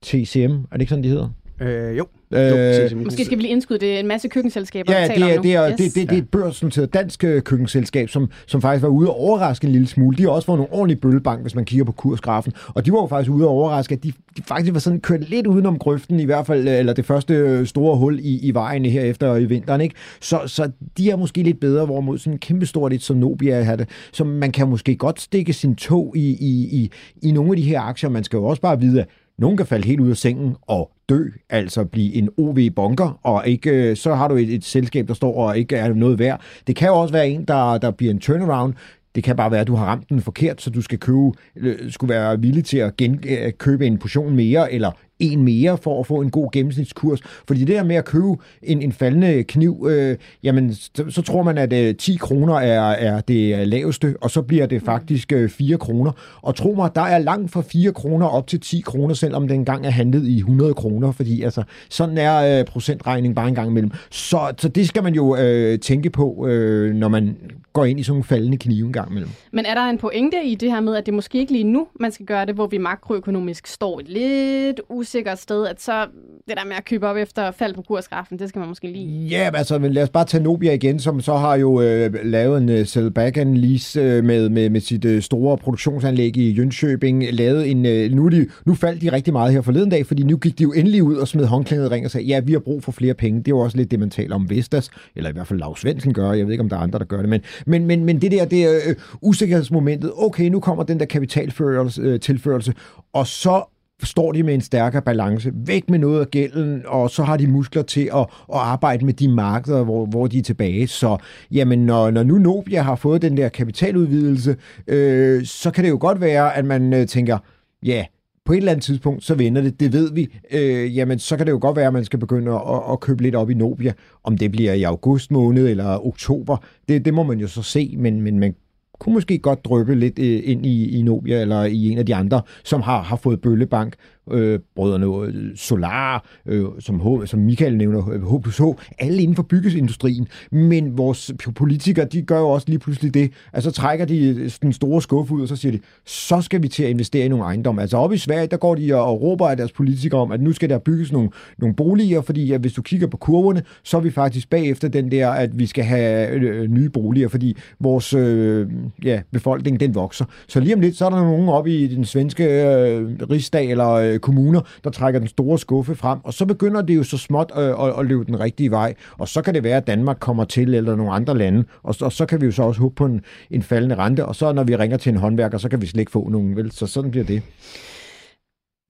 TCM, 0.02 0.52
er 0.52 0.74
det 0.74 0.82
ikke 0.82 0.90
sådan, 0.90 1.04
de 1.04 1.10
hedder? 1.10 1.30
Øh, 1.62 1.98
jo. 1.98 2.06
Øh, 2.32 3.04
Måske 3.04 3.26
skal 3.26 3.38
vi 3.38 3.44
lige 3.44 3.52
indskyde, 3.52 3.80
det 3.80 3.96
er 3.96 4.00
en 4.00 4.08
masse 4.08 4.28
køkkenselskaber, 4.28 4.94
ja, 4.94 5.02
der 5.02 5.08
taler 5.08 5.26
det 5.26 5.34
er, 5.34 5.38
om 5.38 5.44
det 5.44 5.56
er. 5.56 5.70
Yes. 5.70 5.76
det, 5.78 5.96
det, 5.96 6.10
det 6.10 6.16
er 6.16 6.22
et 6.22 6.30
børsnoteret 6.30 6.94
dansk 6.94 7.24
øh, 7.24 7.42
køkkenselskab, 7.42 8.10
som, 8.10 8.30
som 8.46 8.62
faktisk 8.62 8.84
var 8.84 8.90
ude 8.90 9.10
og 9.10 9.20
overraske 9.20 9.68
en 9.68 9.72
lille 9.72 9.88
smule. 9.88 10.18
De 10.18 10.24
har 10.24 10.30
også 10.30 10.46
fået 10.46 10.58
nogle 10.58 10.74
ordentlige 10.74 11.00
bøllebank, 11.00 11.42
hvis 11.42 11.56
man 11.56 11.66
kigger 11.66 11.86
på 11.86 11.92
kursgrafen. 11.92 12.54
Og 12.68 12.86
de 12.86 12.92
var 12.92 13.02
jo 13.02 13.08
faktisk 13.08 13.32
ude 13.32 13.46
og 13.46 13.52
overraske, 13.52 13.96
at 13.96 14.04
de, 14.04 14.14
de 14.38 14.42
faktisk 14.44 14.74
var 14.74 14.80
sådan 14.80 15.00
kørt 15.02 15.30
lidt 15.30 15.48
udenom 15.48 15.80
grøften, 15.80 16.20
i 16.20 16.26
hvert 16.26 16.46
fald, 16.46 16.68
eller 16.68 16.94
det 16.94 17.06
første 17.06 17.34
øh, 17.34 17.68
store 17.68 17.98
hul 17.98 18.20
i, 18.20 18.40
i 18.48 18.54
vejen 18.54 18.86
her 18.86 19.02
efter 19.02 19.36
i 19.36 19.46
vinteren. 19.46 19.82
Ikke? 19.82 19.96
Så, 20.22 20.40
så 20.46 20.72
de 20.98 21.10
er 21.12 21.16
måske 21.16 21.44
lidt 21.44 21.60
bedre, 21.60 21.86
hvorimod 21.86 22.18
sådan 22.18 22.40
kæmpestort 22.40 22.94
et 22.94 23.04
som 23.04 23.18
Nobia 23.18 23.64
har 23.64 23.76
det. 23.76 23.90
Så 24.12 24.24
man 24.24 24.52
kan 24.52 24.68
måske 24.68 24.96
godt 24.96 25.22
stikke 25.22 25.54
sin 25.54 25.76
tog 25.76 26.14
i, 26.18 26.30
i, 26.30 26.82
i, 26.82 26.92
i 27.22 27.32
nogle 27.32 27.52
af 27.52 27.58
de 27.58 27.64
her 27.64 27.82
aktier. 27.82 28.10
Man 28.10 28.24
skal 28.24 28.38
jo 28.38 28.44
også 28.44 28.62
bare 28.62 28.80
vide, 28.80 29.02
at 29.02 29.08
nogen 29.38 29.58
kan 29.58 29.66
falde 29.66 29.88
helt 29.88 30.00
ud 30.00 30.10
af 30.10 30.18
sengen, 30.18 30.56
og 30.62 30.92
dø, 31.10 31.24
altså 31.50 31.86
blive 31.86 32.14
en 32.14 32.30
OV-bunker, 32.38 33.20
og 33.24 33.48
ikke, 33.48 33.70
øh, 33.70 33.96
så 33.96 34.16
har 34.16 34.28
du 34.28 34.36
et, 34.36 34.54
et 34.54 34.64
selskab, 34.64 35.08
der 35.08 35.14
står 35.14 35.36
og 35.36 35.58
ikke 35.58 35.76
er 35.76 35.94
noget 35.94 36.20
værd. 36.20 36.42
Det 36.68 36.76
kan 36.76 36.88
jo 36.88 36.96
også 36.96 37.12
være 37.12 37.30
en, 37.30 37.46
der, 37.46 37.78
der 37.78 37.92
bliver 37.92 38.14
en 38.14 38.20
turnaround, 38.20 38.74
det 39.16 39.24
kan 39.24 39.36
bare 39.36 39.52
være, 39.52 39.62
at 39.62 39.68
du 39.68 39.76
har 39.76 39.86
ramt 39.86 40.10
den 40.10 40.22
forkert, 40.22 40.62
så 40.62 40.70
du 40.70 40.82
skal 40.82 41.00
købe, 41.00 41.32
øh, 41.56 41.92
skulle 41.92 42.14
være 42.14 42.42
villig 42.42 42.66
til 42.66 42.78
at 42.78 42.98
gen, 42.98 43.24
øh, 43.28 43.52
købe 43.58 43.88
en 43.88 43.98
portion 43.98 44.36
mere, 44.36 44.74
eller 44.74 44.92
en 45.32 45.44
mere 45.44 45.78
for 45.78 46.00
at 46.00 46.08
få 46.08 46.22
en 46.22 46.32
god 46.32 46.52
gennemsnitskurs. 46.52 47.20
Fordi 47.48 47.60
det 47.60 47.68
der 47.76 47.84
med 47.84 47.96
at 47.96 48.06
købe 48.06 48.36
en, 48.64 48.82
en 48.82 48.92
faldende 48.92 49.44
kniv, 49.44 49.88
øh, 49.90 50.18
jamen, 50.44 50.74
så, 50.74 51.06
så 51.10 51.22
tror 51.22 51.44
man, 51.44 51.58
at 51.58 51.74
øh, 51.74 51.96
10 51.96 52.16
kroner 52.16 52.56
er, 52.56 52.90
er 52.90 53.22
det 53.22 53.68
laveste, 53.68 54.16
og 54.22 54.32
så 54.32 54.42
bliver 54.42 54.66
det 54.66 54.82
faktisk 54.82 55.32
øh, 55.32 55.50
4 55.50 55.78
kroner. 55.78 56.12
Og 56.42 56.56
tro 56.56 56.74
mig, 56.74 56.96
der 56.96 57.02
er 57.02 57.20
langt 57.20 57.52
fra 57.52 57.62
4 57.62 57.94
kroner 57.94 58.26
op 58.26 58.48
til 58.48 58.60
10 58.60 58.82
kroner, 58.86 59.14
selvom 59.14 59.48
den 59.48 59.60
engang 59.60 59.86
er 59.86 59.90
handlet 59.90 60.28
i 60.28 60.38
100 60.38 60.74
kroner, 60.74 61.12
fordi 61.12 61.42
altså, 61.42 61.64
sådan 61.90 62.18
er 62.18 62.60
øh, 62.60 62.66
procentregning 62.66 63.36
bare 63.36 63.48
en 63.48 63.56
gang 63.56 63.70
imellem. 63.70 63.92
Så, 64.10 64.54
så 64.58 64.68
det 64.68 64.88
skal 64.88 65.04
man 65.04 65.14
jo 65.14 65.36
øh, 65.36 65.80
tænke 65.80 66.10
på, 66.10 66.48
øh, 66.48 66.94
når 66.94 67.08
man 67.08 67.38
går 67.74 67.86
ind 67.86 68.00
i 68.00 68.04
sådan 68.04 68.20
en 68.20 68.24
faldende 68.24 68.58
knive 68.58 68.86
en 68.86 68.94
gang 68.94 69.12
imellem. 69.12 69.30
Men 69.52 69.66
er 69.66 69.74
der 69.74 69.82
en 69.82 69.98
pointe 69.98 70.38
i 70.46 70.56
det 70.56 70.72
her 70.72 70.80
med, 70.80 70.96
at 70.96 71.06
det 71.06 71.14
måske 71.14 71.38
ikke 71.38 71.52
lige 71.52 71.64
nu, 71.64 71.88
man 72.00 72.12
skal 72.12 72.26
gøre 72.26 72.46
det, 72.46 72.56
hvor 72.56 72.68
vi 72.68 72.78
makroøkonomisk 72.78 73.68
står 73.68 74.02
lidt 74.06 74.74
lidt 74.74 74.82
usikkert 75.14 75.40
sted, 75.40 75.68
at 75.68 75.82
så 75.82 76.08
det 76.48 76.58
der 76.58 76.66
med 76.66 76.76
at 76.76 76.86
købe 76.86 77.08
op 77.08 77.18
efter 77.18 77.52
fald 77.52 77.76
på 77.76 77.82
kursgrafen, 77.82 78.40
det 78.40 78.50
skal 78.50 78.60
man 78.60 78.68
måske 78.68 78.88
lige... 78.88 79.28
Ja, 79.28 79.50
altså 79.54 79.78
lad 79.78 80.04
os 80.04 80.10
bare 80.10 80.26
tage 80.26 80.44
Nobia 80.44 80.74
igen, 80.74 81.00
som 81.00 81.22
så 81.22 81.36
har 81.36 81.56
jo 81.56 81.82
øh, 81.82 82.14
lavet 82.24 82.62
en 82.62 82.70
øh, 82.70 82.80
uh, 82.80 82.86
sell 82.86 83.12
back 83.12 83.38
and 83.38 83.58
lease 83.58 84.02
øh, 84.02 84.24
med, 84.24 84.50
med, 84.50 84.70
med 84.70 84.82
sit 84.82 85.06
øh, 85.06 85.22
store 85.22 85.58
produktionsanlæg 85.58 86.38
i 86.38 86.60
Jönköping. 86.60 87.32
Lavet 87.32 87.72
en, 87.72 87.86
øh, 87.86 88.12
nu, 88.12 88.30
de, 88.30 88.48
nu 88.66 88.76
faldt 88.76 89.02
de 89.02 89.12
rigtig 89.12 89.34
meget 89.34 89.54
her 89.54 89.62
forleden 89.62 89.90
dag, 89.90 90.06
fordi 90.06 90.24
nu 90.24 90.38
gik 90.38 90.60
de 90.60 90.64
jo 90.64 90.72
endelig 90.72 91.04
ud 91.04 91.16
og 91.16 91.28
smed 91.28 91.46
håndklædet 91.46 91.92
ring 91.92 92.06
og 92.06 92.12
sagde, 92.12 92.28
ja, 92.28 92.40
vi 92.40 92.52
har 92.52 92.60
brug 92.60 92.84
for 92.84 92.92
flere 92.92 93.14
penge. 93.14 93.40
Det 93.40 93.48
er 93.48 93.56
jo 93.56 93.60
også 93.60 93.78
lidt 93.78 93.92
det, 93.92 94.00
man 94.00 94.10
taler 94.10 94.36
om 94.36 94.50
Vestas, 94.50 94.90
eller 95.16 95.30
i 95.30 95.34
hvert 95.34 95.48
fald 95.48 95.60
Lars 95.60 95.80
Svendsen 95.80 96.14
gør. 96.14 96.32
Jeg 96.32 96.46
ved 96.46 96.52
ikke, 96.52 96.64
om 96.64 96.70
der 96.70 96.78
er 96.78 96.82
andre, 96.82 97.00
der 97.00 97.06
gør 97.06 97.20
det, 97.20 97.30
men, 97.30 97.42
men, 97.66 97.86
men, 97.86 98.06
men 98.06 98.22
det 98.22 98.32
der, 98.32 98.46
det 98.46 98.64
er 98.64 98.80
øh, 98.88 98.96
usikkerhedsmomentet. 99.22 100.12
Okay, 100.18 100.50
nu 100.50 100.60
kommer 100.60 100.84
den 100.84 101.00
der 101.00 101.06
kapitaltilførelse, 101.06 102.02
øh, 102.02 102.20
tilførelse, 102.20 102.74
og 103.14 103.28
så 103.28 103.73
står 104.04 104.32
de 104.32 104.44
med 104.44 104.54
en 104.54 104.62
stærkere 104.62 105.02
balance, 105.02 105.52
væk 105.56 105.90
med 105.90 106.00
noget 106.00 106.20
af 106.20 106.32
gælden, 106.32 106.82
og 106.86 107.10
så 107.10 107.24
har 107.24 107.38
de 107.38 107.48
muskler 107.48 107.82
til 107.82 108.10
at, 108.14 108.20
at 108.20 108.60
arbejde 108.60 109.06
med 109.06 109.14
de 109.14 109.28
markeder, 109.28 109.84
hvor, 109.84 110.06
hvor 110.06 110.28
de 110.28 110.38
er 110.38 110.44
tilbage. 110.44 110.88
Så 110.88 111.18
jamen, 111.52 111.86
når, 111.86 112.12
når 112.12 112.24
nu 112.24 112.38
Nobia 112.38 112.82
har 112.82 112.96
fået 112.96 113.22
den 113.22 113.38
der 113.38 113.50
kapitaludvidelse, 113.50 114.56
øh, 114.88 115.46
så 115.46 115.72
kan 115.72 115.84
det 115.84 115.90
jo 115.90 115.98
godt 116.02 116.22
være, 116.22 116.56
at 116.56 116.66
man 116.66 116.94
øh, 116.94 117.08
tænker, 117.08 117.38
ja, 117.84 118.06
på 118.46 118.54
et 118.54 118.58
eller 118.58 118.72
andet 118.72 118.84
tidspunkt, 118.84 119.24
så 119.24 119.36
vender 119.36 119.62
det, 119.62 119.80
det 119.80 119.94
ved 119.94 120.14
vi. 120.14 120.36
Øh, 120.52 120.98
jamen, 120.98 121.20
så 121.20 121.38
kan 121.38 121.46
det 121.46 121.52
jo 121.52 121.60
godt 121.62 121.76
være, 121.76 121.88
at 121.88 121.94
man 121.94 122.06
skal 122.06 122.20
begynde 122.20 122.52
at, 122.52 122.82
at 122.92 123.00
købe 123.00 123.24
lidt 123.24 123.36
op 123.36 123.50
i 123.50 123.54
Nobia. 123.54 123.94
Om 124.24 124.38
det 124.38 124.52
bliver 124.52 124.74
i 124.74 124.84
august 124.84 125.32
måned 125.32 125.68
eller 125.68 126.06
oktober, 126.08 126.58
det, 126.88 127.06
det 127.06 127.14
må 127.14 127.24
man 127.24 127.40
jo 127.40 127.48
så 127.48 127.62
se, 127.62 127.96
men, 127.98 128.22
men 128.22 128.40
man 128.40 128.56
kunne 129.04 129.14
måske 129.14 129.38
godt 129.38 129.66
drøbe 129.66 129.96
lidt 129.96 130.20
øh, 130.20 130.42
ind 130.44 130.66
i, 130.66 131.00
i 131.00 131.02
Nobia 131.02 131.42
eller 131.42 131.64
i 131.64 131.90
en 131.92 131.98
af 131.98 132.06
de 132.06 132.16
andre, 132.16 132.42
som 132.64 132.82
har, 132.82 133.02
har 133.02 133.16
fået 133.16 133.42
bøllebank 133.42 133.94
øh, 134.32 134.60
brødrene 134.76 135.28
øh, 135.28 135.56
Solar, 135.56 136.26
øh, 136.46 136.66
som, 136.80 137.00
H, 137.00 137.26
som 137.26 137.40
Michael 137.40 137.78
nævner, 137.78 138.10
øh, 138.10 138.22
H 138.22 138.42
plus 138.42 138.58
H, 138.58 138.64
alle 139.00 139.22
inden 139.22 139.36
for 139.36 139.44
byggesindustrien. 139.44 140.28
Men 140.52 140.98
vores 140.98 141.32
politikere, 141.56 142.06
de 142.06 142.22
gør 142.22 142.40
jo 142.40 142.50
også 142.50 142.68
lige 142.70 142.80
pludselig 142.80 143.14
det, 143.14 143.32
at 143.54 143.64
så 143.64 143.72
trækker 143.72 144.06
de 144.06 144.28
øh, 144.28 144.52
den 144.62 144.74
store 144.74 145.02
skuffe 145.02 145.34
ud, 145.34 145.42
og 145.42 145.48
så 145.48 145.56
siger 145.56 145.72
de, 145.72 145.80
så 146.06 146.42
skal 146.42 146.64
vi 146.64 146.68
til 146.68 146.84
at 146.84 146.90
investere 146.90 147.26
i 147.26 147.30
nogle 147.30 147.46
ejendomme. 147.46 147.82
Altså 147.82 147.98
oppe 147.98 148.16
i 148.16 148.20
Sverige, 148.20 148.48
der 148.48 148.58
går 148.58 148.76
de 148.76 148.96
og 148.96 149.22
råber 149.22 149.50
af 149.50 149.58
deres 149.58 149.72
politikere 149.72 150.22
om, 150.22 150.32
at 150.32 150.42
nu 150.42 150.54
skal 150.54 150.70
der 150.70 150.80
bygges 150.80 151.12
nogle, 151.12 151.30
nogle 151.58 151.76
boliger, 151.76 152.22
fordi 152.22 152.52
at 152.52 152.62
hvis 152.62 152.74
du 152.74 152.82
kigger 152.82 153.08
på 153.08 153.18
kurverne, 153.18 153.64
så 153.84 153.98
er 153.98 154.02
vi 154.02 154.12
faktisk 154.12 154.50
bagefter 154.50 154.88
den 154.88 155.12
der, 155.12 155.30
at 155.30 155.60
vi 155.60 155.66
skal 155.66 155.84
have 155.84 156.30
øh, 156.30 156.62
øh 156.62 156.72
nye 156.72 156.90
boliger, 156.90 157.28
fordi 157.28 157.58
vores 157.80 158.14
øh, 158.14 158.68
ja, 159.04 159.22
befolkning, 159.32 159.80
den 159.80 159.96
vokser. 159.96 160.26
Så 160.48 160.60
lige 160.60 160.76
om 160.76 160.82
lidt, 160.82 160.96
så 160.96 161.06
er 161.06 161.10
der 161.10 161.18
nogen 161.18 161.50
oppe 161.50 161.72
i 161.72 161.88
den 161.88 162.06
svenske 162.06 162.44
øh, 162.44 163.10
rigsdag, 163.30 163.72
eller 163.72 163.90
øh, 163.90 164.13
øh, 164.14 164.20
kommuner, 164.20 164.62
der 164.84 164.90
trækker 164.90 165.20
den 165.20 165.28
store 165.28 165.60
skuffe 165.60 165.96
frem, 165.96 166.20
og 166.24 166.34
så 166.34 166.46
begynder 166.46 166.82
det 166.82 166.96
jo 166.96 167.04
så 167.04 167.18
småt 167.18 167.52
øh, 167.58 167.64
at, 167.64 168.00
at 168.00 168.06
løbe 168.06 168.26
den 168.26 168.40
rigtige 168.40 168.72
vej, 168.72 168.94
og 169.18 169.28
så 169.28 169.42
kan 169.42 169.54
det 169.54 169.64
være, 169.64 169.78
at 169.78 169.88
Danmark 169.88 170.18
kommer 170.20 170.46
til, 170.46 170.74
eller 170.74 170.96
nogle 170.96 171.12
andre 171.12 171.38
lande, 171.38 171.64
og, 171.84 171.96
og 172.02 172.12
så 172.12 172.26
kan 172.26 172.42
vi 172.42 172.46
jo 172.46 172.52
så 172.52 172.64
også 172.64 172.82
håbe 172.82 172.96
på 172.96 173.06
en, 173.06 173.22
en 173.52 173.64
faldende 173.64 173.96
rente, 173.96 174.26
og 174.26 174.36
så 174.36 174.54
når 174.54 174.64
vi 174.64 174.76
ringer 174.76 174.98
til 174.98 175.10
en 175.10 175.18
håndværker, 175.18 175.58
så 175.58 175.70
kan 175.70 175.82
vi 175.82 175.86
slet 175.86 176.00
ikke 176.00 176.12
få 176.12 176.30
nogen, 176.30 176.56
vel? 176.56 176.72
Så 176.72 176.88
sådan 176.88 177.12
bliver 177.12 177.26
det. 177.26 177.42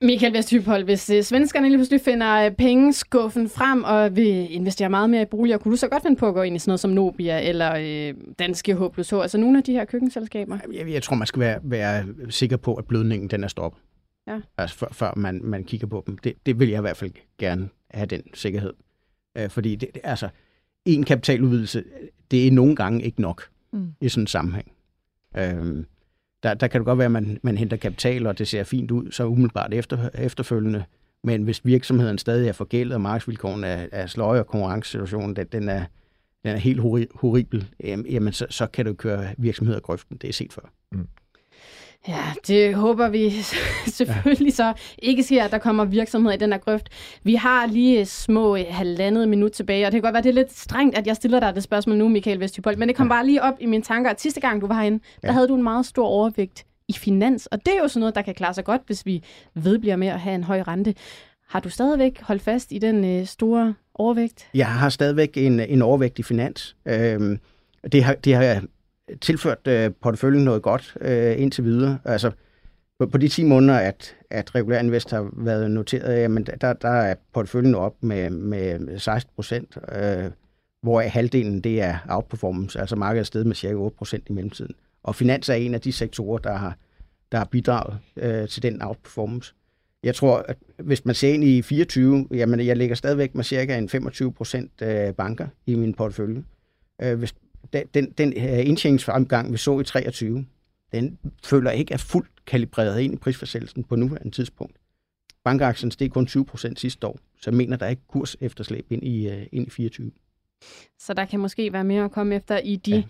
Michael 0.04 0.34
Vesthyphold, 0.34 0.84
hvis 0.84 1.10
uh, 1.10 1.22
svenskerne 1.22 1.68
lige 1.68 1.78
pludselig 1.78 2.02
finder 2.02 2.48
uh, 2.48 2.56
pengeskuffen 2.56 3.50
frem 3.50 3.84
og 3.84 4.16
vil 4.16 4.56
investere 4.56 4.90
meget 4.90 5.10
mere 5.10 5.22
i 5.22 5.26
boliger, 5.26 5.58
kunne 5.58 5.72
du 5.72 5.78
så 5.78 5.88
godt 5.88 6.04
finde 6.04 6.18
på 6.18 6.28
at 6.28 6.34
gå 6.34 6.42
ind 6.42 6.56
i 6.56 6.60
sådan 6.60 6.70
noget 6.70 6.80
som 6.80 6.92
Nobia 6.92 7.50
eller 7.50 7.72
uh, 8.12 8.18
Danske 8.40 8.76
H+H, 8.76 9.14
altså 9.14 9.38
nogle 9.38 9.58
af 9.58 9.64
de 9.64 9.72
her 9.72 9.86
køkkenselskaber? 9.86 10.58
Jeg, 10.74 10.90
jeg 10.90 11.04
tror, 11.04 11.16
man 11.16 11.28
skal 11.28 11.40
være, 11.40 11.60
være 11.64 12.04
sikker 12.30 12.58
på, 12.58 12.74
at 12.74 12.86
blødningen 12.86 13.30
den 13.30 13.44
er 13.44 13.48
stoppet. 13.48 13.82
Ja. 14.28 14.42
Altså 14.58 14.78
før, 14.78 14.88
før 14.92 15.14
man, 15.16 15.42
man 15.44 15.64
kigger 15.64 15.88
på 15.88 16.04
dem. 16.08 16.18
Det, 16.18 16.34
det 16.46 16.60
vil 16.60 16.70
jeg 16.70 16.78
i 16.78 16.82
hvert 16.82 16.98
fald 16.98 17.12
gerne 17.38 17.70
have 17.92 18.06
den 18.06 18.24
sikkerhed. 18.34 18.74
Øh, 19.38 19.50
fordi 19.50 19.76
det, 19.76 19.90
altså, 20.04 20.30
en 20.86 21.04
kapitaludvidelse, 21.04 21.84
det 22.32 22.48
er 22.48 22.52
nogle 22.52 22.76
gange 22.76 23.04
ikke 23.04 23.22
nok 23.22 23.50
mm. 23.74 23.94
i 24.02 24.10
sådan 24.10 24.24
en 24.24 24.28
sammenhæng. 24.28 24.72
Øh, 25.38 25.86
der, 26.44 26.54
der 26.54 26.68
kan 26.68 26.82
det 26.82 26.86
godt 26.86 26.98
være, 26.98 27.06
at 27.06 27.12
man, 27.12 27.40
man 27.44 27.58
henter 27.58 27.78
kapital, 27.78 28.28
og 28.28 28.38
det 28.38 28.48
ser 28.48 28.64
fint 28.64 28.92
ud, 28.92 29.12
så 29.12 29.26
umiddelbart 29.26 29.74
efter, 29.74 30.10
efterfølgende. 30.14 30.84
Men 31.24 31.44
hvis 31.44 31.66
virksomheden 31.66 32.18
stadig 32.18 32.48
er 32.48 32.54
forgældet, 32.54 32.96
og 32.96 33.02
markedsvilkårene 33.02 33.68
er, 33.68 33.88
er 33.92 34.08
sløje, 34.08 34.40
og 34.40 34.48
konkurrencesituationen 34.48 35.36
den, 35.36 35.48
den, 35.52 35.70
er, 35.70 35.86
den 36.44 36.52
er 36.52 36.58
helt 36.58 36.80
horribel, 37.16 37.70
jamen 37.84 38.34
så, 38.34 38.46
så 38.50 38.68
kan 38.68 38.86
du 38.86 38.94
køre 38.94 39.36
virksomheder 39.38 39.80
grøften. 39.80 40.18
Det 40.18 40.28
er 40.28 40.34
set 40.34 40.54
før. 40.54 40.74
Mm. 40.92 41.08
Ja, 42.08 42.24
det 42.48 42.76
håber 42.76 43.10
vi 43.10 43.32
selvfølgelig 44.00 44.48
ja. 44.48 44.56
så 44.56 44.74
ikke 44.98 45.24
sker, 45.24 45.44
at 45.44 45.52
der 45.52 45.58
kommer 45.58 45.86
virksomheder 45.86 46.36
i 46.36 46.38
den 46.38 46.52
her 46.52 46.60
grøft. 46.60 46.90
Vi 47.24 47.36
har 47.36 47.66
lige 47.66 48.06
små 48.06 48.58
halvandet 48.70 49.30
minut 49.30 49.52
tilbage, 49.52 49.86
og 49.86 49.92
det 49.92 49.98
kan 49.98 50.02
godt 50.02 50.14
være, 50.14 50.24
det 50.24 50.30
er 50.30 50.34
lidt 50.34 50.58
strengt, 50.58 50.98
at 50.98 51.08
jeg 51.08 51.16
stiller 51.16 51.40
dig 51.40 51.56
det 51.56 51.64
spørgsmål 51.64 51.98
nu, 51.98 52.08
Michael 52.08 52.40
Vestjybold, 52.40 52.78
men 52.78 52.88
det 52.88 52.98
kom 52.98 53.08
ja. 53.08 53.14
bare 53.14 53.26
lige 53.26 53.44
op 53.44 53.54
i 53.60 53.66
mine 53.66 53.84
tanker, 53.84 54.12
at 54.12 54.22
sidste 54.22 54.40
gang 54.42 54.62
du 54.62 54.68
var 54.68 54.76
herinde, 54.76 55.00
ja. 55.24 55.28
der 55.28 55.34
havde 55.34 55.48
du 55.48 55.56
en 55.56 55.64
meget 55.64 55.86
stor 55.86 56.08
overvægt 56.08 56.66
i 56.88 56.94
finans, 56.94 57.48
og 57.48 57.66
det 57.66 57.74
er 57.74 57.82
jo 57.82 57.88
sådan 57.88 58.00
noget, 58.00 58.16
der 58.16 58.22
kan 58.22 58.36
klare 58.36 58.54
sig 58.54 58.64
godt, 58.64 58.82
hvis 58.86 59.06
vi 59.06 59.24
vedbliver 59.56 59.96
med 59.96 60.08
at 60.08 60.20
have 60.20 60.36
en 60.36 60.44
høj 60.44 60.62
rente. 60.62 60.96
Har 61.50 61.60
du 61.60 61.70
stadigvæk 61.70 62.22
holdt 62.22 62.42
fast 62.42 62.72
i 62.72 62.80
den 62.80 63.06
øh, 63.06 63.26
store 63.26 63.74
overvægt? 63.96 64.48
Jeg 64.54 64.68
har 64.68 64.90
stadigvæk 64.90 65.38
en, 65.38 65.60
en 65.60 65.82
overvægt 65.82 66.20
i 66.20 66.24
finans. 66.24 66.76
Øhm, 66.86 67.40
det, 67.92 68.04
har, 68.04 68.14
det 68.14 68.36
har 68.36 68.62
tilført 69.22 69.68
øh, 69.68 69.92
porteføljen 70.02 70.44
noget 70.44 70.62
godt 70.62 70.98
øh, 71.02 71.42
indtil 71.42 71.64
videre. 71.64 72.00
Altså, 72.06 72.32
på, 73.00 73.08
på 73.08 73.18
de 73.18 73.28
10 73.28 73.44
måneder, 73.44 73.80
at, 73.80 74.16
at 74.30 74.56
regulær 74.56 74.80
invest 74.80 75.12
har 75.12 75.30
været 75.34 75.72
noteret, 75.72 76.22
jamen, 76.22 76.44
der, 76.62 76.74
der 76.74 76.90
er 76.90 77.16
porteføljen 77.34 77.76
op 77.76 78.04
med, 78.04 78.30
med 78.30 79.00
16 79.00 79.32
procent, 79.36 79.78
øh, 79.96 80.32
hvor 80.82 81.02
halvdelen 81.02 81.62
det 81.62 81.82
er 81.82 81.98
outperformance, 82.10 82.80
altså 82.80 82.96
markedet 82.96 83.20
er 83.20 83.26
steget 83.26 83.48
med 83.48 83.56
cirka 83.56 83.76
8 83.76 83.98
procent 83.98 84.24
i 84.30 84.34
mellemtiden. 84.34 84.76
Og 85.04 85.16
finans 85.16 85.50
er 85.50 85.54
en 85.54 85.74
af 85.74 85.82
de 85.82 85.92
sektorer, 85.92 86.38
der 86.38 86.54
har, 86.54 86.78
der 87.32 87.38
har 87.38 87.46
bidraget 87.46 88.00
øh, 88.16 88.48
til 88.48 88.64
den 88.64 88.82
outperformance. 88.82 89.54
Jeg 90.04 90.16
tror, 90.16 90.46
at 90.48 90.58
hvis 90.78 91.06
man 91.06 91.16
ser 91.16 91.34
ind 91.34 91.44
i 91.44 91.62
24, 91.62 92.28
jamen 92.32 92.60
jeg 92.60 92.78
ligger 92.78 92.96
stadigvæk 92.96 93.36
med 93.36 93.44
cirka 93.44 93.78
en 93.78 93.90
25 93.90 94.34
procent 94.34 94.72
øh, 94.82 95.14
banker 95.14 95.48
i 95.66 95.76
min 95.76 95.94
portefølje. 95.94 96.44
Øh, 97.02 97.18
hvis 97.18 97.36
den, 97.74 97.84
den, 97.94 98.12
den 98.12 98.34
uh, 98.38 98.68
indtjeningsfremgang, 98.68 99.52
vi 99.52 99.58
så 99.58 99.80
i 99.80 99.84
23, 99.84 100.46
den 100.92 101.18
føler 101.44 101.72
ikke 101.72 101.94
er 101.94 101.98
fuldt 101.98 102.46
kalibreret 102.46 103.02
ind 103.02 103.14
i 103.14 103.18
prisforsættelsen 103.18 103.84
på 103.84 103.96
nuværende 103.96 104.32
tidspunkt. 104.32 104.78
Bankaktien 105.44 105.92
steg 105.92 106.10
kun 106.12 106.26
20 106.26 106.46
procent 106.46 106.80
sidste 106.80 107.08
år, 107.08 107.20
så 107.42 107.50
jeg 107.50 107.58
mener, 107.58 107.78
der 107.78 107.86
er 107.86 107.90
ikke 107.90 108.08
kurs 108.08 108.36
efterslæb 108.42 108.92
ind 108.92 109.04
i, 109.04 109.28
uh, 109.28 109.42
ind 109.52 109.68
i 109.68 109.70
24. 109.70 110.12
Så 111.00 111.14
der 111.14 111.26
kan 111.26 111.40
måske 111.40 111.74
være 111.74 111.84
mere 111.84 112.06
at 112.06 112.12
komme 112.12 112.36
efter 112.36 112.58
i 112.58 112.76
de 112.76 112.96
ja. 112.96 113.04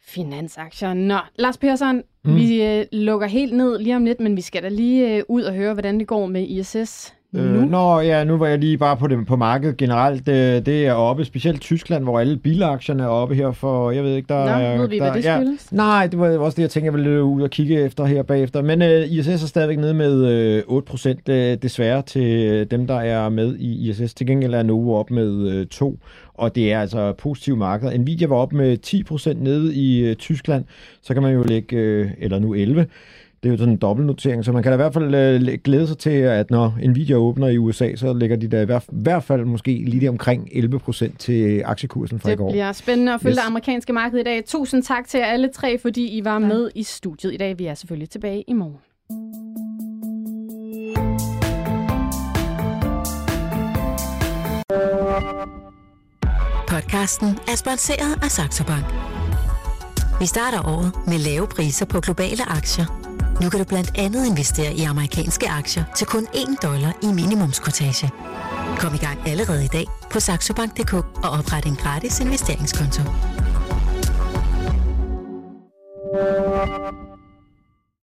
finansaktier. 0.00 0.94
Nå, 0.94 1.18
Lars 1.36 1.58
Persson, 1.58 2.02
mm. 2.24 2.36
vi 2.36 2.78
uh, 2.78 2.84
lukker 2.92 3.26
helt 3.26 3.56
ned 3.56 3.78
lige 3.78 3.96
om 3.96 4.04
lidt, 4.04 4.20
men 4.20 4.36
vi 4.36 4.40
skal 4.40 4.62
da 4.62 4.68
lige 4.68 5.24
uh, 5.28 5.36
ud 5.36 5.42
og 5.42 5.54
høre, 5.54 5.72
hvordan 5.72 5.98
det 5.98 6.06
går 6.06 6.26
med 6.26 6.48
ISS 6.48 7.14
Øh, 7.14 7.19
nu? 7.32 7.40
Øh, 7.40 7.70
nå, 7.70 8.00
ja, 8.00 8.24
nu 8.24 8.36
var 8.36 8.46
jeg 8.46 8.58
lige 8.58 8.78
bare 8.78 8.96
på, 8.96 9.06
det, 9.06 9.26
på 9.26 9.36
markedet 9.36 9.76
generelt. 9.76 10.26
Det, 10.26 10.66
det 10.66 10.86
er 10.86 10.92
oppe, 10.92 11.24
specielt 11.24 11.60
Tyskland, 11.60 12.04
hvor 12.04 12.20
alle 12.20 12.36
bilaktierne 12.36 13.02
er 13.02 13.06
oppe 13.06 13.34
her 13.34 13.52
for, 13.52 13.90
jeg 13.90 14.04
ved 14.04 14.16
ikke, 14.16 14.28
der 14.28 14.74
Nå, 14.76 14.82
ved 14.82 14.88
vi, 14.88 14.98
der, 14.98 15.04
hvad 15.04 15.22
det 15.22 15.24
skyldes? 15.24 15.68
Ja, 15.72 15.76
nej, 15.76 16.06
det 16.06 16.18
var 16.18 16.38
også 16.38 16.56
det, 16.56 16.62
jeg 16.62 16.70
tænkte, 16.70 16.84
jeg 16.84 16.94
ville 16.94 17.24
ud 17.24 17.42
og 17.42 17.50
kigge 17.50 17.80
efter 17.80 18.04
her 18.04 18.22
bagefter. 18.22 18.62
Men 18.62 18.82
uh, 18.82 19.12
ISS 19.12 19.28
er 19.28 19.46
stadigvæk 19.46 19.78
nede 19.78 19.94
med 19.94 20.62
uh, 20.68 20.74
8 20.74 20.90
procent, 20.90 21.28
uh, 21.28 21.34
desværre, 21.34 22.02
til 22.02 22.66
dem, 22.70 22.86
der 22.86 23.00
er 23.00 23.28
med 23.28 23.56
i 23.56 23.90
ISS. 23.90 24.14
Til 24.14 24.26
gengæld 24.26 24.54
er 24.54 24.62
Novo 24.62 24.94
op 24.94 25.10
med 25.10 25.60
uh, 25.60 25.66
2 25.66 25.98
og 26.40 26.54
det 26.54 26.72
er 26.72 26.80
altså 26.80 27.12
positive 27.12 27.56
markeder. 27.56 27.98
Nvidia 27.98 28.26
var 28.26 28.36
op 28.36 28.52
med 28.52 28.76
10 28.76 29.02
procent 29.02 29.42
nede 29.42 29.74
i 29.74 30.10
uh, 30.10 30.16
Tyskland, 30.16 30.64
så 31.02 31.14
kan 31.14 31.22
man 31.22 31.34
jo 31.34 31.42
lægge, 31.42 32.00
uh, 32.00 32.10
eller 32.18 32.38
nu 32.38 32.54
11, 32.54 32.86
det 33.42 33.48
er 33.48 33.52
jo 33.52 33.58
sådan 33.58 33.72
en 33.74 33.78
dobbeltnotering, 33.78 34.44
så 34.44 34.52
man 34.52 34.62
kan 34.62 34.72
da 34.72 34.74
i 34.74 34.76
hvert 34.76 34.94
fald 34.94 35.14
øh, 35.14 35.58
glæde 35.64 35.86
sig 35.86 35.98
til, 35.98 36.10
at 36.10 36.50
når 36.50 36.74
Nvidia 36.88 37.16
åbner 37.16 37.48
i 37.48 37.58
USA, 37.58 37.96
så 37.96 38.12
lægger 38.12 38.36
de 38.36 38.48
da 38.48 38.62
i 38.62 38.64
hvert, 38.64 38.84
hvert 38.92 39.22
fald 39.24 39.44
måske 39.44 39.70
lige 39.86 40.08
omkring 40.08 40.48
11 40.52 40.78
procent 40.78 41.18
til 41.18 41.62
aktiekursen 41.64 42.20
fra 42.20 42.28
det 42.28 42.34
i 42.34 42.36
går. 42.36 42.44
Det 42.46 42.52
bliver 42.52 42.72
spændende 42.72 43.14
at 43.14 43.20
følge 43.20 43.30
Yes. 43.32 43.36
det 43.38 43.46
amerikanske 43.46 43.92
marked 43.92 44.18
i 44.20 44.22
dag. 44.22 44.44
Tusind 44.46 44.82
tak 44.82 45.08
til 45.08 45.18
jer 45.18 45.26
alle 45.26 45.48
tre, 45.54 45.78
fordi 45.78 46.18
I 46.18 46.24
var 46.24 46.38
med 46.38 46.70
i 46.74 46.82
studiet 46.82 47.34
i 47.34 47.36
dag. 47.36 47.58
Vi 47.58 47.66
er 47.66 47.74
selvfølgelig 47.74 48.10
tilbage 48.10 48.44
i 48.48 48.52
morgen. 48.52 48.76
Podcasten 56.68 57.38
er 57.48 57.56
sponsoreret 57.56 58.22
af 58.22 58.30
Saxo 58.30 58.64
Bank. 58.64 58.84
Vi 60.20 60.26
starter 60.26 60.68
året 60.68 60.92
med 61.06 61.18
lave 61.18 61.46
priser 61.46 61.86
på 61.86 62.00
globale 62.00 62.48
aktier. 62.48 62.99
Nu 63.42 63.50
kan 63.50 63.58
du 63.58 63.64
blandt 63.64 63.90
andet 63.98 64.26
investere 64.26 64.74
i 64.74 64.82
amerikanske 64.82 65.48
aktier 65.48 65.84
til 65.96 66.06
kun 66.06 66.26
1 66.34 66.62
dollar 66.62 66.92
i 67.02 67.06
minimumskortage. 67.06 68.10
Kom 68.78 68.94
i 68.94 68.98
gang 68.98 69.28
allerede 69.28 69.64
i 69.64 69.68
dag 69.68 69.86
på 70.10 70.20
saxobank.dk 70.20 70.92
og 70.94 71.30
opret 71.38 71.64
en 71.66 71.76
gratis 71.76 72.20
investeringskonto. 72.20 73.02